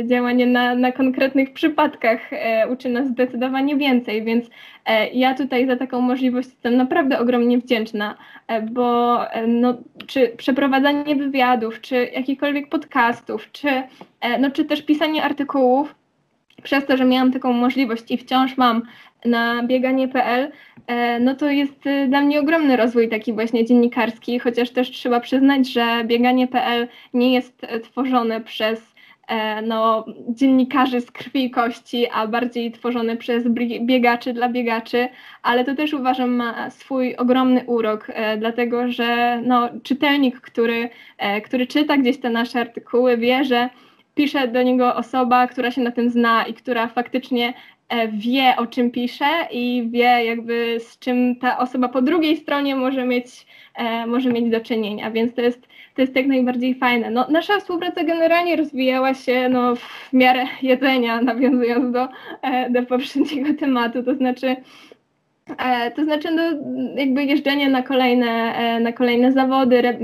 e, 0.00 0.06
działanie 0.06 0.46
na, 0.46 0.74
na 0.74 0.92
konkretnych 0.92 1.52
przypadkach 1.52 2.32
e, 2.32 2.68
uczy 2.68 2.88
nas 2.88 3.08
zdecydowanie 3.08 3.76
więcej, 3.76 4.24
więc 4.24 4.46
e, 4.86 5.08
ja 5.08 5.34
tutaj 5.34 5.66
za 5.66 5.76
taką 5.76 6.00
możliwość 6.00 6.48
jestem 6.48 6.76
naprawdę 6.76 7.18
ogromnie 7.18 7.58
wdzięczna, 7.58 8.16
bo 8.70 9.18
no, 9.48 9.74
czy 10.06 10.28
przeprowadzanie 10.36 11.16
wywiadów, 11.16 11.80
czy 11.80 12.10
jakichkolwiek 12.14 12.68
podcastów, 12.68 13.52
czy, 13.52 13.68
no, 14.40 14.50
czy 14.50 14.64
też 14.64 14.82
pisanie 14.82 15.22
artykułów, 15.22 15.94
przez 16.62 16.86
to, 16.86 16.96
że 16.96 17.04
miałam 17.04 17.32
taką 17.32 17.52
możliwość 17.52 18.10
i 18.10 18.18
wciąż 18.18 18.56
mam 18.56 18.82
na 19.24 19.62
bieganie.pl, 19.62 20.50
e, 20.86 21.20
no 21.20 21.34
to 21.34 21.50
jest 21.50 21.86
e, 21.86 22.08
dla 22.08 22.20
mnie 22.20 22.40
ogromny 22.40 22.76
rozwój 22.76 23.08
taki 23.08 23.32
właśnie 23.32 23.64
dziennikarski, 23.64 24.38
chociaż 24.38 24.70
też 24.70 24.90
trzeba 24.90 25.20
przyznać, 25.20 25.72
że 25.72 26.04
bieganie.pl 26.04 26.88
nie 27.14 27.34
jest 27.34 27.64
e, 27.64 27.80
tworzone 27.80 28.40
przez 28.40 28.96
no, 29.62 30.04
dziennikarzy 30.28 31.00
z 31.00 31.10
krwi 31.10 31.44
i 31.44 31.50
kości, 31.50 32.06
a 32.12 32.26
bardziej 32.26 32.72
tworzone 32.72 33.16
przez 33.16 33.48
biegaczy 33.80 34.32
dla 34.32 34.48
biegaczy, 34.48 35.08
ale 35.42 35.64
to 35.64 35.74
też 35.74 35.92
uważam 35.92 36.34
ma 36.34 36.70
swój 36.70 37.16
ogromny 37.16 37.64
urok, 37.66 38.10
dlatego 38.38 38.92
że 38.92 39.40
no, 39.44 39.68
czytelnik, 39.82 40.40
który, 40.40 40.90
który 41.44 41.66
czyta 41.66 41.96
gdzieś 41.96 42.18
te 42.18 42.30
nasze 42.30 42.60
artykuły, 42.60 43.16
wie, 43.16 43.44
że 43.44 43.68
pisze 44.14 44.48
do 44.48 44.62
niego 44.62 44.94
osoba, 44.94 45.46
która 45.46 45.70
się 45.70 45.80
na 45.80 45.90
tym 45.90 46.10
zna 46.10 46.44
i 46.44 46.54
która 46.54 46.86
faktycznie 46.86 47.52
wie, 48.12 48.54
o 48.56 48.66
czym 48.66 48.90
pisze 48.90 49.48
i 49.50 49.88
wie 49.90 50.24
jakby 50.24 50.76
z 50.80 50.98
czym 50.98 51.36
ta 51.36 51.58
osoba 51.58 51.88
po 51.88 52.02
drugiej 52.02 52.36
stronie 52.36 52.76
może 52.76 53.04
mieć, 53.04 53.46
e, 53.74 54.06
może 54.06 54.32
mieć 54.32 54.50
do 54.50 54.60
czynienia, 54.60 55.10
więc 55.10 55.34
to 55.34 55.40
jest, 55.40 55.60
to 55.94 56.02
jest 56.02 56.16
jak 56.16 56.26
najbardziej 56.26 56.74
fajne. 56.74 57.10
No, 57.10 57.26
nasza 57.30 57.60
współpraca 57.60 58.04
generalnie 58.04 58.56
rozwijała 58.56 59.14
się 59.14 59.48
no, 59.48 59.76
w 59.76 60.12
miarę 60.12 60.44
jedzenia, 60.62 61.20
nawiązując 61.30 61.92
do, 61.92 62.08
e, 62.42 62.70
do 62.70 62.82
poprzedniego 62.82 63.54
tematu, 63.60 64.02
to 64.02 64.14
znaczy 64.14 64.56
to 65.94 66.04
znaczy 66.04 66.30
no, 66.30 66.42
jakby 66.96 67.24
jeżdżenie 67.24 67.68
na 67.68 67.82
kolejne, 67.82 68.80
na 68.80 68.92
kolejne 68.92 69.32
zawody, 69.32 69.78
re, 69.78 69.98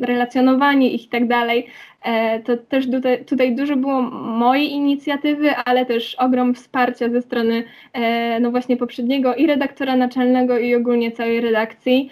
relacjonowanie 0.00 0.90
ich 0.90 1.04
i 1.04 1.08
tak 1.08 1.28
dalej. 1.28 1.66
E, 2.02 2.40
to 2.40 2.56
też 2.56 2.90
tutaj, 2.90 3.24
tutaj 3.24 3.56
dużo 3.56 3.76
było 3.76 4.02
mojej 4.02 4.72
inicjatywy, 4.72 5.56
ale 5.56 5.86
też 5.86 6.14
ogrom 6.14 6.54
wsparcia 6.54 7.08
ze 7.08 7.22
strony 7.22 7.64
e, 7.92 8.40
no 8.40 8.50
właśnie 8.50 8.76
poprzedniego 8.76 9.34
i 9.34 9.46
redaktora 9.46 9.96
naczelnego 9.96 10.58
i 10.58 10.74
ogólnie 10.74 11.12
całej 11.12 11.40
redakcji. 11.40 12.10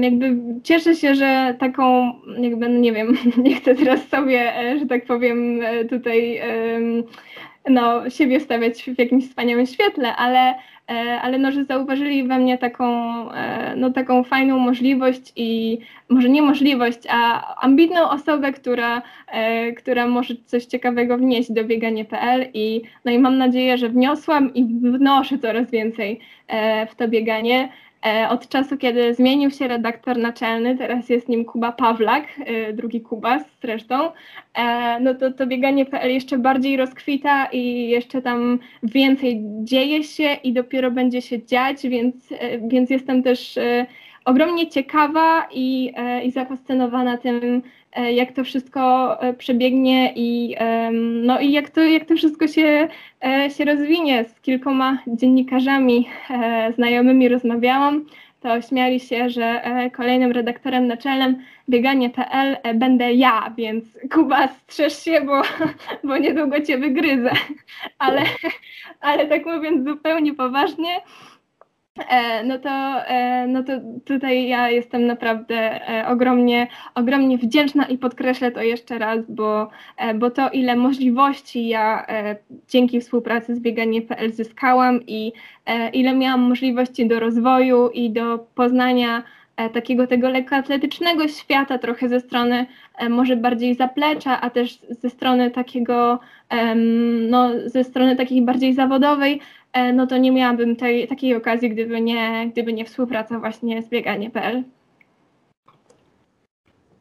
Jakby 0.00 0.36
cieszę 0.62 0.94
się, 0.94 1.14
że 1.14 1.56
taką, 1.58 2.12
jakby, 2.38 2.68
no 2.68 2.78
nie 2.78 2.92
wiem, 2.92 3.16
nie 3.44 3.54
chcę 3.54 3.74
teraz 3.74 4.08
sobie, 4.08 4.56
e, 4.56 4.78
że 4.78 4.86
tak 4.86 5.04
powiem, 5.04 5.60
tutaj 5.90 6.40
no, 7.68 8.10
siebie 8.10 8.40
stawiać 8.40 8.82
w 8.82 8.98
jakimś 8.98 9.28
wspaniałym 9.28 9.66
świetle, 9.66 10.16
ale 10.16 10.54
E, 10.54 10.71
ale 11.22 11.38
no, 11.38 11.52
że 11.52 11.64
zauważyli 11.64 12.24
we 12.28 12.38
mnie 12.38 12.58
taką, 12.58 12.84
e, 13.32 13.76
no, 13.76 13.90
taką 13.90 14.24
fajną 14.24 14.58
możliwość 14.58 15.32
i 15.36 15.78
może 16.08 16.28
nie 16.28 16.42
możliwość, 16.42 16.98
a 17.10 17.54
ambitną 17.56 18.10
osobę, 18.10 18.52
która, 18.52 19.02
e, 19.28 19.72
która 19.72 20.06
może 20.06 20.34
coś 20.46 20.64
ciekawego 20.64 21.18
wnieść 21.18 21.52
do 21.52 21.64
bieganie.pl 21.64 22.46
i, 22.54 22.82
no 23.04 23.12
i 23.12 23.18
mam 23.18 23.38
nadzieję, 23.38 23.78
że 23.78 23.88
wniosłam 23.88 24.54
i 24.54 24.64
wnoszę 24.64 25.38
coraz 25.38 25.70
więcej 25.70 26.20
w 26.90 26.94
to 26.94 27.08
bieganie. 27.08 27.68
E, 28.06 28.28
od 28.28 28.48
czasu, 28.48 28.76
kiedy 28.76 29.14
zmienił 29.14 29.50
się 29.50 29.68
redaktor 29.68 30.18
naczelny, 30.18 30.78
teraz 30.78 31.08
jest 31.08 31.28
nim 31.28 31.44
Kuba 31.44 31.72
Pawlak, 31.72 32.24
e, 32.38 32.72
drugi 32.72 33.00
Kubas 33.00 33.42
zresztą, 33.62 34.10
e, 34.54 35.00
no 35.00 35.14
to, 35.14 35.32
to 35.32 35.46
bieganie.pl 35.46 36.10
jeszcze 36.10 36.38
bardziej 36.38 36.76
rozkwita 36.76 37.46
i 37.46 37.88
jeszcze 37.88 38.22
tam 38.22 38.58
więcej 38.82 39.40
dzieje 39.62 40.04
się 40.04 40.36
i 40.44 40.52
dopiero 40.52 40.90
będzie 40.90 41.22
się 41.22 41.44
dziać, 41.44 41.82
więc, 41.88 42.14
więc 42.68 42.90
jestem 42.90 43.22
też 43.22 43.58
ogromnie 44.24 44.68
ciekawa 44.68 45.48
i, 45.52 45.92
i 46.24 46.30
zafascynowana 46.30 47.18
tym, 47.18 47.62
jak 47.96 48.32
to 48.32 48.44
wszystko 48.44 48.80
e, 49.22 49.34
przebiegnie 49.34 50.12
i, 50.16 50.56
no 51.22 51.40
i 51.40 51.52
jak, 51.52 51.70
to, 51.70 51.80
jak 51.80 52.04
to 52.04 52.16
wszystko 52.16 52.48
się, 52.48 52.88
e, 53.24 53.50
się 53.50 53.64
rozwinie. 53.64 54.24
Z 54.24 54.40
kilkoma 54.40 54.98
dziennikarzami 55.06 56.08
znajomymi 56.74 57.28
rozmawiałam, 57.28 58.04
to 58.40 58.62
śmiali 58.62 59.00
się, 59.00 59.30
że 59.30 59.62
kolejnym 59.96 60.32
redaktorem 60.32 60.86
naczelnym 60.86 61.42
bieganie.pl 61.68 62.56
będę 62.74 63.12
ja, 63.12 63.54
więc 63.56 63.84
Kuba 64.12 64.48
strzeż 64.48 65.04
się, 65.04 65.20
bo, 65.20 65.42
bo 66.08 66.18
niedługo 66.18 66.60
cię 66.60 66.78
wygryzę. 66.78 67.30
Ale, 67.98 68.22
ale 69.00 69.26
tak 69.26 69.46
mówiąc 69.46 69.88
zupełnie 69.88 70.34
poważnie, 70.34 70.90
E, 70.96 71.00
no 72.44 72.58
to, 72.58 73.04
e, 73.06 73.46
no 73.46 73.62
to 73.62 73.72
tutaj 74.04 74.48
ja 74.48 74.70
jestem 74.70 75.06
naprawdę 75.06 75.88
e, 75.88 76.08
ogromnie, 76.08 76.66
ogromnie 76.94 77.38
wdzięczna 77.38 77.86
i 77.86 77.98
podkreślę 77.98 78.50
to 78.52 78.62
jeszcze 78.62 78.98
raz, 78.98 79.20
bo, 79.28 79.68
bo 80.14 80.30
to 80.30 80.50
ile 80.50 80.76
możliwości 80.76 81.68
ja 81.68 82.06
dzięki 82.68 83.00
współpracy 83.00 83.54
z 83.54 83.60
bieganie.pl 83.60 84.32
zyskałam 84.32 85.00
i 85.06 85.32
ile 85.92 86.14
miałam 86.14 86.40
możliwości 86.40 87.08
do 87.08 87.20
rozwoju 87.20 87.88
i 87.88 88.10
do 88.10 88.38
poznania 88.54 89.22
takiego 89.72 90.06
tego 90.06 90.28
lekkoatletycznego 90.28 91.28
świata 91.28 91.78
trochę 91.78 92.08
ze 92.08 92.20
strony 92.20 92.66
może 93.10 93.36
bardziej 93.36 93.74
zaplecza, 93.74 94.40
a 94.40 94.50
też 94.50 94.78
ze 94.90 95.10
strony 95.10 95.50
takiego, 95.50 96.20
no 97.30 97.50
ze 97.66 97.84
strony 97.84 98.16
takiej 98.16 98.42
bardziej 98.42 98.74
zawodowej, 98.74 99.40
E, 99.40 99.61
no 99.94 100.06
to 100.06 100.18
nie 100.18 100.32
miałabym 100.32 100.76
tej, 100.76 101.08
takiej 101.08 101.34
okazji, 101.34 101.70
gdyby 101.70 102.00
nie, 102.00 102.50
gdyby 102.52 102.72
nie 102.72 102.84
współpraca 102.84 103.38
właśnie 103.38 103.82
z 103.82 103.88
bieganie.pl. 103.88 104.64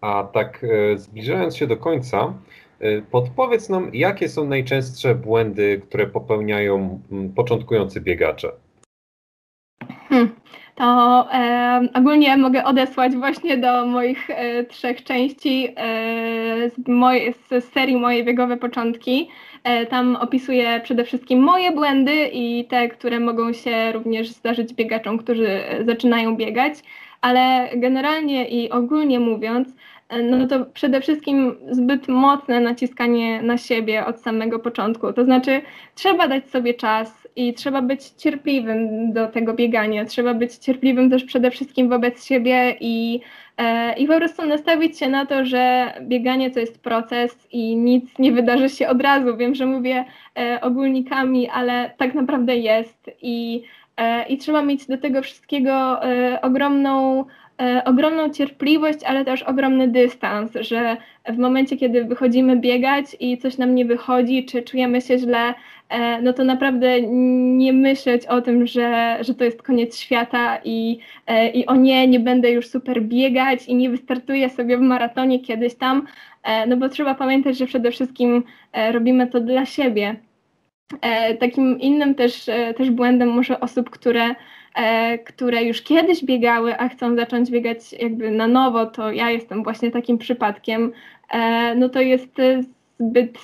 A 0.01 0.23
tak 0.33 0.63
e, 0.63 0.97
zbliżając 0.97 1.57
się 1.57 1.67
do 1.67 1.77
końca, 1.77 2.33
e, 2.79 3.01
podpowiedz 3.01 3.69
nam, 3.69 3.89
jakie 3.93 4.29
są 4.29 4.45
najczęstsze 4.47 5.15
błędy, 5.15 5.81
które 5.89 6.07
popełniają 6.07 6.99
początkujący 7.35 8.01
biegacze? 8.01 8.51
Hmm, 10.09 10.35
to 10.75 11.27
e, 11.33 11.87
ogólnie 11.93 12.37
mogę 12.37 12.63
odesłać 12.63 13.15
właśnie 13.15 13.57
do 13.57 13.85
moich 13.85 14.29
e, 14.29 14.63
trzech 14.63 15.03
części 15.03 15.67
e, 15.75 16.69
z, 16.69 16.87
moj, 16.87 17.33
z 17.49 17.63
serii 17.73 17.95
Moje 17.95 18.23
biegowe 18.23 18.57
początki. 18.57 19.29
E, 19.63 19.85
tam 19.85 20.15
opisuję 20.15 20.81
przede 20.83 21.03
wszystkim 21.03 21.39
moje 21.39 21.71
błędy 21.71 22.29
i 22.33 22.65
te, 22.65 22.89
które 22.89 23.19
mogą 23.19 23.53
się 23.53 23.91
również 23.91 24.29
zdarzyć 24.29 24.73
biegaczom, 24.73 25.17
którzy 25.17 25.61
zaczynają 25.85 26.35
biegać, 26.35 26.73
ale 27.21 27.69
generalnie 27.75 28.49
i 28.49 28.69
ogólnie 28.69 29.19
mówiąc, 29.19 29.75
e, 30.09 30.23
no 30.23 30.47
to 30.47 30.65
przede 30.65 31.01
wszystkim 31.01 31.55
zbyt 31.71 32.07
mocne 32.07 32.59
naciskanie 32.59 33.41
na 33.41 33.57
siebie 33.57 34.05
od 34.05 34.19
samego 34.19 34.59
początku. 34.59 35.13
To 35.13 35.25
znaczy, 35.25 35.61
trzeba 35.95 36.27
dać 36.27 36.49
sobie 36.49 36.73
czas 36.73 37.27
i 37.35 37.53
trzeba 37.53 37.81
być 37.81 38.09
cierpliwym 38.09 39.13
do 39.13 39.27
tego 39.27 39.53
biegania. 39.53 40.05
Trzeba 40.05 40.33
być 40.33 40.55
cierpliwym 40.55 41.09
też 41.09 41.23
przede 41.23 41.51
wszystkim 41.51 41.89
wobec 41.89 42.25
siebie 42.25 42.77
i 42.79 43.21
E, 43.50 43.50
I 43.97 44.07
po 44.07 44.17
prostu 44.17 44.45
nastawić 44.45 44.99
się 44.99 45.09
na 45.09 45.25
to, 45.25 45.45
że 45.45 45.93
bieganie 46.01 46.51
to 46.51 46.59
jest 46.59 46.83
proces 46.83 47.47
i 47.51 47.75
nic 47.75 48.19
nie 48.19 48.31
wydarzy 48.31 48.69
się 48.69 48.89
od 48.89 49.01
razu. 49.01 49.37
Wiem, 49.37 49.55
że 49.55 49.65
mówię 49.65 50.05
e, 50.39 50.61
ogólnikami, 50.61 51.49
ale 51.49 51.91
tak 51.97 52.13
naprawdę 52.13 52.55
jest 52.55 53.09
i, 53.21 53.63
e, 53.97 54.27
i 54.27 54.37
trzeba 54.37 54.61
mieć 54.61 54.87
do 54.87 54.97
tego 54.97 55.21
wszystkiego 55.21 55.99
ogromną 56.41 57.25
ogromną 57.85 58.29
cierpliwość, 58.29 58.99
ale 59.05 59.25
też 59.25 59.43
ogromny 59.43 59.87
dystans, 59.87 60.51
że 60.61 60.97
w 61.29 61.37
momencie, 61.37 61.77
kiedy 61.77 62.05
wychodzimy 62.05 62.57
biegać 62.57 63.05
i 63.19 63.37
coś 63.37 63.57
nam 63.57 63.75
nie 63.75 63.85
wychodzi, 63.85 64.45
czy 64.45 64.61
czujemy 64.61 65.01
się 65.01 65.17
źle, 65.17 65.53
E, 65.91 66.21
no 66.21 66.33
to 66.33 66.43
naprawdę 66.43 67.01
nie 67.57 67.73
myśleć 67.73 68.25
o 68.25 68.41
tym, 68.41 68.67
że, 68.67 69.17
że 69.21 69.33
to 69.33 69.43
jest 69.43 69.61
koniec 69.63 69.97
świata 69.97 70.59
i, 70.63 70.99
e, 71.27 71.49
i 71.49 71.65
o 71.65 71.75
nie, 71.75 72.07
nie 72.07 72.19
będę 72.19 72.51
już 72.51 72.67
super 72.67 73.03
biegać 73.03 73.65
i 73.67 73.75
nie 73.75 73.89
wystartuję 73.89 74.49
sobie 74.49 74.77
w 74.77 74.81
maratonie 74.81 75.39
kiedyś 75.39 75.75
tam, 75.75 76.07
e, 76.43 76.67
no 76.67 76.77
bo 76.77 76.89
trzeba 76.89 77.15
pamiętać, 77.15 77.57
że 77.57 77.65
przede 77.65 77.91
wszystkim 77.91 78.43
robimy 78.91 79.27
to 79.27 79.39
dla 79.39 79.65
siebie. 79.65 80.15
Takim 81.39 81.79
innym 81.79 82.15
też, 82.15 82.45
też 82.77 82.91
błędem 82.91 83.29
może 83.29 83.59
osób, 83.59 83.89
które 83.89 84.35
które 85.25 85.63
już 85.63 85.81
kiedyś 85.81 86.25
biegały, 86.25 86.77
a 86.77 86.89
chcą 86.89 87.15
zacząć 87.15 87.51
biegać 87.51 87.93
jakby 87.93 88.31
na 88.31 88.47
nowo, 88.47 88.85
to 88.85 89.11
ja 89.11 89.29
jestem 89.29 89.63
właśnie 89.63 89.91
takim 89.91 90.17
przypadkiem, 90.17 90.91
no 91.75 91.89
to 91.89 92.01
jest 92.01 92.37
zbyt 92.99 93.37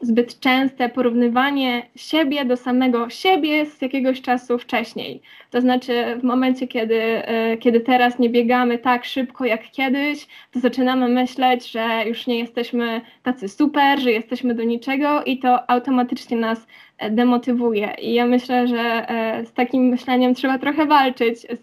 zbyt 0.00 0.40
częste 0.40 0.88
porównywanie 0.88 1.82
siebie 1.96 2.44
do 2.44 2.56
samego 2.56 3.10
siebie 3.10 3.66
z 3.66 3.82
jakiegoś 3.82 4.20
czasu 4.20 4.58
wcześniej. 4.58 5.22
To 5.50 5.60
znaczy, 5.60 5.92
w 6.20 6.24
momencie, 6.24 6.68
kiedy, 6.68 7.02
e, 7.02 7.56
kiedy 7.56 7.80
teraz 7.80 8.18
nie 8.18 8.30
biegamy 8.30 8.78
tak 8.78 9.04
szybko 9.04 9.44
jak 9.44 9.70
kiedyś, 9.70 10.26
to 10.52 10.60
zaczynamy 10.60 11.08
myśleć, 11.08 11.70
że 11.70 11.88
już 12.06 12.26
nie 12.26 12.38
jesteśmy 12.38 13.00
tacy 13.22 13.48
super, 13.48 14.00
że 14.00 14.12
jesteśmy 14.12 14.54
do 14.54 14.62
niczego 14.62 15.24
i 15.24 15.38
to 15.38 15.70
automatycznie 15.70 16.36
nas 16.36 16.66
e, 16.98 17.10
demotywuje. 17.10 17.94
I 18.02 18.14
ja 18.14 18.26
myślę, 18.26 18.68
że 18.68 19.10
e, 19.10 19.46
z 19.46 19.52
takim 19.52 19.82
myśleniem 19.82 20.34
trzeba 20.34 20.58
trochę 20.58 20.86
walczyć, 20.86 21.40
z, 21.40 21.60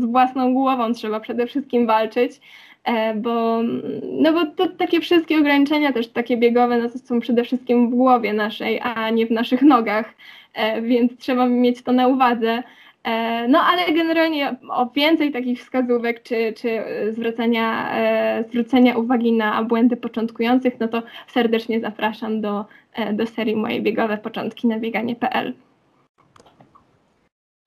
z 0.00 0.04
własną 0.04 0.54
głową 0.54 0.92
trzeba 0.92 1.20
przede 1.20 1.46
wszystkim 1.46 1.86
walczyć 1.86 2.40
bo, 3.14 3.62
no 4.02 4.32
bo 4.32 4.46
to 4.46 4.68
takie 4.68 5.00
wszystkie 5.00 5.38
ograniczenia 5.38 5.92
też 5.92 6.08
takie 6.08 6.36
biegowe 6.36 6.78
no 6.78 6.88
to 6.88 6.98
są 6.98 7.20
przede 7.20 7.44
wszystkim 7.44 7.90
w 7.90 7.94
głowie 7.94 8.32
naszej, 8.32 8.80
a 8.82 9.10
nie 9.10 9.26
w 9.26 9.30
naszych 9.30 9.62
nogach, 9.62 10.14
e, 10.54 10.82
więc 10.82 11.16
trzeba 11.18 11.46
mieć 11.46 11.82
to 11.82 11.92
na 11.92 12.08
uwadze. 12.08 12.62
E, 13.04 13.48
no 13.48 13.60
ale 13.60 13.92
generalnie 13.92 14.56
o 14.70 14.86
więcej 14.86 15.32
takich 15.32 15.60
wskazówek 15.60 16.22
czy, 16.22 16.54
czy 16.56 16.82
zwracania, 17.12 17.94
zwrócenia 18.48 18.96
uwagi 18.96 19.32
na 19.32 19.64
błędy 19.64 19.96
początkujących, 19.96 20.80
no 20.80 20.88
to 20.88 21.02
serdecznie 21.26 21.80
zapraszam 21.80 22.40
do, 22.40 22.64
do 23.12 23.26
serii 23.26 23.56
Moje 23.56 23.80
biegowe 23.80 24.18
początki 24.18 24.68
na 24.68 24.78
bieganie.pl. 24.78 25.54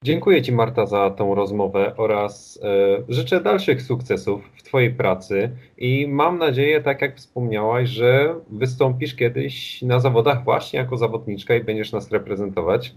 Dziękuję 0.04 0.42
Ci 0.42 0.52
Marta 0.52 0.86
za 0.86 1.10
tą 1.10 1.36
rozmowę 1.36 1.94
oraz 1.98 2.60
e, 2.64 3.04
życzę 3.10 3.42
dalszych 3.42 3.82
sukcesów 3.82 4.50
w 4.56 4.64
Twojej 4.64 4.94
pracy 4.94 5.52
i 5.78 6.08
mam 6.08 6.38
nadzieję, 6.38 6.82
tak 6.82 7.02
jak 7.02 7.18
wspomniałaś, 7.18 7.90
że 7.90 8.36
wystąpisz 8.50 9.16
kiedyś 9.16 9.82
na 9.82 10.00
zawodach 10.00 10.44
właśnie 10.44 10.80
jako 10.80 10.98
zawodniczka 10.98 11.56
i 11.56 11.64
będziesz 11.64 11.92
nas 11.92 12.12
reprezentować. 12.12 12.96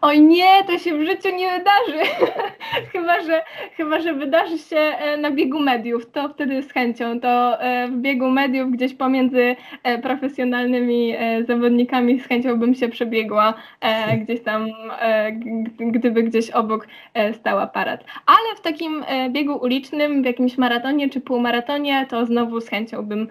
Oj 0.00 0.20
nie, 0.20 0.64
to 0.66 0.78
się 0.78 0.98
w 0.98 1.06
życiu 1.06 1.36
nie 1.36 1.58
wydarzy. 1.58 2.10
chyba, 2.92 3.22
że, 3.22 3.42
chyba, 3.76 4.00
że 4.00 4.14
wydarzy 4.14 4.58
się 4.58 4.76
e, 4.76 5.16
na 5.16 5.30
biegu 5.30 5.60
mediów, 5.60 6.10
to 6.10 6.28
wtedy 6.28 6.62
z 6.62 6.72
chęcią. 6.72 7.20
To 7.20 7.62
e, 7.62 7.88
w 7.88 7.96
biegu 7.96 8.30
mediów 8.30 8.72
gdzieś 8.72 8.94
pomiędzy 8.94 9.56
e, 9.82 9.98
profesjonalnymi 9.98 11.14
zawodnikami 11.48 12.20
z 12.20 12.26
chęcią 12.26 12.58
bym 12.58 12.74
się 12.74 12.88
przebiegła 12.88 13.54
gdzieś 14.22 14.42
tam, 14.42 14.68
gdyby 15.78 16.22
gdzieś 16.22 16.50
obok 16.50 16.86
stał 17.32 17.58
aparat. 17.58 18.04
Ale 18.26 18.56
w 18.56 18.60
takim 18.60 19.04
biegu 19.30 19.56
ulicznym, 19.62 20.22
w 20.22 20.26
jakimś 20.26 20.58
maratonie 20.58 21.10
czy 21.10 21.20
półmaratonie, 21.20 22.06
to 22.10 22.26
znowu 22.26 22.60
z 22.60 22.68
chęcią 22.68 23.02
bym, 23.02 23.28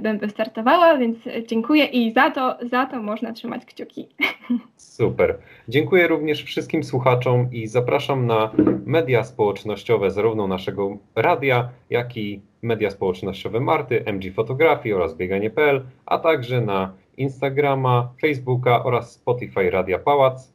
bym 0.00 0.18
wystartowała, 0.18 0.96
więc 0.96 1.16
dziękuję 1.46 1.84
i 1.84 2.12
za 2.12 2.30
to, 2.30 2.58
za 2.62 2.86
to 2.86 3.02
można 3.02 3.32
trzymać 3.32 3.64
kciuki. 3.64 4.08
Super. 4.76 5.38
Dziękuję 5.72 6.08
również 6.08 6.44
wszystkim 6.44 6.84
słuchaczom 6.84 7.48
i 7.52 7.66
zapraszam 7.66 8.26
na 8.26 8.52
media 8.86 9.24
społecznościowe 9.24 10.10
zarówno 10.10 10.46
naszego 10.46 10.96
radia, 11.16 11.68
jak 11.90 12.16
i 12.16 12.40
media 12.62 12.90
społecznościowe 12.90 13.60
Marty, 13.60 14.04
MG 14.04 14.34
Fotografii 14.34 14.94
oraz 14.94 15.16
bieganie.pl, 15.16 15.86
a 16.06 16.18
także 16.18 16.60
na 16.60 16.92
Instagrama, 17.16 18.12
Facebooka 18.20 18.84
oraz 18.84 19.12
Spotify 19.12 19.70
Radia 19.70 19.98
Pałac. 19.98 20.54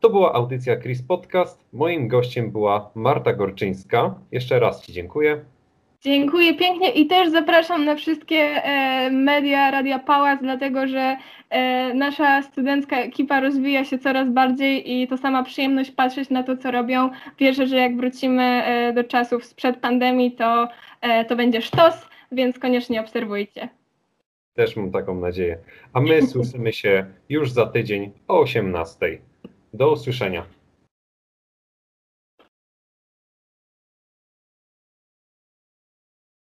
To 0.00 0.10
była 0.10 0.32
audycja 0.32 0.76
Chris 0.76 1.02
Podcast. 1.02 1.64
Moim 1.72 2.08
gościem 2.08 2.50
była 2.50 2.90
Marta 2.94 3.32
Gorczyńska. 3.32 4.14
Jeszcze 4.32 4.60
raz 4.60 4.86
Ci 4.86 4.92
dziękuję. 4.92 5.44
Dziękuję 6.06 6.54
pięknie 6.54 6.90
i 6.90 7.06
też 7.06 7.30
zapraszam 7.30 7.84
na 7.84 7.94
wszystkie 7.94 8.36
e, 8.36 9.10
media 9.10 9.70
Radia 9.70 9.98
Pałac, 9.98 10.40
dlatego 10.42 10.86
że 10.86 11.16
e, 11.50 11.94
nasza 11.94 12.42
studencka 12.42 12.96
ekipa 12.96 13.40
rozwija 13.40 13.84
się 13.84 13.98
coraz 13.98 14.30
bardziej 14.30 14.92
i 14.92 15.08
to 15.08 15.16
sama 15.16 15.42
przyjemność 15.42 15.90
patrzeć 15.90 16.30
na 16.30 16.42
to, 16.42 16.56
co 16.56 16.70
robią. 16.70 17.10
Wierzę, 17.38 17.66
że 17.66 17.76
jak 17.76 17.96
wrócimy 17.96 18.42
e, 18.42 18.92
do 18.92 19.04
czasów 19.04 19.44
sprzed 19.44 19.76
pandemii, 19.76 20.32
to, 20.32 20.68
to 21.28 21.36
będzie 21.36 21.62
sztos, 21.62 22.08
więc 22.32 22.58
koniecznie 22.58 23.00
obserwujcie. 23.00 23.68
Też 24.54 24.76
mam 24.76 24.90
taką 24.90 25.20
nadzieję. 25.20 25.58
A 25.92 26.00
my 26.00 26.22
słyszymy 26.32 26.72
się 26.72 27.06
już 27.28 27.50
za 27.50 27.66
tydzień 27.66 28.10
o 28.28 28.40
18. 28.40 29.18
Do 29.74 29.92
usłyszenia. 29.92 30.55